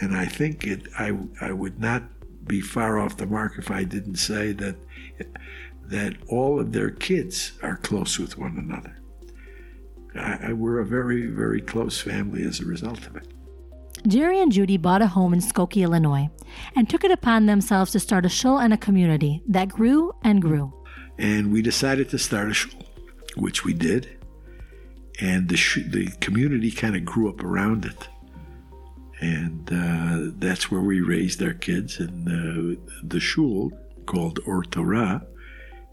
And 0.01 0.17
I 0.17 0.27
think 0.27 0.67
it, 0.67 0.87
I 0.99 1.17
I 1.41 1.53
would 1.53 1.81
not 1.81 2.05
be 2.47 2.61
far 2.61 2.99
off 2.99 3.17
the 3.17 3.27
mark 3.27 3.55
if 3.59 3.71
I 3.71 3.85
didn't 3.85 4.17
say 4.17 4.53
that 4.53 4.77
that 5.89 6.17
all 6.29 6.61
of 6.61 6.73
their 6.73 6.91
kids 6.91 7.53
are 7.63 7.77
close 7.77 8.19
with 8.19 8.37
one 8.37 8.59
another. 8.59 8.95
I, 10.15 10.49
I, 10.49 10.53
we're 10.53 10.81
a 10.81 10.87
very, 10.87 11.27
very 11.27 11.61
close 11.61 12.01
family 12.01 12.43
as 12.43 12.61
a 12.61 12.67
result 12.67 13.07
of 13.07 13.17
it. 13.17 13.27
Jerry 14.07 14.41
and 14.41 14.53
Judy 14.53 14.77
bought 14.77 15.03
a 15.03 15.07
home 15.07 15.33
in 15.33 15.41
Skokie, 15.41 15.83
Illinois, 15.83 16.29
and 16.77 16.89
took 16.89 17.05
it 17.05 17.11
upon 17.11 17.47
themselves 17.47 17.93
to 17.93 18.01
start 18.01 18.25
a 18.25 18.29
shul 18.29 18.59
and 18.59 18.73
a 18.73 18.79
community 18.79 19.43
that 19.47 19.69
grew 19.69 20.15
and 20.23 20.41
grew. 20.41 20.73
And 21.19 21.53
we 21.53 21.63
decided 21.63 22.09
to 22.11 22.19
start 22.19 22.51
a 22.51 22.55
shul, 22.55 22.81
which 23.37 23.65
we 23.65 23.75
did. 23.75 24.09
And 25.21 25.49
the, 25.49 25.57
sh- 25.57 25.87
the 25.87 26.07
community 26.21 26.71
kind 26.71 26.95
of 26.95 27.05
grew 27.05 27.29
up 27.29 27.43
around 27.43 27.85
it 27.85 28.09
and 29.21 29.69
uh, 29.73 30.33
that's 30.39 30.71
where 30.71 30.81
we 30.81 31.01
raised 31.01 31.43
our 31.43 31.55
kids. 31.55 31.99
And 31.99 32.29
uh, 32.29 32.81
the 33.03 33.21
shul 33.21 33.73
called 34.07 34.41
Or 34.47 34.63
Torah 34.63 35.27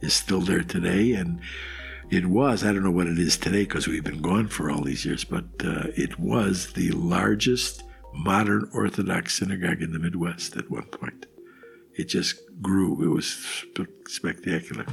is 0.01 0.13
still 0.13 0.41
there 0.41 0.63
today, 0.63 1.13
and 1.13 1.39
it 2.11 2.27
was 2.27 2.63
I 2.63 2.71
don't 2.71 2.83
know 2.83 2.91
what 2.91 3.07
it 3.07 3.17
is 3.17 3.37
today 3.37 3.63
because 3.63 3.87
we've 3.87 4.03
been 4.03 4.21
gone 4.21 4.47
for 4.47 4.69
all 4.69 4.83
these 4.83 5.05
years, 5.05 5.23
but 5.23 5.45
uh, 5.63 5.87
it 5.95 6.19
was 6.19 6.73
the 6.73 6.91
largest 6.91 7.83
modern 8.16 8.70
Orthodox 8.74 9.38
synagogue 9.38 9.82
in 9.82 9.91
the 9.91 9.99
Midwest 9.99 10.55
at 10.55 10.72
one 10.72 10.86
point. 10.86 11.26
It 11.93 12.05
just 12.05 12.36
grew. 12.61 13.01
It 13.03 13.13
was 13.13 13.66
spectacular. 14.07 14.86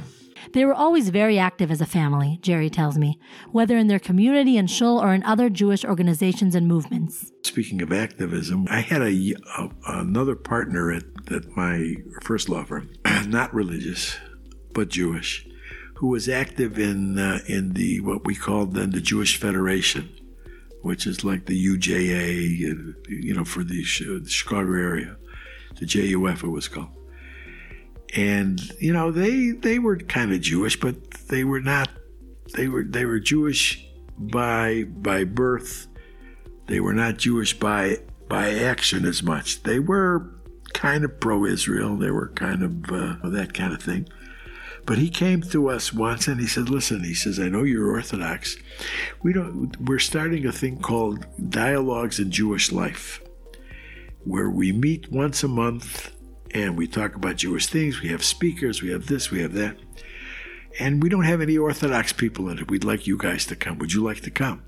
They 0.51 0.65
were 0.65 0.73
always 0.73 1.09
very 1.09 1.39
active 1.39 1.71
as 1.71 1.81
a 1.81 1.85
family, 1.85 2.37
Jerry 2.41 2.69
tells 2.69 2.97
me, 2.97 3.17
whether 3.51 3.77
in 3.77 3.87
their 3.87 3.99
community 3.99 4.57
in 4.57 4.67
shul 4.67 4.99
or 5.01 5.13
in 5.13 5.23
other 5.23 5.49
Jewish 5.49 5.85
organizations 5.85 6.53
and 6.53 6.67
movements. 6.67 7.31
Speaking 7.43 7.81
of 7.81 7.91
activism, 7.91 8.67
I 8.69 8.81
had 8.81 9.01
a, 9.01 9.35
a 9.57 9.69
another 9.87 10.35
partner 10.35 10.91
at, 10.91 11.03
at 11.31 11.55
my 11.55 11.95
first 12.21 12.49
law 12.49 12.65
firm, 12.65 12.89
not 13.27 13.53
religious, 13.53 14.17
but 14.73 14.89
Jewish, 14.89 15.47
who 15.95 16.07
was 16.07 16.27
active 16.27 16.77
in 16.77 17.17
uh, 17.17 17.39
in 17.47 17.73
the 17.73 18.01
what 18.01 18.25
we 18.25 18.35
called 18.35 18.73
then 18.73 18.91
the 18.91 19.01
Jewish 19.01 19.39
Federation, 19.39 20.09
which 20.83 21.07
is 21.07 21.23
like 21.23 21.47
the 21.47 21.67
UJA, 21.67 22.57
you 23.09 23.33
know, 23.33 23.43
for 23.43 23.63
the 23.63 23.83
Chicago 23.83 24.73
area, 24.73 25.17
the 25.79 25.85
JUF 25.85 26.43
it 26.43 26.47
was 26.47 26.67
called 26.67 26.95
and 28.15 28.61
you 28.79 28.93
know 28.93 29.11
they 29.11 29.51
they 29.51 29.79
were 29.79 29.97
kind 29.97 30.31
of 30.31 30.41
Jewish, 30.41 30.79
but 30.79 31.11
they 31.29 31.43
were 31.43 31.61
not. 31.61 31.89
They 32.55 32.67
were 32.67 32.83
they 32.83 33.05
were 33.05 33.19
Jewish 33.19 33.85
by 34.17 34.83
by 34.83 35.23
birth. 35.23 35.87
They 36.67 36.79
were 36.79 36.93
not 36.93 37.17
Jewish 37.17 37.57
by 37.57 37.97
by 38.29 38.51
action 38.51 39.05
as 39.05 39.23
much. 39.23 39.63
They 39.63 39.79
were 39.79 40.29
kind 40.73 41.03
of 41.03 41.19
pro-Israel. 41.19 41.97
They 41.97 42.11
were 42.11 42.29
kind 42.29 42.63
of 42.63 42.91
uh, 42.91 43.29
that 43.29 43.53
kind 43.53 43.73
of 43.73 43.81
thing. 43.81 44.07
But 44.85 44.97
he 44.97 45.09
came 45.09 45.41
to 45.41 45.69
us 45.69 45.93
once 45.93 46.27
and 46.27 46.39
he 46.39 46.47
said, 46.47 46.69
"Listen," 46.69 47.03
he 47.03 47.13
says, 47.13 47.39
"I 47.39 47.47
know 47.47 47.63
you're 47.63 47.91
Orthodox. 47.91 48.57
We 49.21 49.31
don't. 49.31 49.79
We're 49.79 49.99
starting 49.99 50.45
a 50.45 50.51
thing 50.51 50.79
called 50.79 51.25
Dialogues 51.49 52.19
in 52.19 52.31
Jewish 52.31 52.71
Life, 52.71 53.21
where 54.25 54.49
we 54.49 54.71
meet 54.71 55.11
once 55.11 55.43
a 55.43 55.47
month 55.47 56.11
and 56.53 56.77
we 56.77 56.87
talk 56.87 57.15
about 57.15 57.37
Jewish 57.37 57.67
things. 57.67 58.01
We 58.01 58.09
have 58.09 58.23
speakers, 58.23 58.81
we 58.81 58.91
have 58.91 59.07
this, 59.07 59.31
we 59.31 59.41
have 59.41 59.53
that. 59.53 59.77
And 60.79 61.01
we 61.01 61.09
don't 61.09 61.23
have 61.23 61.41
any 61.41 61.57
Orthodox 61.57 62.13
people 62.13 62.49
in 62.49 62.59
it. 62.59 62.69
We'd 62.69 62.83
like 62.83 63.07
you 63.07 63.17
guys 63.17 63.45
to 63.47 63.55
come. 63.55 63.77
Would 63.79 63.93
you 63.93 64.03
like 64.03 64.21
to 64.21 64.31
come? 64.31 64.63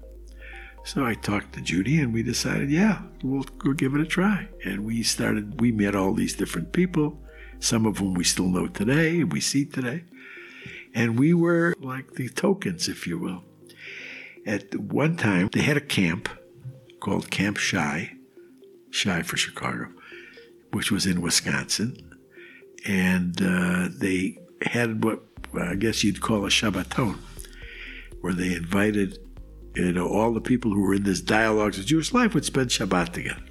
So 0.83 1.03
I 1.03 1.15
talked 1.15 1.53
to 1.53 1.61
Judy 1.61 1.99
and 1.99 2.13
we 2.13 2.21
decided, 2.21 2.69
yeah, 2.69 3.01
we'll, 3.23 3.45
we'll 3.63 3.73
give 3.73 3.95
it 3.95 4.01
a 4.01 4.05
try. 4.05 4.47
And 4.63 4.85
we 4.85 5.01
started, 5.01 5.59
we 5.59 5.71
met 5.71 5.95
all 5.95 6.13
these 6.13 6.35
different 6.35 6.73
people, 6.73 7.19
some 7.59 7.85
of 7.85 7.97
whom 7.97 8.13
we 8.13 8.23
still 8.23 8.47
know 8.47 8.67
today, 8.67 9.23
we 9.23 9.39
see 9.39 9.65
today. 9.65 10.03
And 10.93 11.19
we 11.19 11.33
were 11.33 11.75
like 11.79 12.13
the 12.13 12.29
tokens, 12.29 12.87
if 12.87 13.05
you 13.05 13.17
will. 13.17 13.43
At 14.45 14.75
one 14.75 15.17
time, 15.17 15.49
they 15.51 15.61
had 15.61 15.77
a 15.77 15.81
camp 15.81 16.29
called 16.99 17.29
Camp 17.31 17.57
Chi, 17.57 18.13
Chi 18.91 19.21
for 19.23 19.37
Chicago, 19.37 19.89
which 20.71 20.91
was 20.91 21.05
in 21.05 21.21
Wisconsin. 21.21 21.97
And 22.85 23.41
uh, 23.41 23.89
they 23.97 24.37
had 24.61 25.03
what 25.03 25.23
I 25.59 25.75
guess 25.75 26.03
you'd 26.03 26.21
call 26.21 26.45
a 26.45 26.49
Shabbaton, 26.49 27.17
where 28.21 28.33
they 28.33 28.53
invited 28.53 29.17
you 29.75 29.91
know 29.91 30.07
all 30.07 30.33
the 30.33 30.41
people 30.41 30.71
who 30.71 30.81
were 30.81 30.93
in 30.93 31.03
this 31.03 31.21
dialogues 31.21 31.79
of 31.79 31.85
Jewish 31.85 32.13
life 32.13 32.33
would 32.33 32.45
spend 32.45 32.69
Shabbat 32.69 33.11
together. 33.11 33.41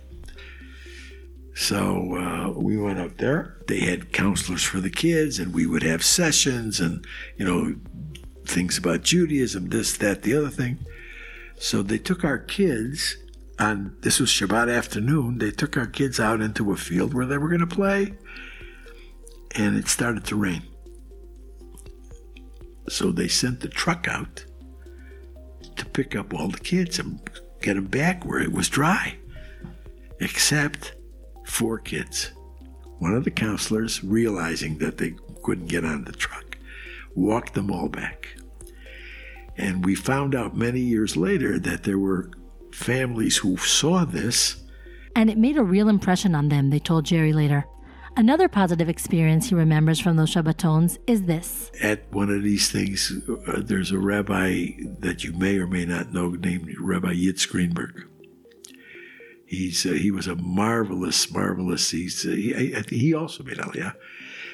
So 1.55 2.17
uh, 2.17 2.59
we 2.59 2.77
went 2.77 2.99
up 2.99 3.17
there. 3.19 3.57
They 3.69 3.81
had 3.81 4.13
counselors 4.13 4.65
for 4.65 4.81
the 4.81 4.91
kids, 4.91 5.39
and 5.39 5.55
we 5.55 5.67
would 5.67 5.85
have 5.85 6.05
sessions 6.05 6.81
and 6.81 7.07
you 7.37 7.45
know 7.45 7.77
things 8.45 8.77
about 8.77 9.03
Judaism, 9.03 9.69
this, 9.69 9.97
that, 9.99 10.23
the 10.23 10.37
other 10.37 10.51
thing. 10.51 10.79
So 11.57 11.83
they 11.83 11.99
took 11.99 12.25
our 12.25 12.39
kids 12.39 13.17
on 13.59 13.97
this 14.01 14.19
was 14.21 14.31
Shabbat 14.31 14.75
afternoon. 14.75 15.39
They 15.39 15.51
took 15.53 15.77
our 15.77 15.87
kids 15.87 16.19
out 16.19 16.41
into 16.41 16.73
a 16.73 16.77
field 16.77 17.15
where 17.15 17.27
they 17.27 17.39
were 17.39 17.49
going 17.49 17.61
to 17.61 17.67
play, 17.67 18.15
and 19.55 19.77
it 19.77 19.89
started 19.89 20.25
to 20.27 20.37
rain. 20.37 20.63
So 22.89 23.13
they 23.13 23.29
sent 23.29 23.61
the 23.61 23.69
truck 23.69 24.09
out 24.09 24.45
to 25.77 25.87
pick 25.87 26.15
up 26.15 26.35
all 26.35 26.49
the 26.49 26.59
kids 26.59 26.99
and 26.99 27.21
get 27.63 27.75
them 27.75 27.87
back 27.87 28.25
where 28.25 28.41
it 28.41 28.53
was 28.53 28.69
dry, 28.69 29.17
except 30.21 30.95
four 31.55 31.79
kids. 31.79 32.33
One 32.99 33.15
of 33.15 33.25
the 33.25 33.31
counselors, 33.31 34.03
realizing 34.03 34.79
that 34.79 34.99
they 34.99 35.15
couldn't 35.43 35.69
get 35.69 35.85
on 35.85 36.05
the 36.05 36.13
truck, 36.13 36.59
walked 37.15 37.55
them 37.55 37.71
all 37.71 37.89
back. 37.89 38.37
And 39.57 39.85
we 39.85 39.95
found 39.95 40.35
out 40.35 40.57
many 40.57 40.81
years 40.81 41.17
later 41.17 41.61
that 41.61 41.85
there 41.85 41.99
were 41.99 42.31
families 42.73 43.37
who 43.37 43.57
saw 43.57 44.05
this. 44.05 44.65
And 45.15 45.31
it 45.31 45.39
made 45.39 45.57
a 45.57 45.63
real 45.63 45.89
impression 45.89 46.35
on 46.35 46.49
them, 46.49 46.71
they 46.71 46.81
told 46.81 47.05
Jerry 47.05 47.33
later. 47.33 47.65
Another 48.17 48.49
positive 48.49 48.89
experience 48.89 49.49
he 49.49 49.55
remembers 49.55 50.01
from 50.01 50.17
those 50.17 50.33
Shabbatons 50.33 50.99
is 51.07 51.25
this. 51.25 51.71
At 51.81 52.13
one 52.13 52.31
of 52.31 52.43
these 52.43 52.71
things, 52.71 53.13
uh, 53.47 53.61
there's 53.61 53.91
a 53.91 53.99
rabbi 53.99 54.71
that 55.01 55.25
you 55.25 55.33
may 55.33 55.59
or 55.59 55.67
may 55.67 55.85
not 55.85 56.13
know 56.13 56.31
named 56.31 56.75
Rabbi 56.81 57.15
Yitz 57.15 57.49
Greenberg. 57.49 58.09
He's 59.55 59.87
uh, 59.87 59.91
he 59.91 60.11
was 60.11 60.27
a 60.27 60.37
marvelous, 60.37 61.31
marvelous. 61.33 61.91
He's 61.91 62.27
uh, 62.27 62.31
he, 62.31 62.75
he 62.89 63.15
also 63.15 63.43
made 63.43 63.59
Aliyah, 63.59 63.95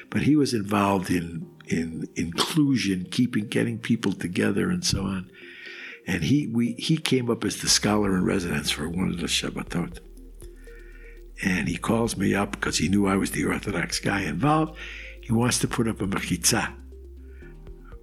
but 0.09 0.23
he 0.23 0.35
was 0.35 0.53
involved 0.53 1.09
in 1.09 1.47
in 1.67 2.07
inclusion, 2.15 3.07
keeping 3.11 3.47
getting 3.47 3.79
people 3.79 4.13
together, 4.13 4.69
and 4.69 4.85
so 4.85 5.01
on. 5.01 5.29
And 6.07 6.23
he 6.23 6.47
we 6.47 6.73
he 6.73 6.97
came 6.97 7.29
up 7.29 7.43
as 7.43 7.61
the 7.61 7.69
scholar 7.69 8.15
in 8.15 8.23
residence 8.23 8.71
for 8.71 8.89
one 8.89 9.09
of 9.09 9.19
the 9.19 9.27
Shabbatot 9.27 9.99
and 11.43 11.67
he 11.67 11.77
calls 11.77 12.17
me 12.17 12.35
up 12.35 12.51
because 12.51 12.77
he 12.77 12.87
knew 12.87 13.07
I 13.07 13.15
was 13.15 13.31
the 13.31 13.45
Orthodox 13.45 13.99
guy 13.99 14.21
involved. 14.21 14.77
He 15.21 15.33
wants 15.33 15.59
to 15.59 15.67
put 15.67 15.87
up 15.87 16.01
a 16.01 16.07
mechitza 16.07 16.73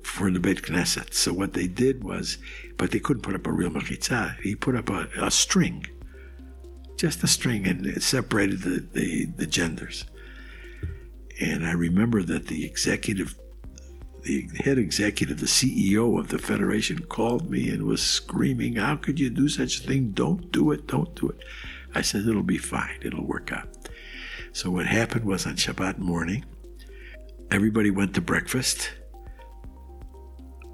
for 0.03 0.31
the 0.31 0.41
Beit 0.41 0.63
Knesset. 0.63 1.15
So 1.15 1.33
what 1.33 1.53
they 1.53 1.67
did 1.67 2.03
was, 2.03 2.39
but 2.77 2.91
they 2.91 2.99
couldn't 2.99 3.23
put 3.23 3.35
up 3.35 3.47
a 3.47 3.53
real 3.53 3.71
mechitza. 3.71 4.39
He 4.41 4.55
put 4.55 4.75
up 4.75 4.91
a, 4.91 5.09
a 5.21 5.31
string, 5.31 5.87
just 6.99 7.23
a 7.23 7.29
string, 7.29 7.67
and 7.67 7.87
it 7.87 8.03
separated 8.03 8.61
the, 8.61 8.87
the, 8.93 9.27
the 9.37 9.47
genders. 9.47 10.05
And 11.41 11.65
I 11.65 11.73
remember 11.73 12.23
that 12.25 12.49
the 12.49 12.67
executive, 12.67 13.37
the 14.23 14.49
head 14.65 14.77
executive, 14.77 15.39
the 15.39 15.47
CEO 15.47 16.19
of 16.19 16.29
the 16.29 16.39
federation 16.39 16.99
called 17.05 17.49
me 17.51 17.71
and 17.71 17.85
was 17.85 18.03
screaming, 18.03 18.77
How 18.77 18.97
could 18.97 19.21
you 19.21 19.31
do 19.31 19.49
such 19.49 19.79
a 19.79 19.83
thing? 19.85 20.11
Don't 20.11 20.51
do 20.51 20.73
it, 20.73 20.89
don't 20.89 21.15
do 21.15 21.29
it. 21.29 21.45
I 21.95 22.03
said, 22.03 22.27
it'll 22.27 22.43
be 22.43 22.59
fine, 22.59 22.99
it'll 23.03 23.25
work 23.25 23.53
out. 23.53 23.69
So 24.53 24.71
what 24.71 24.87
happened 24.87 25.25
was 25.25 25.47
on 25.47 25.55
Shabbat 25.55 25.99
morning, 25.99 26.45
everybody 27.51 27.91
went 27.91 28.15
to 28.15 28.21
breakfast. 28.21 28.91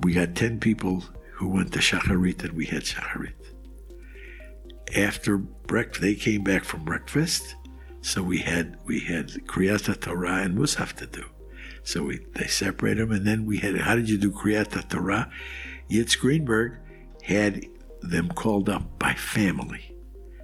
We 0.01 0.15
had 0.15 0.35
10 0.35 0.59
people 0.61 1.05
who 1.35 1.49
went 1.49 1.73
to 1.73 1.79
Shacharit 1.79 2.43
and 2.43 2.53
we 2.55 2.67
had 2.67 2.83
Shacharit. 2.83 3.54
After 4.97 5.39
breakfast, 5.39 6.03
they 6.03 6.15
came 6.15 6.45
back 6.45 6.65
from 6.65 6.85
breakfast, 6.85 7.57
so 8.01 8.23
we 8.23 8.39
had 8.39 8.79
we 8.85 9.01
had 9.01 9.29
Kriyat 9.47 10.01
Torah 10.01 10.43
and 10.43 10.57
Musaf 10.57 10.93
to 10.95 11.07
do. 11.07 11.25
So 11.83 12.05
we 12.05 12.27
they 12.35 12.47
separated 12.47 13.09
them, 13.09 13.13
and 13.13 13.27
then 13.27 13.47
we 13.47 13.59
had 13.59 13.79
how 13.79 13.97
did 13.97 14.09
you 14.09 14.19
do 14.19 14.31
Kriyat 14.31 14.89
Torah? 14.89 15.31
Yitz 15.91 16.19
Greenberg 16.19 16.79
had 17.23 17.67
them 18.01 18.29
called 18.29 18.69
up 18.69 18.99
by 18.99 19.15
family. 19.15 19.95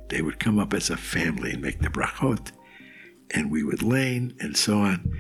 They 0.09 0.22
would 0.22 0.41
come 0.41 0.59
up 0.59 0.74
as 0.74 0.91
a 0.91 0.97
family 0.97 1.53
and 1.53 1.62
make 1.62 1.80
the 1.80 1.88
brachot, 1.88 2.51
and 3.30 3.51
we 3.51 3.62
would 3.62 3.82
lein 3.82 4.34
and 4.41 4.57
so 4.57 4.78
on. 4.78 5.18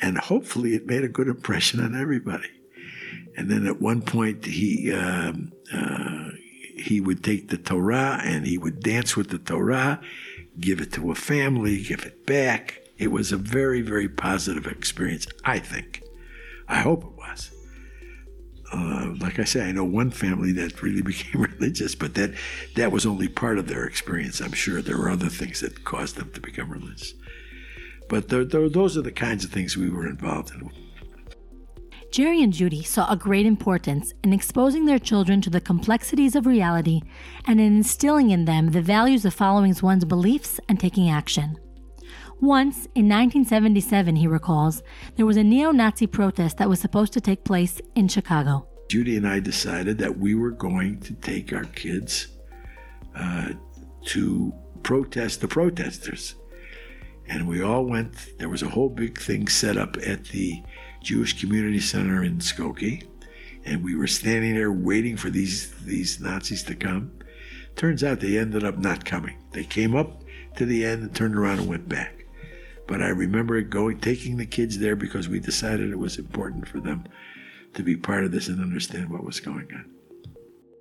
And 0.00 0.18
hopefully 0.18 0.74
it 0.74 0.86
made 0.86 1.04
a 1.04 1.08
good 1.08 1.28
impression 1.28 1.80
on 1.80 1.94
everybody. 1.94 2.48
And 3.36 3.50
then 3.50 3.66
at 3.66 3.80
one 3.80 4.02
point 4.02 4.44
he 4.44 4.92
um, 4.92 5.52
uh, 5.72 6.30
he 6.82 7.00
would 7.00 7.22
take 7.22 7.48
the 7.48 7.58
Torah 7.58 8.20
and 8.22 8.46
he 8.46 8.58
would 8.58 8.80
dance 8.80 9.16
with 9.16 9.30
the 9.30 9.38
Torah, 9.38 10.00
give 10.58 10.80
it 10.80 10.92
to 10.92 11.10
a 11.10 11.14
family, 11.14 11.82
give 11.82 12.04
it 12.04 12.26
back. 12.26 12.80
It 12.98 13.10
was 13.10 13.32
a 13.32 13.36
very 13.36 13.80
very 13.82 14.08
positive 14.08 14.66
experience, 14.66 15.26
I 15.44 15.58
think. 15.58 16.02
I 16.68 16.80
hope 16.80 17.04
it 17.04 17.16
was 17.16 17.50
uh, 18.72 19.12
like 19.20 19.38
I 19.38 19.44
say, 19.44 19.68
I 19.68 19.72
know 19.72 19.84
one 19.84 20.10
family 20.10 20.52
that 20.52 20.82
really 20.82 21.02
became 21.12 21.42
religious, 21.42 21.94
but 21.94 22.14
that 22.14 22.32
that 22.74 22.92
was 22.92 23.06
only 23.06 23.28
part 23.28 23.58
of 23.58 23.68
their 23.68 23.84
experience. 23.84 24.40
I'm 24.40 24.52
sure 24.52 24.80
there 24.80 24.98
were 24.98 25.10
other 25.10 25.28
things 25.28 25.60
that 25.60 25.84
caused 25.84 26.16
them 26.16 26.30
to 26.32 26.40
become 26.40 26.70
religious. 26.70 27.14
But 28.08 28.28
they're, 28.28 28.44
they're, 28.44 28.68
those 28.68 28.96
are 28.96 29.02
the 29.02 29.12
kinds 29.12 29.44
of 29.44 29.50
things 29.50 29.76
we 29.76 29.88
were 29.88 30.06
involved 30.06 30.52
in. 30.54 30.70
Jerry 32.12 32.42
and 32.42 32.52
Judy 32.52 32.82
saw 32.82 33.10
a 33.10 33.16
great 33.16 33.46
importance 33.46 34.12
in 34.22 34.34
exposing 34.34 34.84
their 34.84 34.98
children 34.98 35.40
to 35.40 35.48
the 35.48 35.62
complexities 35.62 36.36
of 36.36 36.44
reality 36.44 37.00
and 37.46 37.58
in 37.58 37.74
instilling 37.74 38.28
in 38.28 38.44
them 38.44 38.72
the 38.72 38.82
values 38.82 39.24
of 39.24 39.32
following 39.32 39.74
one's 39.82 40.04
beliefs 40.04 40.60
and 40.68 40.78
taking 40.78 41.08
action. 41.08 41.56
Once, 42.38 42.84
in 42.94 43.08
1977, 43.08 44.16
he 44.16 44.26
recalls, 44.26 44.82
there 45.16 45.24
was 45.24 45.38
a 45.38 45.42
neo 45.42 45.70
Nazi 45.70 46.06
protest 46.06 46.58
that 46.58 46.68
was 46.68 46.80
supposed 46.80 47.14
to 47.14 47.20
take 47.22 47.44
place 47.44 47.80
in 47.94 48.08
Chicago. 48.08 48.68
Judy 48.90 49.16
and 49.16 49.26
I 49.26 49.40
decided 49.40 49.96
that 49.96 50.18
we 50.18 50.34
were 50.34 50.50
going 50.50 51.00
to 51.00 51.14
take 51.14 51.50
our 51.54 51.64
kids 51.64 52.28
uh, 53.16 53.54
to 54.04 54.52
protest 54.82 55.40
the 55.40 55.48
protesters. 55.48 56.34
And 57.26 57.48
we 57.48 57.62
all 57.62 57.86
went, 57.86 58.38
there 58.38 58.50
was 58.50 58.62
a 58.62 58.68
whole 58.68 58.90
big 58.90 59.18
thing 59.18 59.48
set 59.48 59.78
up 59.78 59.96
at 60.06 60.24
the 60.26 60.62
Jewish 61.02 61.38
Community 61.40 61.80
Center 61.80 62.22
in 62.22 62.38
Skokie. 62.38 63.06
And 63.64 63.84
we 63.84 63.94
were 63.94 64.06
standing 64.06 64.54
there 64.54 64.72
waiting 64.72 65.16
for 65.16 65.30
these, 65.30 65.72
these 65.84 66.20
Nazis 66.20 66.62
to 66.64 66.74
come. 66.74 67.12
Turns 67.76 68.02
out 68.02 68.20
they 68.20 68.38
ended 68.38 68.64
up 68.64 68.78
not 68.78 69.04
coming. 69.04 69.38
They 69.52 69.64
came 69.64 69.94
up 69.94 70.22
to 70.56 70.66
the 70.66 70.84
end 70.84 71.02
and 71.02 71.14
turned 71.14 71.36
around 71.36 71.60
and 71.60 71.68
went 71.68 71.88
back. 71.88 72.24
But 72.86 73.00
I 73.00 73.08
remember 73.08 73.60
going, 73.62 74.00
taking 74.00 74.36
the 74.36 74.46
kids 74.46 74.78
there 74.78 74.96
because 74.96 75.28
we 75.28 75.40
decided 75.40 75.90
it 75.90 75.98
was 75.98 76.18
important 76.18 76.68
for 76.68 76.80
them 76.80 77.04
to 77.74 77.82
be 77.82 77.96
part 77.96 78.24
of 78.24 78.32
this 78.32 78.48
and 78.48 78.60
understand 78.60 79.10
what 79.10 79.24
was 79.24 79.40
going 79.40 79.68
on. 79.72 79.90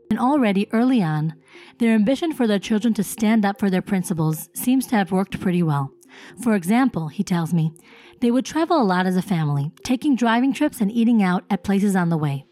And 0.09 0.19
already 0.19 0.67
early 0.73 1.01
on, 1.01 1.35
their 1.77 1.95
ambition 1.95 2.33
for 2.33 2.47
their 2.47 2.59
children 2.59 2.93
to 2.95 3.03
stand 3.03 3.45
up 3.45 3.59
for 3.59 3.69
their 3.69 3.81
principles 3.81 4.49
seems 4.53 4.85
to 4.87 4.97
have 4.97 5.11
worked 5.11 5.39
pretty 5.39 5.63
well. 5.63 5.93
For 6.41 6.55
example, 6.55 7.07
he 7.07 7.23
tells 7.23 7.53
me, 7.53 7.73
they 8.19 8.31
would 8.31 8.45
travel 8.45 8.81
a 8.81 8.83
lot 8.83 9.05
as 9.05 9.17
a 9.17 9.21
family, 9.21 9.71
taking 9.83 10.15
driving 10.15 10.53
trips 10.53 10.81
and 10.81 10.91
eating 10.91 11.23
out 11.23 11.43
at 11.49 11.63
places 11.63 11.95
on 11.95 12.09
the 12.09 12.17
way. 12.17 12.45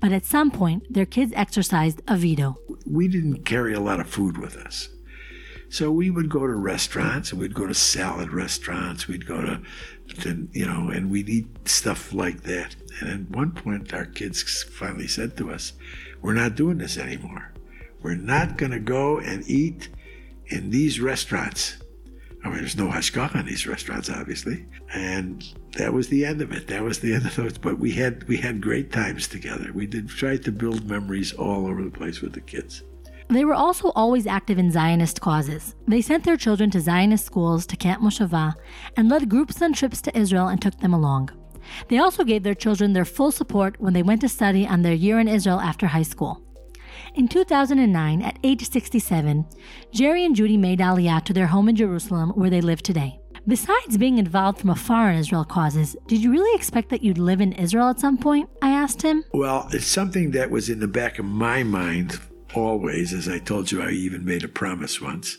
But 0.00 0.12
at 0.12 0.24
some 0.24 0.50
point, 0.50 0.92
their 0.92 1.06
kids 1.06 1.32
exercised 1.36 2.02
a 2.08 2.16
veto. 2.16 2.56
We 2.84 3.06
didn't 3.06 3.44
carry 3.44 3.72
a 3.72 3.80
lot 3.80 4.00
of 4.00 4.08
food 4.08 4.36
with 4.36 4.56
us. 4.56 4.88
So 5.68 5.90
we 5.90 6.10
would 6.10 6.28
go 6.28 6.46
to 6.46 6.54
restaurants 6.54 7.30
and 7.30 7.40
we'd 7.40 7.54
go 7.54 7.66
to 7.66 7.72
salad 7.72 8.32
restaurants. 8.32 9.08
We'd 9.08 9.26
go 9.26 9.40
to, 9.40 9.60
to, 10.20 10.48
you 10.52 10.66
know, 10.66 10.90
and 10.90 11.10
we'd 11.10 11.30
eat 11.30 11.46
stuff 11.66 12.12
like 12.12 12.42
that. 12.42 12.76
And 13.00 13.08
at 13.08 13.36
one 13.36 13.52
point, 13.52 13.94
our 13.94 14.04
kids 14.04 14.64
finally 14.64 15.06
said 15.06 15.36
to 15.38 15.50
us, 15.50 15.72
We're 16.20 16.34
not 16.34 16.56
doing 16.56 16.78
this 16.78 16.98
anymore. 16.98 17.52
We're 18.02 18.16
not 18.16 18.58
going 18.58 18.72
to 18.72 18.80
go 18.80 19.18
and 19.18 19.48
eat 19.48 19.88
in 20.48 20.70
these 20.70 21.00
restaurants. 21.00 21.76
I 22.44 22.48
mean, 22.48 22.58
there's 22.58 22.76
no 22.76 22.88
hashgacha 22.88 23.40
in 23.40 23.46
these 23.46 23.66
restaurants, 23.66 24.10
obviously, 24.10 24.66
and 24.92 25.44
that 25.76 25.92
was 25.92 26.08
the 26.08 26.24
end 26.24 26.42
of 26.42 26.50
it. 26.52 26.66
That 26.66 26.82
was 26.82 26.98
the 26.98 27.14
end 27.14 27.26
of 27.26 27.36
those. 27.36 27.56
But 27.56 27.78
we 27.78 27.92
had 27.92 28.24
we 28.26 28.36
had 28.36 28.60
great 28.60 28.90
times 28.90 29.28
together. 29.28 29.70
We 29.72 29.86
did 29.86 30.08
try 30.08 30.36
to 30.38 30.52
build 30.52 30.88
memories 30.88 31.32
all 31.32 31.66
over 31.66 31.82
the 31.82 31.90
place 31.90 32.20
with 32.20 32.32
the 32.32 32.40
kids. 32.40 32.82
They 33.28 33.44
were 33.44 33.54
also 33.54 33.92
always 33.94 34.26
active 34.26 34.58
in 34.58 34.70
Zionist 34.70 35.20
causes. 35.20 35.74
They 35.86 36.02
sent 36.02 36.24
their 36.24 36.36
children 36.36 36.70
to 36.72 36.80
Zionist 36.80 37.24
schools 37.24 37.64
to 37.66 37.76
Camp 37.76 38.02
Moshava 38.02 38.54
and 38.96 39.08
led 39.08 39.28
groups 39.28 39.62
on 39.62 39.72
trips 39.72 40.02
to 40.02 40.18
Israel 40.18 40.48
and 40.48 40.60
took 40.60 40.78
them 40.78 40.92
along. 40.92 41.30
They 41.88 41.98
also 41.98 42.24
gave 42.24 42.42
their 42.42 42.54
children 42.54 42.92
their 42.92 43.04
full 43.04 43.30
support 43.30 43.80
when 43.80 43.92
they 43.92 44.02
went 44.02 44.20
to 44.22 44.28
study 44.28 44.66
on 44.66 44.82
their 44.82 44.92
year 44.92 45.18
in 45.20 45.28
Israel 45.28 45.60
after 45.60 45.86
high 45.86 46.02
school. 46.02 46.42
In 47.14 47.28
2009, 47.28 48.22
at 48.22 48.38
age 48.42 48.66
67, 48.70 49.44
Jerry 49.92 50.24
and 50.24 50.34
Judy 50.34 50.56
made 50.56 50.78
Aliyah 50.78 51.22
to 51.26 51.34
their 51.34 51.46
home 51.46 51.68
in 51.68 51.76
Jerusalem 51.76 52.30
where 52.30 52.48
they 52.48 52.62
live 52.62 52.82
today. 52.82 53.20
Besides 53.46 53.98
being 53.98 54.16
involved 54.16 54.60
from 54.60 54.70
afar 54.70 55.10
in 55.10 55.18
Israel 55.18 55.44
causes, 55.44 55.94
did 56.06 56.22
you 56.22 56.30
really 56.30 56.56
expect 56.56 56.88
that 56.88 57.02
you'd 57.02 57.18
live 57.18 57.42
in 57.42 57.52
Israel 57.52 57.88
at 57.88 58.00
some 58.00 58.16
point? 58.16 58.48
I 58.62 58.70
asked 58.70 59.02
him. 59.02 59.24
Well, 59.34 59.68
it's 59.72 59.84
something 59.84 60.30
that 60.30 60.50
was 60.50 60.70
in 60.70 60.80
the 60.80 60.88
back 60.88 61.18
of 61.18 61.26
my 61.26 61.62
mind 61.62 62.18
always. 62.54 63.12
As 63.12 63.28
I 63.28 63.40
told 63.40 63.70
you, 63.70 63.82
I 63.82 63.90
even 63.90 64.24
made 64.24 64.42
a 64.42 64.48
promise 64.48 64.98
once 64.98 65.36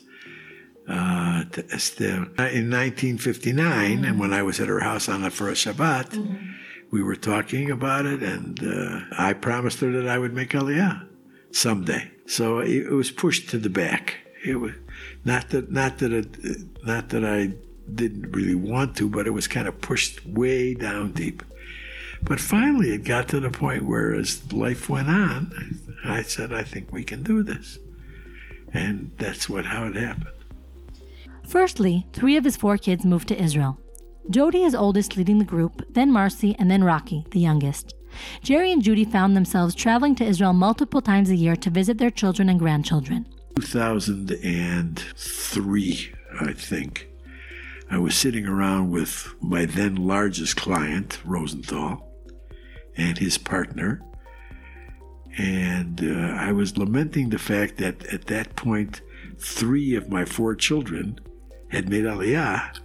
uh, 0.88 1.46
to 1.46 1.66
Esther. 1.74 2.06
In 2.06 2.70
1959, 2.70 3.56
mm-hmm. 3.56 4.06
and 4.06 4.20
when 4.20 4.32
I 4.32 4.44
was 4.44 4.60
at 4.60 4.68
her 4.68 4.82
house 4.82 5.10
on 5.10 5.24
the 5.24 5.32
first 5.32 5.66
Shabbat, 5.66 6.10
mm-hmm. 6.10 6.52
we 6.92 7.02
were 7.02 7.16
talking 7.16 7.72
about 7.72 8.06
it, 8.06 8.22
and 8.22 8.64
uh, 8.64 9.00
I 9.18 9.34
promised 9.34 9.80
her 9.80 9.92
that 9.94 10.08
I 10.08 10.20
would 10.20 10.34
make 10.34 10.52
Aliyah 10.52 11.08
someday. 11.54 12.12
So 12.26 12.60
it, 12.60 12.90
was 12.92 13.12
pushed 13.12 13.50
to 13.50 13.58
the 13.58 13.70
back. 13.70 14.18
It 14.46 14.56
was 14.56 14.74
not 15.24 15.50
that 15.50 15.72
not 15.72 16.00
that 16.00 16.12
it, 16.12 16.86
not 16.86 17.10
that 17.10 17.24
I 17.24 17.54
didn't 17.94 18.32
really 18.32 18.56
want 18.56 18.96
to, 18.98 19.10
but 19.10 19.28
it 19.28 19.32
was 19.32 19.48
kind 19.48 19.68
of 19.68 19.82
pushed 19.82 20.26
way 20.26 20.74
down 20.74 21.12
deep. 21.12 21.44
But 22.22 22.40
finally, 22.40 22.92
it 22.92 23.04
got 23.04 23.28
to 23.30 23.40
the 23.40 23.50
point 23.50 23.84
where, 23.84 24.14
as 24.14 24.52
life 24.54 24.90
went 24.90 25.10
on, 25.10 25.80
I 26.06 26.22
said, 26.22 26.54
"I 26.54 26.64
think 26.64 26.92
we 26.92 27.04
can 27.04 27.24
do 27.24 27.44
this," 27.44 27.80
and 28.74 29.12
that's 29.18 29.50
what 29.50 29.66
how 29.66 29.86
it 29.86 29.96
happened. 29.96 30.28
Firstly, 31.48 32.08
three 32.14 32.38
of 32.38 32.46
his 32.46 32.56
four 32.56 32.78
kids 32.78 33.06
moved 33.06 33.28
to 33.28 33.42
Israel. 33.42 33.78
Jody 34.30 34.64
is 34.64 34.74
oldest, 34.74 35.18
leading 35.18 35.40
the 35.40 35.46
group, 35.46 35.84
then 35.90 36.10
Marcy, 36.12 36.56
and 36.58 36.72
then 36.72 36.84
Rocky, 36.84 37.26
the 37.32 37.40
youngest. 37.40 37.94
Jerry 38.42 38.72
and 38.72 38.82
Judy 38.82 39.06
found 39.06 39.36
themselves 39.36 39.76
traveling 39.76 40.16
to 40.16 40.24
Israel 40.24 40.54
multiple 40.54 41.02
times 41.02 41.30
a 41.30 41.36
year 41.36 41.58
to 41.58 41.70
visit 41.70 41.98
their 41.98 42.12
children 42.12 42.48
and 42.50 42.60
grandchildren. 42.60 43.28
2003, 43.56 46.14
I 46.42 46.54
think. 46.54 47.10
I 47.90 47.98
was 48.00 48.16
sitting 48.16 48.48
around 48.48 48.92
with 48.92 49.36
my 49.42 49.66
then 49.66 49.96
largest 49.96 50.56
client, 50.56 51.20
Rosenthal, 51.24 52.10
and 52.98 53.18
his 53.18 53.38
partner. 53.38 54.02
And 55.38 56.04
uh, 56.04 56.36
I 56.40 56.52
was 56.52 56.78
lamenting 56.78 57.30
the 57.30 57.40
fact 57.40 57.78
that 57.78 58.06
at 58.08 58.26
that 58.28 58.56
point, 58.56 59.02
three 59.38 59.96
of 59.96 60.10
my 60.10 60.26
four 60.26 60.56
children 60.56 61.20
had 61.70 61.90
made 61.90 62.06
Aliyah 62.06 62.80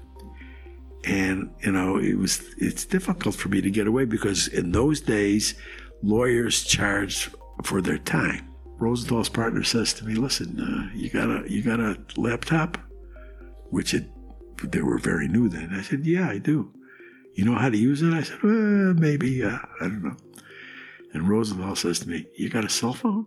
and 1.08 1.50
you 1.64 1.72
know 1.72 1.96
it 1.96 2.16
was 2.18 2.42
it's 2.58 2.84
difficult 2.84 3.34
for 3.34 3.48
me 3.48 3.60
to 3.62 3.70
get 3.70 3.86
away 3.86 4.04
because 4.04 4.46
in 4.48 4.72
those 4.72 5.00
days 5.00 5.54
lawyers 6.02 6.64
charged 6.64 7.34
for 7.64 7.80
their 7.80 7.98
time. 7.98 8.46
Rosenthal's 8.78 9.28
partner 9.28 9.64
says 9.64 9.92
to 9.94 10.04
me 10.04 10.14
listen 10.14 10.60
uh, 10.60 10.94
you 10.94 11.08
got 11.08 11.30
a 11.30 11.50
you 11.50 11.62
got 11.62 11.80
a 11.80 11.98
laptop? 12.16 12.78
Which 13.70 13.94
it 13.94 14.10
they 14.62 14.82
were 14.82 14.98
very 14.98 15.28
new 15.28 15.48
then. 15.48 15.70
I 15.72 15.82
said 15.82 16.04
yeah 16.04 16.28
i 16.28 16.38
do. 16.38 16.72
You 17.34 17.44
know 17.44 17.54
how 17.54 17.70
to 17.70 17.78
use 17.78 18.02
it? 18.02 18.12
I 18.12 18.22
said 18.22 18.42
well, 18.42 18.94
maybe 18.94 19.42
uh, 19.42 19.58
i 19.80 19.84
don't 19.84 20.04
know. 20.04 20.16
And 21.14 21.26
rosenthal 21.26 21.74
says 21.74 22.00
to 22.00 22.08
me 22.08 22.26
you 22.36 22.50
got 22.50 22.66
a 22.66 22.68
cell 22.68 22.92
phone? 22.92 23.26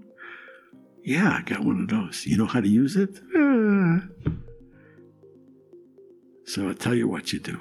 Yeah 1.04 1.40
i 1.40 1.42
got 1.42 1.66
one 1.66 1.82
of 1.82 1.88
those. 1.88 2.28
You 2.28 2.38
know 2.38 2.46
how 2.46 2.62
to 2.62 2.70
use 2.70 2.96
it? 2.96 3.20
Uh, 3.36 4.02
so 6.46 6.68
I'll 6.68 6.76
tell 6.76 6.94
you 6.94 7.08
what 7.08 7.34
you 7.34 7.40
do. 7.40 7.58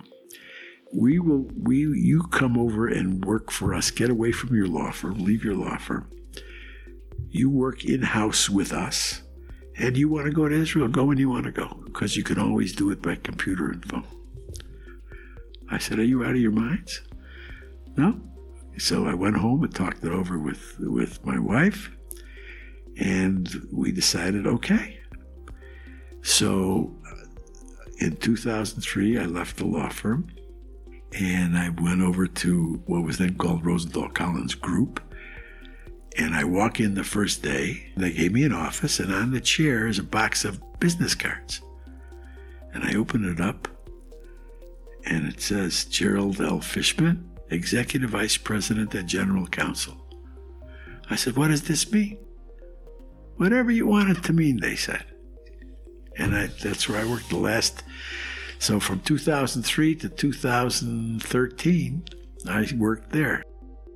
We 0.93 1.19
will 1.19 1.49
we 1.57 1.79
you 1.79 2.25
come 2.25 2.59
over 2.59 2.89
and 2.89 3.25
work 3.25 3.51
for 3.51 3.75
us. 3.75 3.91
Get 3.91 4.11
away 4.11 4.33
from 4.33 4.55
your 4.55 4.67
law 4.67 4.91
firm, 4.91 5.25
leave 5.25 5.45
your 5.45 5.55
law 5.55 5.79
firm. 5.79 6.11
You 7.29 7.49
work 7.49 7.85
in-house 7.85 8.51
with 8.51 8.73
us. 8.73 9.23
And 9.77 9.97
you 9.97 10.09
want 10.11 10.27
to 10.27 10.33
go 10.33 10.47
to 10.47 10.55
Israel, 10.55 10.89
go 10.89 11.05
when 11.05 11.17
you 11.17 11.31
want 11.31 11.45
to 11.45 11.53
go, 11.53 11.81
because 11.87 12.15
you 12.15 12.23
can 12.23 12.39
always 12.39 12.75
do 12.75 12.91
it 12.91 13.01
by 13.01 13.15
computer 13.15 13.71
and 13.71 13.83
phone. 13.85 14.05
I 15.71 15.79
said, 15.79 15.99
Are 15.99 16.05
you 16.05 16.23
out 16.23 16.33
of 16.33 16.37
your 16.37 16.51
minds? 16.51 17.01
No. 17.97 18.21
So 18.77 19.07
I 19.07 19.15
went 19.15 19.37
home 19.37 19.63
and 19.63 19.75
talked 19.75 20.05
it 20.05 20.13
over 20.13 20.39
with, 20.39 20.77
with 20.81 21.25
my 21.25 21.39
wife, 21.39 21.91
and 22.99 23.49
we 23.73 23.91
decided, 23.93 24.47
okay. 24.47 25.01
So 26.23 26.95
uh, 27.11 27.25
in 28.01 28.17
2003, 28.17 29.19
I 29.19 29.25
left 29.25 29.57
the 29.57 29.67
law 29.67 29.89
firm 29.89 30.29
and 31.13 31.57
I 31.57 31.71
went 31.71 32.03
over 32.03 32.27
to 32.27 32.83
what 32.87 33.05
was 33.05 33.19
then 33.19 33.37
called 33.37 33.65
Rosenthal 33.65 34.09
Collins 34.11 34.55
Group. 34.55 35.01
And 36.17 36.35
I 36.35 36.45
walk 36.45 36.81
in 36.81 36.95
the 36.95 37.05
first 37.05 37.43
day, 37.43 37.93
they 37.97 38.13
gave 38.13 38.33
me 38.33 38.45
an 38.45 38.53
office, 38.53 38.99
and 38.99 39.13
on 39.13 39.31
the 39.31 39.41
chair 39.41 39.87
is 39.87 39.99
a 39.99 40.05
box 40.05 40.45
of 40.45 40.61
business 40.81 41.15
cards. 41.15 41.61
And 42.73 42.85
I 42.85 42.95
open 42.95 43.25
it 43.25 43.41
up, 43.41 43.69
and 45.05 45.27
it 45.27 45.41
says 45.41 45.85
Gerald 45.85 46.41
L. 46.41 46.61
Fishman, 46.61 47.31
Executive 47.51 48.11
Vice 48.11 48.37
President 48.37 48.95
and 48.95 49.09
General 49.09 49.47
Counsel. 49.47 49.97
I 51.09 51.17
said, 51.17 51.37
What 51.37 51.49
does 51.49 51.63
this 51.63 51.91
mean? 51.91 52.19
Whatever 53.37 53.71
you 53.71 53.87
want 53.87 54.11
it 54.11 54.23
to 54.25 54.33
mean, 54.33 54.61
they 54.61 54.77
said 54.77 55.05
and 56.21 56.37
I, 56.37 56.47
that's 56.63 56.89
where 56.89 57.01
I 57.01 57.09
worked 57.09 57.31
the 57.31 57.39
last. 57.39 57.83
So 58.61 58.79
from 58.79 59.01
2003 59.01 59.95
to 59.97 60.09
2013, 60.11 62.05
I 62.47 62.69
worked 62.77 63.11
there. 63.11 63.43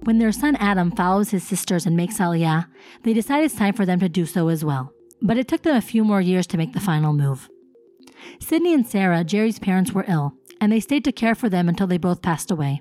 When 0.04 0.18
their 0.18 0.32
son 0.32 0.56
Adam 0.56 0.90
follows 0.90 1.30
his 1.30 1.44
sisters 1.44 1.84
and 1.84 1.94
makes 1.96 2.18
Aliyah, 2.18 2.66
they 3.02 3.12
decide 3.12 3.44
it's 3.44 3.54
time 3.54 3.74
for 3.74 3.84
them 3.84 4.00
to 4.00 4.08
do 4.08 4.24
so 4.24 4.48
as 4.48 4.64
well. 4.64 4.90
But 5.20 5.36
it 5.36 5.48
took 5.48 5.62
them 5.62 5.76
a 5.76 5.82
few 5.82 6.02
more 6.02 6.22
years 6.22 6.46
to 6.48 6.56
make 6.56 6.72
the 6.72 6.80
final 6.80 7.12
move. 7.12 7.50
Sidney 8.40 8.72
and 8.72 8.86
Sarah, 8.86 9.22
Jerry's 9.22 9.58
parents, 9.58 9.92
were 9.92 10.06
ill, 10.08 10.32
and 10.62 10.72
they 10.72 10.80
stayed 10.80 11.04
to 11.04 11.12
care 11.12 11.34
for 11.34 11.50
them 11.50 11.68
until 11.68 11.86
they 11.86 11.98
both 11.98 12.22
passed 12.22 12.50
away. 12.50 12.80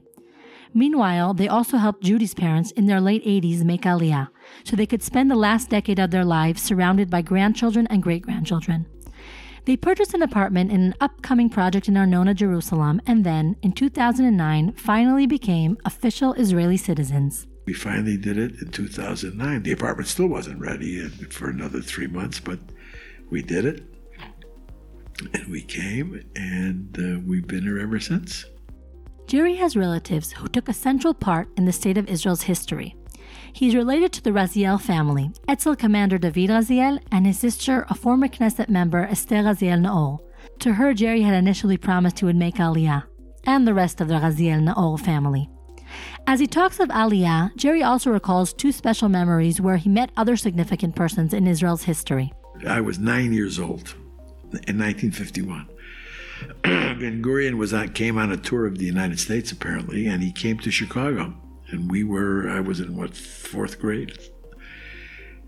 Meanwhile, 0.74 1.34
they 1.34 1.50
also 1.50 1.78
helped 1.78 2.04
Judy's 2.04 2.34
parents 2.34 2.72
in 2.72 2.86
their 2.86 3.02
late 3.02 3.26
80s 3.26 3.64
make 3.66 3.82
Aliyah, 3.82 4.30
so 4.64 4.78
they 4.78 4.86
could 4.86 5.04
spend 5.04 5.30
the 5.30 5.36
last 5.36 5.70
decade 5.70 6.00
of 6.00 6.12
their 6.12 6.26
lives 6.26 6.62
surrounded 6.62 7.10
by 7.10 7.22
grandchildren 7.22 7.88
and 7.88 8.02
great 8.02 8.22
grandchildren. 8.24 8.86
They 9.66 9.78
purchased 9.78 10.14
an 10.14 10.22
apartment 10.22 10.72
in 10.72 10.82
an 10.82 10.96
upcoming 11.00 11.50
project 11.50 11.88
in 11.88 11.96
Arnona, 11.96 12.34
Jerusalem, 12.34 13.02
and 13.08 13.24
then, 13.24 13.56
in 13.62 13.72
2009, 13.72 14.74
finally 14.74 15.26
became 15.26 15.78
official 15.86 16.34
Israeli 16.34 16.76
citizens. 16.76 17.48
We 17.66 17.74
finally 17.74 18.18
did 18.18 18.38
it 18.38 18.62
in 18.62 18.72
2009. 18.72 19.64
The 19.64 19.72
apartment 19.72 20.10
still 20.10 20.28
wasn't 20.28 20.60
ready 20.60 21.08
for 21.30 21.50
another 21.50 21.82
three 21.82 22.08
months, 22.08 22.42
but 22.42 22.60
we 23.30 23.42
did 23.42 23.64
it. 23.64 23.84
And 25.34 25.48
we 25.48 25.62
came, 25.62 26.22
and 26.36 26.98
uh, 27.00 27.22
we've 27.26 27.48
been 27.48 27.64
here 27.64 27.80
ever 27.80 28.02
since. 28.02 28.46
Jerry 29.28 29.56
has 29.56 29.78
relatives 29.78 30.34
who 30.34 30.50
took 30.50 30.68
a 30.68 30.74
central 30.74 31.14
part 31.14 31.48
in 31.56 31.64
the 31.64 31.72
state 31.72 31.98
of 31.98 32.10
Israel's 32.10 32.42
history. 32.42 32.98
He's 33.56 33.76
related 33.76 34.12
to 34.14 34.22
the 34.24 34.32
Raziel 34.32 34.82
family, 34.82 35.32
Etzel 35.48 35.76
Commander 35.76 36.18
David 36.18 36.50
Raziel, 36.50 37.00
and 37.12 37.28
his 37.28 37.38
sister, 37.38 37.86
a 37.88 37.94
former 37.94 38.28
Knesset 38.28 38.68
member, 38.68 39.06
Esther 39.06 39.44
Raziel 39.44 39.80
Naor. 39.80 40.20
To 40.62 40.74
her, 40.74 40.96
Jerry 40.96 41.22
had 41.22 41.36
initially 41.36 41.78
promised 41.78 42.18
he 42.18 42.26
would 42.26 42.36
make 42.36 42.56
Aliyah, 42.56 43.04
and 43.46 43.68
the 43.68 43.76
rest 43.76 44.02
of 44.02 44.08
the 44.08 44.16
Raziel 44.16 44.68
Naor 44.68 45.00
family. 45.00 45.52
As 46.26 46.40
he 46.40 46.48
talks 46.48 46.80
of 46.80 46.90
Aliyah, 46.90 47.56
Jerry 47.56 47.84
also 47.84 48.10
recalls 48.10 48.54
two 48.54 48.72
special 48.72 49.08
memories 49.08 49.62
where 49.62 49.78
he 49.78 49.88
met 49.88 50.10
other 50.18 50.36
significant 50.36 50.96
persons 50.96 51.32
in 51.32 51.46
Israel's 51.46 51.84
history. 51.84 52.34
I 52.68 52.82
was 52.82 52.98
nine 52.98 53.34
years 53.34 53.60
old 53.60 53.94
in 54.68 54.80
1951. 54.80 55.68
Ben 56.64 57.22
Gurion 57.22 57.58
was 57.60 57.72
on, 57.72 57.90
came 57.90 58.18
on 58.18 58.32
a 58.32 58.38
tour 58.38 58.66
of 58.66 58.80
the 58.80 58.86
United 58.86 59.20
States 59.20 59.52
apparently, 59.52 60.08
and 60.08 60.24
he 60.24 60.32
came 60.32 60.58
to 60.58 60.72
Chicago 60.72 61.36
and 61.74 61.92
we 61.92 62.04
were 62.04 62.48
I 62.50 62.60
was 62.62 62.80
in 62.80 62.96
what 62.96 63.18
fourth 63.18 63.80
grade, 63.80 64.18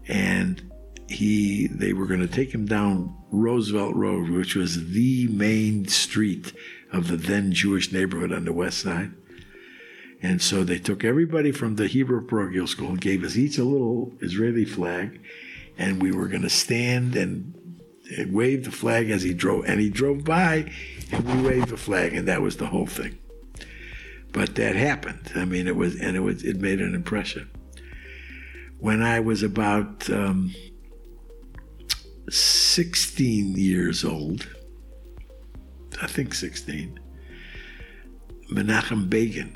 and 0.08 0.72
he 1.08 1.68
they 1.68 1.94
were 1.94 2.08
going 2.08 2.20
to 2.20 2.28
take 2.28 2.54
him 2.54 2.66
down 2.66 3.16
Roosevelt 3.32 3.96
Road, 3.96 4.30
which 4.30 4.56
was 4.56 4.92
the 4.92 5.28
main 5.28 5.88
street 5.88 6.52
of 6.92 7.08
the 7.08 7.18
then 7.18 7.52
Jewish 7.52 7.92
neighborhood 7.92 8.32
on 8.32 8.46
the 8.46 8.54
west 8.54 8.80
side. 8.80 9.12
And 10.22 10.42
so 10.42 10.64
they 10.64 10.80
took 10.80 11.04
everybody 11.04 11.52
from 11.52 11.76
the 11.76 11.88
Hebrew 11.88 12.26
parochial 12.26 12.68
school 12.68 12.90
and 12.90 13.02
gave 13.02 13.24
us 13.24 13.38
each 13.38 13.60
a 13.60 13.64
little 13.64 14.14
Israeli 14.22 14.66
flag, 14.66 15.22
and 15.78 16.02
we 16.02 16.12
were 16.12 16.28
going 16.28 16.42
to 16.42 16.50
stand 16.50 17.16
and 17.16 17.54
wave 18.32 18.66
the 18.66 18.72
flag 18.72 19.12
as 19.12 19.22
he 19.24 19.34
drove, 19.34 19.66
and 19.66 19.80
he 19.80 19.90
drove 19.90 20.24
by, 20.24 20.72
and 21.12 21.24
we 21.26 21.48
waved 21.48 21.70
the 21.70 21.78
flag, 21.78 22.16
and 22.16 22.28
that 22.28 22.42
was 22.42 22.58
the 22.58 22.68
whole 22.68 22.88
thing. 22.88 23.20
But 24.36 24.56
that 24.56 24.76
happened. 24.76 25.32
I 25.34 25.46
mean, 25.46 25.66
it 25.66 25.78
was, 25.78 25.96
and 25.96 26.18
it 26.18 26.20
was, 26.20 26.44
it 26.44 26.60
made 26.60 26.82
an 26.82 26.94
impression. 26.94 27.50
When 28.80 29.02
I 29.02 29.22
was 29.22 29.44
about 29.44 30.10
um, 30.10 30.54
16 32.30 33.56
years 33.56 34.04
old, 34.04 34.46
I 36.02 36.08
think 36.08 36.34
16, 36.34 37.00
Menachem 38.52 39.10
Begin 39.10 39.56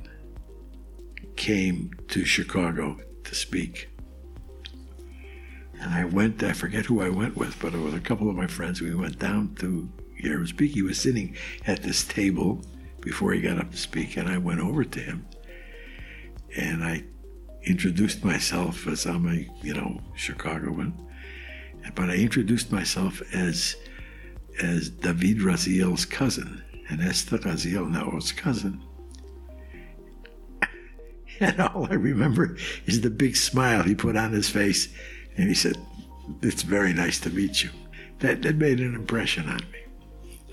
came 1.36 1.92
to 2.08 2.24
Chicago 2.24 3.02
to 3.26 3.36
speak. 3.36 3.90
And 5.82 5.94
I 5.94 6.06
went, 6.06 6.42
I 6.42 6.54
forget 6.54 6.86
who 6.86 7.02
I 7.02 7.10
went 7.10 7.36
with, 7.36 7.60
but 7.60 7.74
it 7.74 7.80
was 7.80 7.94
a 7.94 8.00
couple 8.00 8.30
of 8.30 8.38
my 8.38 8.48
friends. 8.48 8.80
We 8.80 8.96
went 8.96 9.20
down 9.20 9.56
to 9.56 9.90
hear 10.16 10.36
him 10.36 10.48
speak. 10.48 10.72
He 10.72 10.84
was 10.84 10.98
sitting 10.98 11.36
at 11.68 11.84
this 11.84 12.06
table 12.06 12.62
before 13.02 13.34
he 13.34 13.42
got 13.42 13.60
up 13.60 13.72
to 13.72 13.78
speak, 13.78 14.18
and 14.18 14.28
I 14.28 14.38
went 14.38 14.60
over 14.60 14.84
to 14.84 15.00
him 15.00 15.26
and 16.58 16.84
I 16.84 17.04
introduced 17.64 18.24
myself 18.24 18.88
as 18.88 19.06
I'm 19.06 19.28
a, 19.28 19.48
you 19.64 19.74
know, 19.74 20.00
Chicagoan. 20.16 20.94
But 21.96 22.10
I 22.10 22.16
introduced 22.16 22.72
myself 22.72 23.22
as 23.34 23.76
as 24.62 24.90
David 24.90 25.38
Raziel's 25.38 26.06
cousin 26.06 26.62
and 26.90 27.02
Esther 27.02 27.38
Raziel 27.38 27.90
Naor's 27.90 28.32
cousin. 28.32 28.82
And 31.42 31.58
all 31.62 31.88
I 31.90 31.94
remember 31.94 32.58
is 32.86 33.00
the 33.00 33.10
big 33.10 33.38
smile 33.38 33.84
he 33.84 33.96
put 33.96 34.18
on 34.18 34.34
his 34.34 34.50
face, 34.50 34.90
and 35.38 35.48
he 35.48 35.56
said, 35.56 35.78
"It's 36.42 36.64
very 36.64 36.92
nice 36.92 37.18
to 37.22 37.30
meet 37.30 37.64
you." 37.64 37.70
That 38.20 38.42
that 38.42 38.58
made 38.58 38.82
an 38.82 38.94
impression 38.94 39.48
on 39.48 39.62
me. 39.72 39.80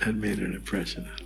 That 0.04 0.14
made 0.14 0.38
an 0.38 0.54
impression 0.54 1.04
on 1.04 1.25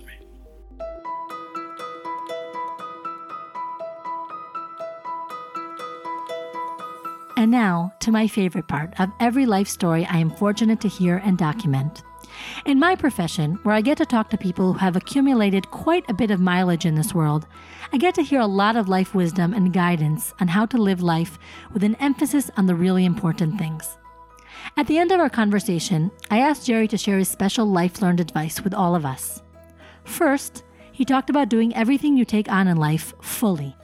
And 7.41 7.49
now 7.49 7.91
to 8.01 8.11
my 8.11 8.27
favorite 8.27 8.67
part 8.67 8.93
of 8.99 9.09
every 9.19 9.47
life 9.47 9.67
story 9.67 10.05
I 10.05 10.19
am 10.19 10.29
fortunate 10.29 10.79
to 10.81 10.87
hear 10.87 11.17
and 11.25 11.39
document. 11.39 12.03
In 12.67 12.77
my 12.77 12.95
profession, 12.95 13.55
where 13.63 13.73
I 13.73 13.81
get 13.81 13.97
to 13.97 14.05
talk 14.05 14.29
to 14.29 14.37
people 14.37 14.73
who 14.73 14.77
have 14.77 14.95
accumulated 14.95 15.71
quite 15.71 16.07
a 16.07 16.13
bit 16.13 16.29
of 16.29 16.39
mileage 16.39 16.85
in 16.85 16.93
this 16.93 17.15
world, 17.15 17.47
I 17.91 17.97
get 17.97 18.13
to 18.13 18.21
hear 18.21 18.41
a 18.41 18.45
lot 18.45 18.75
of 18.75 18.89
life 18.89 19.15
wisdom 19.15 19.55
and 19.55 19.73
guidance 19.73 20.35
on 20.39 20.49
how 20.49 20.67
to 20.67 20.77
live 20.77 21.01
life 21.01 21.39
with 21.73 21.83
an 21.83 21.95
emphasis 21.95 22.51
on 22.57 22.67
the 22.67 22.75
really 22.75 23.05
important 23.05 23.57
things. 23.57 23.97
At 24.77 24.85
the 24.85 24.99
end 24.99 25.11
of 25.11 25.19
our 25.19 25.27
conversation, 25.27 26.11
I 26.29 26.41
asked 26.41 26.67
Jerry 26.67 26.87
to 26.89 26.97
share 26.97 27.17
his 27.17 27.29
special 27.29 27.65
life 27.65 28.03
learned 28.03 28.19
advice 28.19 28.61
with 28.61 28.75
all 28.75 28.93
of 28.93 29.03
us. 29.03 29.41
First, 30.03 30.63
he 30.91 31.05
talked 31.05 31.31
about 31.31 31.49
doing 31.49 31.75
everything 31.75 32.15
you 32.15 32.23
take 32.23 32.51
on 32.51 32.67
in 32.67 32.77
life 32.77 33.15
fully. 33.19 33.75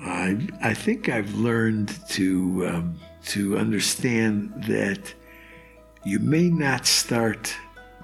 I, 0.00 0.48
I 0.62 0.74
think 0.74 1.08
I've 1.08 1.34
learned 1.34 1.94
to 2.10 2.66
um, 2.68 3.00
to 3.26 3.58
understand 3.58 4.52
that 4.64 5.12
you 6.04 6.18
may 6.18 6.48
not 6.48 6.86
start 6.86 7.54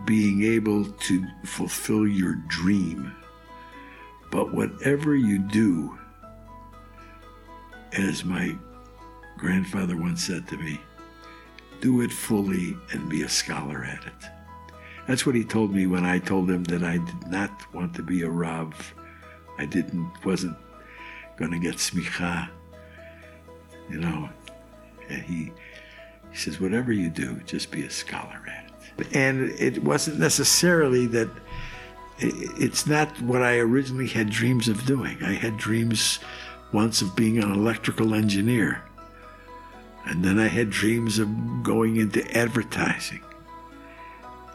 being 0.05 0.43
able 0.43 0.85
to 0.85 1.25
fulfill 1.45 2.07
your 2.07 2.35
dream, 2.49 3.15
but 4.31 4.53
whatever 4.53 5.15
you 5.15 5.39
do, 5.39 5.97
as 7.93 8.25
my 8.25 8.57
grandfather 9.39 9.97
once 9.97 10.25
said 10.25 10.47
to 10.49 10.57
me, 10.57 10.81
do 11.81 12.01
it 12.01 12.11
fully 12.11 12.77
and 12.93 13.09
be 13.09 13.23
a 13.23 13.29
scholar 13.29 13.85
at 13.85 14.05
it. 14.05 14.31
That's 15.07 15.27
what 15.27 15.35
he 15.35 15.45
told 15.45 15.73
me 15.73 15.87
when 15.87 16.05
I 16.05 16.19
told 16.19 16.51
him 16.51 16.65
that 16.65 16.83
I 16.83 16.99
did 16.99 17.29
not 17.29 17.75
want 17.75 17.95
to 17.95 18.03
be 18.03 18.23
a 18.23 18.31
Rav. 18.31 18.95
I 19.59 19.67
didn't 19.67 20.11
wasn't 20.25 20.57
going 21.37 21.51
to 21.51 21.59
get 21.59 21.77
smicha. 21.77 22.49
You 23.91 23.99
know, 23.99 24.29
and 25.09 25.23
he 25.23 25.53
he 26.35 26.41
says, 26.41 26.61
whatever 26.61 26.93
you 26.93 27.11
do, 27.11 27.41
just 27.47 27.71
be 27.71 27.85
a 27.85 27.91
scholar 27.91 28.41
at 28.49 28.65
it. 28.99 29.15
And 29.15 29.51
it 29.51 29.83
wasn't 29.85 30.19
necessarily 30.19 31.07
that. 31.09 31.29
It's 32.19 32.87
not 32.87 33.21
what 33.23 33.43
I 33.43 33.59
originally 33.59 34.09
had 34.09 34.31
dreams 34.31 34.69
of 34.69 34.85
doing. 34.85 35.17
I 35.23 35.33
had 35.33 35.57
dreams 35.57 36.19
once 36.73 37.03
of 37.03 37.15
being 37.15 37.39
an 37.39 37.53
electrical 37.53 38.15
engineer. 38.15 38.83
And 40.07 40.25
then 40.25 40.39
I 40.39 40.49
had 40.49 40.71
dreams 40.71 41.19
of 41.19 41.29
going 41.63 41.97
into 41.97 42.23
advertising. 42.37 43.23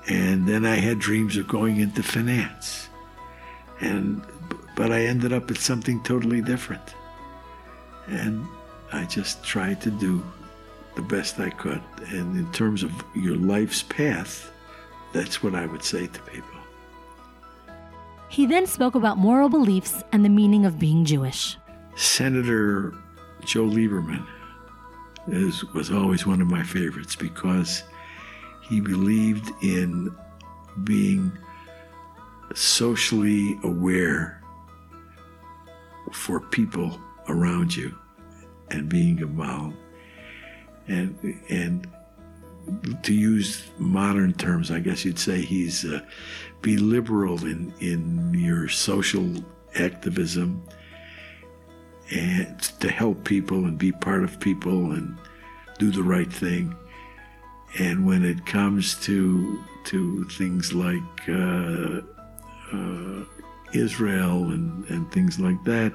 And 0.08 0.48
then 0.48 0.66
I 0.66 0.76
had 0.76 1.00
dreams 1.00 1.38
of 1.38 1.48
going 1.48 1.80
into 1.80 2.04
finance. 2.04 2.90
And 3.80 4.22
but 4.80 4.94
I 4.94 5.02
ended 5.02 5.34
up 5.34 5.52
at 5.52 5.58
something 5.58 6.02
totally 6.04 6.42
different. 6.42 6.96
And 8.08 8.48
I 8.94 9.04
just 9.04 9.44
tried 9.44 9.82
to 9.82 9.92
do 9.92 10.24
the 10.96 11.02
best 11.02 11.38
I 11.38 11.50
could. 11.50 11.82
And 12.14 12.38
in 12.38 12.50
terms 12.54 12.82
of 12.82 12.94
your 13.14 13.36
life's 13.36 13.84
path, 13.84 14.54
that's 15.12 15.44
what 15.44 15.54
I 15.54 15.66
would 15.66 15.84
say 15.84 16.08
to 16.08 16.22
people. 16.22 16.60
He 18.30 18.46
then 18.46 18.66
spoke 18.66 18.96
about 18.96 19.18
moral 19.18 19.50
beliefs 19.50 20.02
and 20.14 20.24
the 20.24 20.30
meaning 20.30 20.66
of 20.66 20.80
being 20.80 21.04
Jewish. 21.04 21.58
Senator 21.98 22.94
Joe 23.44 23.66
Lieberman 23.66 24.26
is, 25.28 25.62
was 25.74 25.92
always 25.92 26.26
one 26.26 26.40
of 26.40 26.48
my 26.48 26.64
favorites 26.64 27.18
because 27.18 27.84
he 28.62 28.80
believed 28.80 29.52
in 29.62 30.16
being 30.86 31.38
socially 32.56 33.60
aware 33.66 34.39
for 36.12 36.40
people 36.40 37.00
around 37.28 37.76
you 37.76 37.96
and 38.70 38.90
being 38.90 39.20
involved. 39.20 39.76
And, 40.88 41.40
and 41.50 41.88
to 43.04 43.14
use 43.14 43.64
modern 43.78 44.34
terms, 44.34 44.72
I 44.72 44.80
guess 44.80 45.06
you'd 45.06 45.20
say 45.20 45.42
he's 45.42 45.86
uh, 45.86 46.02
be 46.62 46.78
liberal 46.78 47.46
in, 47.46 47.74
in 47.80 48.34
your 48.34 48.68
social 48.68 49.28
activism 49.76 50.64
and 52.12 52.60
to 52.80 52.90
help 52.90 53.24
people 53.24 53.66
and 53.66 53.78
be 53.78 53.92
part 53.92 54.24
of 54.24 54.40
people 54.40 54.92
and 54.92 55.18
do 55.78 55.92
the 55.92 56.04
right 56.04 56.32
thing. 56.32 56.76
And 57.78 58.06
when 58.06 58.26
it 58.26 58.46
comes 58.46 58.96
to 59.06 59.64
to 59.86 60.26
things 60.26 60.74
like 60.74 61.30
uh, 61.30 62.02
uh, 62.74 63.24
Israel 63.74 64.52
and, 64.52 64.86
and 64.90 65.12
things 65.12 65.40
like 65.40 65.64
that, 65.66 65.94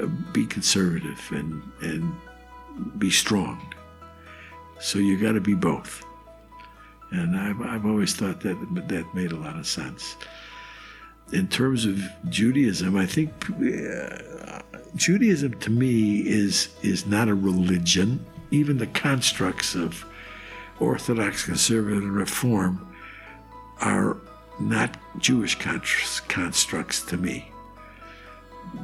uh, 0.00 0.06
be 0.32 0.46
conservative 0.46 1.20
and, 1.32 1.62
and 1.80 2.12
be 2.98 3.10
strong. 3.10 3.60
So 4.80 4.98
you 4.98 5.18
got 5.18 5.32
to 5.32 5.40
be 5.40 5.54
both. 5.54 6.04
And 7.10 7.36
I've, 7.36 7.60
I've 7.62 7.86
always 7.86 8.14
thought 8.14 8.40
that 8.42 8.56
that 8.88 9.14
made 9.14 9.32
a 9.32 9.36
lot 9.36 9.56
of 9.56 9.66
sense. 9.66 10.16
In 11.32 11.48
terms 11.48 11.84
of 11.84 12.00
Judaism, 12.28 12.96
I 12.96 13.06
think 13.06 13.30
uh, 13.50 14.62
Judaism 14.94 15.58
to 15.60 15.70
me 15.70 16.20
is 16.20 16.68
is 16.82 17.06
not 17.06 17.28
a 17.28 17.34
religion. 17.34 18.24
Even 18.50 18.78
the 18.78 18.86
constructs 18.86 19.74
of 19.74 20.06
Orthodox, 20.80 21.44
conservative, 21.44 22.02
and 22.02 22.14
reform 22.14 22.86
are 23.80 24.16
not 24.60 24.96
Jewish 25.18 25.54
constructs 25.56 27.02
to 27.02 27.16
me. 27.16 27.50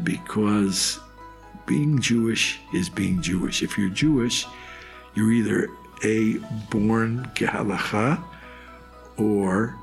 Because 0.02 1.00
being 1.66 2.00
Jewish 2.00 2.58
is 2.72 2.88
being 2.88 3.20
Jewish. 3.20 3.62
If 3.62 3.76
you're 3.76 3.90
Jewish, 3.90 4.46
you're 5.14 5.32
either 5.32 5.68
a 6.02 6.38
born 6.70 7.30
gehalacha 7.34 8.22
or 9.16 9.78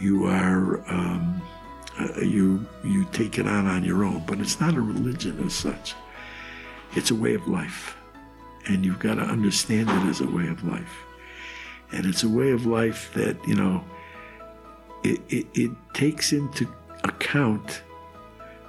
you 0.00 0.26
are 0.26 0.82
um, 0.90 1.42
uh, 1.98 2.20
you 2.20 2.66
you 2.84 3.06
take 3.12 3.38
it 3.38 3.46
on 3.46 3.66
on 3.66 3.84
your 3.84 4.04
own. 4.04 4.22
But 4.26 4.40
it's 4.40 4.60
not 4.60 4.74
a 4.74 4.80
religion 4.80 5.42
as 5.44 5.54
such. 5.54 5.94
It's 6.94 7.10
a 7.10 7.14
way 7.14 7.34
of 7.34 7.46
life, 7.48 7.96
and 8.66 8.84
you've 8.84 8.98
got 8.98 9.14
to 9.14 9.22
understand 9.22 9.88
it 9.88 10.08
as 10.08 10.20
a 10.20 10.26
way 10.26 10.48
of 10.48 10.64
life. 10.64 11.04
And 11.92 12.04
it's 12.04 12.22
a 12.22 12.28
way 12.28 12.50
of 12.50 12.66
life 12.66 13.12
that 13.14 13.36
you 13.46 13.54
know 13.54 13.84
it, 15.12 15.20
it, 15.28 15.46
it 15.54 15.70
takes 15.94 16.32
into 16.32 16.66
account 17.04 17.82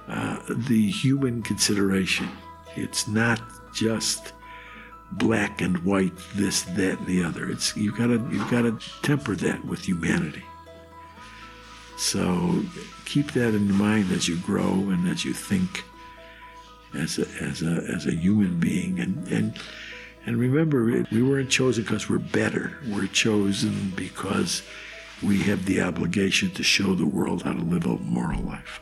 uh, 0.08 0.38
the 0.68 0.90
human 0.90 1.42
consideration. 1.42 2.28
It's 2.76 3.06
not 3.08 3.40
just 3.74 4.32
black 5.12 5.60
and 5.60 5.76
white, 5.84 6.16
this, 6.34 6.62
that, 6.62 6.98
and 6.98 7.06
the 7.06 7.24
other. 7.24 7.50
It's 7.50 7.76
you've 7.76 7.96
got 7.96 8.08
to 8.08 8.18
you've 8.32 8.50
got 8.50 8.62
to 8.62 8.78
temper 9.02 9.34
that 9.36 9.64
with 9.64 9.80
humanity. 9.84 10.44
So 11.96 12.62
keep 13.04 13.32
that 13.32 13.54
in 13.54 13.72
mind 13.72 14.12
as 14.12 14.28
you 14.28 14.36
grow 14.38 14.72
and 14.92 15.08
as 15.08 15.24
you 15.24 15.34
think 15.34 15.82
as 16.94 17.18
a, 17.18 17.26
as 17.42 17.62
a, 17.62 17.74
as 17.94 18.06
a 18.06 18.14
human 18.14 18.60
being, 18.60 19.00
and 19.00 19.26
and 19.28 19.58
And 20.26 20.36
remember, 20.36 21.06
we 21.10 21.22
weren't 21.22 21.50
chosen 21.50 21.84
because 21.84 22.10
we're 22.10 22.18
better. 22.18 22.76
We're 22.92 23.06
chosen 23.06 23.92
because 23.96 24.62
we 25.22 25.42
have 25.42 25.64
the 25.64 25.80
obligation 25.80 26.50
to 26.52 26.62
show 26.62 26.94
the 26.94 27.06
world 27.06 27.42
how 27.42 27.52
to 27.52 27.62
live 27.62 27.86
a 27.86 27.96
moral 27.98 28.42
life. 28.42 28.80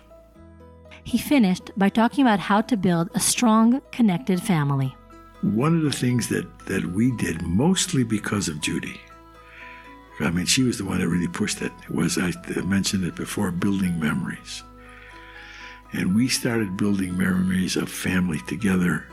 He 1.04 1.18
finished 1.18 1.70
by 1.76 1.88
talking 1.88 2.24
about 2.24 2.40
how 2.40 2.60
to 2.62 2.76
build 2.76 3.10
a 3.14 3.20
strong, 3.20 3.80
connected 3.92 4.42
family. 4.42 4.94
One 5.42 5.76
of 5.76 5.82
the 5.82 5.92
things 5.92 6.28
that, 6.28 6.46
that 6.66 6.84
we 6.84 7.12
did, 7.16 7.42
mostly 7.42 8.02
because 8.02 8.48
of 8.48 8.60
Judy, 8.60 9.00
I 10.18 10.30
mean, 10.30 10.46
she 10.46 10.62
was 10.62 10.78
the 10.78 10.84
one 10.84 11.00
that 11.00 11.08
really 11.08 11.28
pushed 11.28 11.60
it, 11.62 11.72
was, 11.90 12.18
I 12.18 12.32
mentioned 12.62 13.04
it 13.04 13.14
before, 13.14 13.50
building 13.50 14.00
memories. 14.00 14.62
And 15.92 16.16
we 16.16 16.28
started 16.28 16.76
building 16.76 17.16
memories 17.16 17.76
of 17.76 17.88
family 17.90 18.40
together 18.46 19.06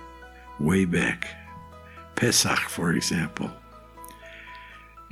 way 0.60 0.86
back. 0.86 1.28
Pesach, 2.16 2.60
for 2.60 2.94
example. 2.94 3.52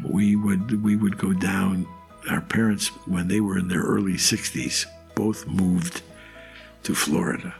We 0.03 0.36
would 0.36 0.84
we 0.84 0.95
would 0.95 1.18
go 1.18 1.34
down. 1.34 1.88
Our 2.30 2.41
parents, 2.41 2.88
when 3.07 3.28
they 3.28 3.41
were 3.41 3.57
in 3.57 3.67
their 3.67 3.82
early 3.82 4.13
60s, 4.13 4.86
both 5.15 5.47
moved 5.47 6.01
to 6.84 6.95
Florida, 6.95 7.53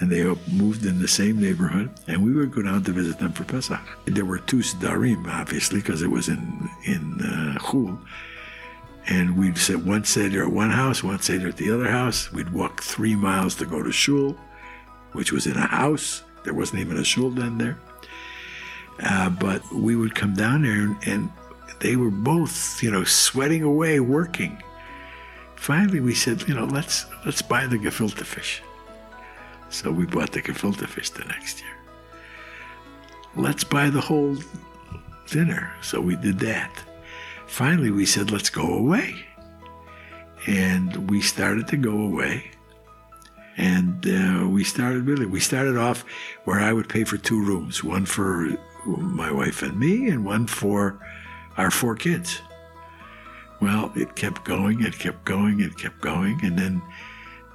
and 0.00 0.10
they 0.10 0.22
moved 0.52 0.86
in 0.86 1.00
the 1.00 1.08
same 1.08 1.40
neighborhood. 1.40 1.90
And 2.06 2.24
we 2.24 2.32
would 2.32 2.52
go 2.52 2.62
down 2.62 2.84
to 2.84 2.92
visit 2.92 3.18
them 3.18 3.32
for 3.32 3.44
Pesach. 3.44 3.80
There 4.04 4.24
were 4.24 4.38
two 4.38 4.58
sedarim, 4.58 5.26
obviously, 5.26 5.80
because 5.80 6.02
it 6.02 6.10
was 6.10 6.28
in 6.28 6.68
in 6.84 7.20
uh, 7.20 7.58
Chul. 7.58 7.98
And 9.08 9.38
we'd 9.38 9.56
sit 9.56 9.84
one 9.84 10.04
seder 10.04 10.44
at 10.44 10.52
one 10.52 10.70
house, 10.70 11.02
one 11.02 11.20
seder 11.20 11.48
at 11.48 11.56
the 11.56 11.72
other 11.72 11.90
house. 11.90 12.30
We'd 12.30 12.50
walk 12.50 12.82
three 12.82 13.16
miles 13.16 13.54
to 13.56 13.64
go 13.64 13.82
to 13.82 13.90
shul, 13.90 14.36
which 15.12 15.32
was 15.32 15.46
in 15.46 15.56
a 15.56 15.66
house. 15.66 16.22
There 16.44 16.52
wasn't 16.54 16.80
even 16.80 16.98
a 16.98 17.04
shul 17.04 17.30
then 17.30 17.56
there. 17.56 17.78
Uh, 19.02 19.30
but 19.30 19.62
we 19.72 19.96
would 19.96 20.14
come 20.14 20.34
down 20.34 20.62
there 20.62 20.74
and, 20.74 20.96
and 21.06 21.30
they 21.80 21.96
were 21.96 22.10
both, 22.10 22.82
you 22.82 22.90
know, 22.90 23.04
sweating 23.04 23.62
away 23.62 24.00
working. 24.00 24.62
Finally, 25.56 26.00
we 26.00 26.14
said, 26.14 26.46
you 26.48 26.54
know, 26.54 26.64
let's 26.64 27.06
let's 27.24 27.42
buy 27.42 27.66
the 27.66 27.76
gefilte 27.76 28.24
fish. 28.24 28.62
So 29.70 29.90
we 29.90 30.06
bought 30.06 30.32
the 30.32 30.42
gefilte 30.42 30.86
fish 30.86 31.10
the 31.10 31.24
next 31.24 31.60
year. 31.60 31.76
Let's 33.36 33.64
buy 33.64 33.90
the 33.90 34.00
whole 34.00 34.36
dinner. 35.26 35.72
So 35.82 36.00
we 36.00 36.16
did 36.16 36.38
that. 36.40 36.72
Finally, 37.46 37.90
we 37.90 38.06
said, 38.06 38.30
let's 38.30 38.50
go 38.50 38.74
away. 38.74 39.14
And 40.46 41.10
we 41.10 41.20
started 41.20 41.68
to 41.68 41.76
go 41.76 42.00
away. 42.00 42.50
And 43.56 44.06
uh, 44.06 44.48
we 44.48 44.64
started 44.64 45.06
really, 45.06 45.26
we 45.26 45.40
started 45.40 45.76
off 45.76 46.04
where 46.44 46.60
I 46.60 46.72
would 46.72 46.88
pay 46.88 47.04
for 47.04 47.16
two 47.16 47.44
rooms 47.44 47.82
one 47.82 48.06
for 48.06 48.56
my 48.86 49.32
wife 49.32 49.62
and 49.62 49.78
me, 49.78 50.08
and 50.08 50.24
one 50.24 50.46
for 50.46 50.98
our 51.58 51.70
four 51.70 51.94
kids. 51.94 52.40
Well, 53.60 53.92
it 53.94 54.14
kept 54.14 54.44
going, 54.44 54.82
it 54.82 54.98
kept 54.98 55.24
going, 55.24 55.60
it 55.60 55.76
kept 55.76 56.00
going, 56.00 56.40
and 56.42 56.58
then 56.58 56.80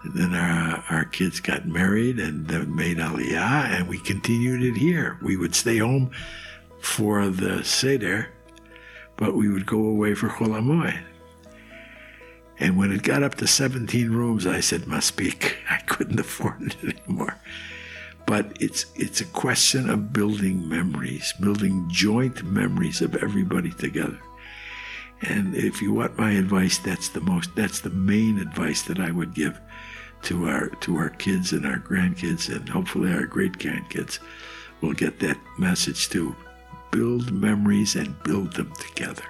then 0.06 0.36
our, 0.36 0.84
our 0.89 1.06
kids 1.06 1.39
got 1.39 1.66
married 1.66 2.20
and 2.20 2.45
made 2.76 2.97
aliyah, 2.97 3.72
and 3.72 3.88
we 3.88 3.99
continued 3.99 4.62
it 4.62 4.78
here. 4.78 5.18
We 5.22 5.38
would 5.38 5.56
stay 5.56 5.78
home 5.78 6.12
for 6.82 7.30
the 7.30 7.64
seder, 7.64 8.28
but 9.16 9.34
we 9.34 9.47
would 9.47 9.66
go 9.66 9.78
away 9.78 10.14
for 10.14 10.28
Chol 10.28 10.49
Hamoed. 10.49 11.01
And 12.60 12.78
when 12.78 12.91
it 12.91 13.04
got 13.04 13.24
up 13.24 13.36
to 13.36 13.47
17 13.47 14.12
rooms, 14.12 14.45
I 14.45 14.60
said, 14.60 14.88
must 14.88 15.08
speak. 15.08 15.58
I 15.70 15.78
couldn't 15.78 16.20
afford 16.20 16.62
it 16.62 16.76
anymore. 16.84 17.38
But 18.26 18.57
it's 18.59 18.86
it's 18.95 19.21
a 19.21 19.26
question 19.26 19.89
of 19.89 20.13
building 20.13 20.67
memories, 20.67 21.34
building 21.39 21.86
joint 21.89 22.43
memories 22.43 23.01
of 23.01 23.15
everybody 23.15 23.71
together. 23.71 24.19
And 25.21 25.55
if 25.55 25.82
you 25.82 25.93
want 25.93 26.17
my 26.17 26.32
advice, 26.32 26.78
that's 26.78 27.09
the 27.09 27.21
most 27.21 27.55
that's 27.55 27.80
the 27.82 27.89
main 27.89 28.39
advice 28.39 28.82
that 28.84 28.99
I 28.99 29.11
would 29.11 29.34
give 29.34 29.59
to 30.24 30.45
our 30.47 30.69
to 30.69 30.97
our 30.97 31.09
kids 31.09 31.51
and 31.51 31.65
our 31.65 31.80
grandkids 31.80 32.53
and 32.53 32.67
hopefully 32.67 33.11
our 33.13 33.26
great 33.26 33.53
grandkids 33.53 34.19
will 34.82 34.93
get 34.93 35.19
that 35.19 35.38
message 35.57 36.09
too. 36.09 36.36
Build 36.91 37.32
memories 37.32 37.95
and 37.95 38.21
build 38.24 38.53
them 38.53 38.71
together. 38.80 39.24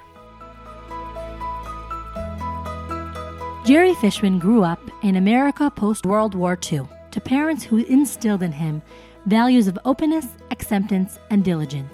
Jerry 3.65 3.93
Fishman 3.95 4.39
grew 4.39 4.63
up 4.63 4.79
in 5.03 5.15
America 5.15 5.71
post 5.71 6.05
World 6.05 6.35
War 6.35 6.59
II 6.71 6.81
to 7.14 7.22
parents 7.22 7.64
who 7.64 7.78
instilled 7.78 8.41
in 8.41 8.51
him 8.51 8.82
values 9.28 9.68
of 9.68 9.80
openness, 9.86 10.28
acceptance, 10.51 11.20
and 11.30 11.45
diligence. 11.45 11.93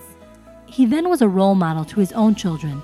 He 0.66 0.86
then 0.86 1.10
was 1.10 1.22
a 1.22 1.28
role 1.28 1.56
model 1.56 1.84
to 1.86 2.00
his 2.00 2.14
own 2.14 2.36
children, 2.36 2.82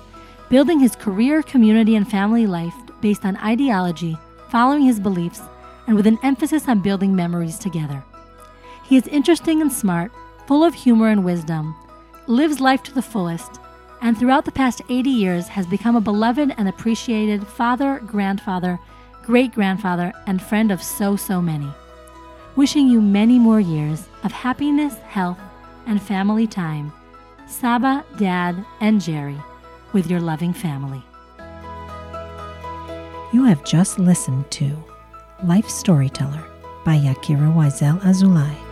building 0.50 0.78
his 0.78 0.94
career, 0.94 1.42
community, 1.42 1.96
and 1.96 2.08
family 2.08 2.46
life 2.46 2.74
based 3.00 3.24
on 3.24 3.36
ideology, 3.38 4.16
following 4.50 4.82
his 4.82 5.00
beliefs, 5.00 5.40
and 5.86 5.96
with 5.96 6.06
an 6.06 6.18
emphasis 6.22 6.68
on 6.68 6.80
building 6.80 7.16
memories 7.16 7.58
together. 7.58 8.04
He 8.84 8.96
is 8.96 9.06
interesting 9.08 9.62
and 9.62 9.72
smart, 9.72 10.12
full 10.46 10.62
of 10.62 10.74
humor 10.74 11.08
and 11.08 11.24
wisdom, 11.24 11.74
lives 12.26 12.60
life 12.60 12.82
to 12.84 12.94
the 12.94 13.02
fullest, 13.02 13.60
and 14.02 14.16
throughout 14.16 14.44
the 14.44 14.52
past 14.52 14.82
80 14.90 15.08
years 15.08 15.48
has 15.48 15.66
become 15.66 15.96
a 15.96 16.00
beloved 16.00 16.54
and 16.58 16.68
appreciated 16.68 17.46
father, 17.46 18.00
grandfather, 18.06 18.78
great 19.22 19.52
grandfather, 19.52 20.12
and 20.26 20.42
friend 20.42 20.70
of 20.70 20.82
so, 20.82 21.16
so 21.16 21.40
many 21.40 21.72
wishing 22.56 22.88
you 22.88 23.00
many 23.00 23.38
more 23.38 23.60
years 23.60 24.08
of 24.24 24.32
happiness, 24.32 24.96
health, 25.00 25.38
and 25.86 26.02
family 26.02 26.46
time. 26.46 26.92
Saba, 27.46 28.04
Dad, 28.16 28.64
and 28.80 29.00
Jerry, 29.00 29.40
with 29.92 30.10
your 30.10 30.20
loving 30.20 30.52
family. 30.52 31.02
You 33.32 33.44
have 33.44 33.64
just 33.64 33.98
listened 33.98 34.50
to 34.52 34.76
Life 35.44 35.68
Storyteller 35.68 36.44
by 36.84 36.96
Yakira 36.96 37.52
Wiesel 37.54 38.00
Azulai. 38.00 38.65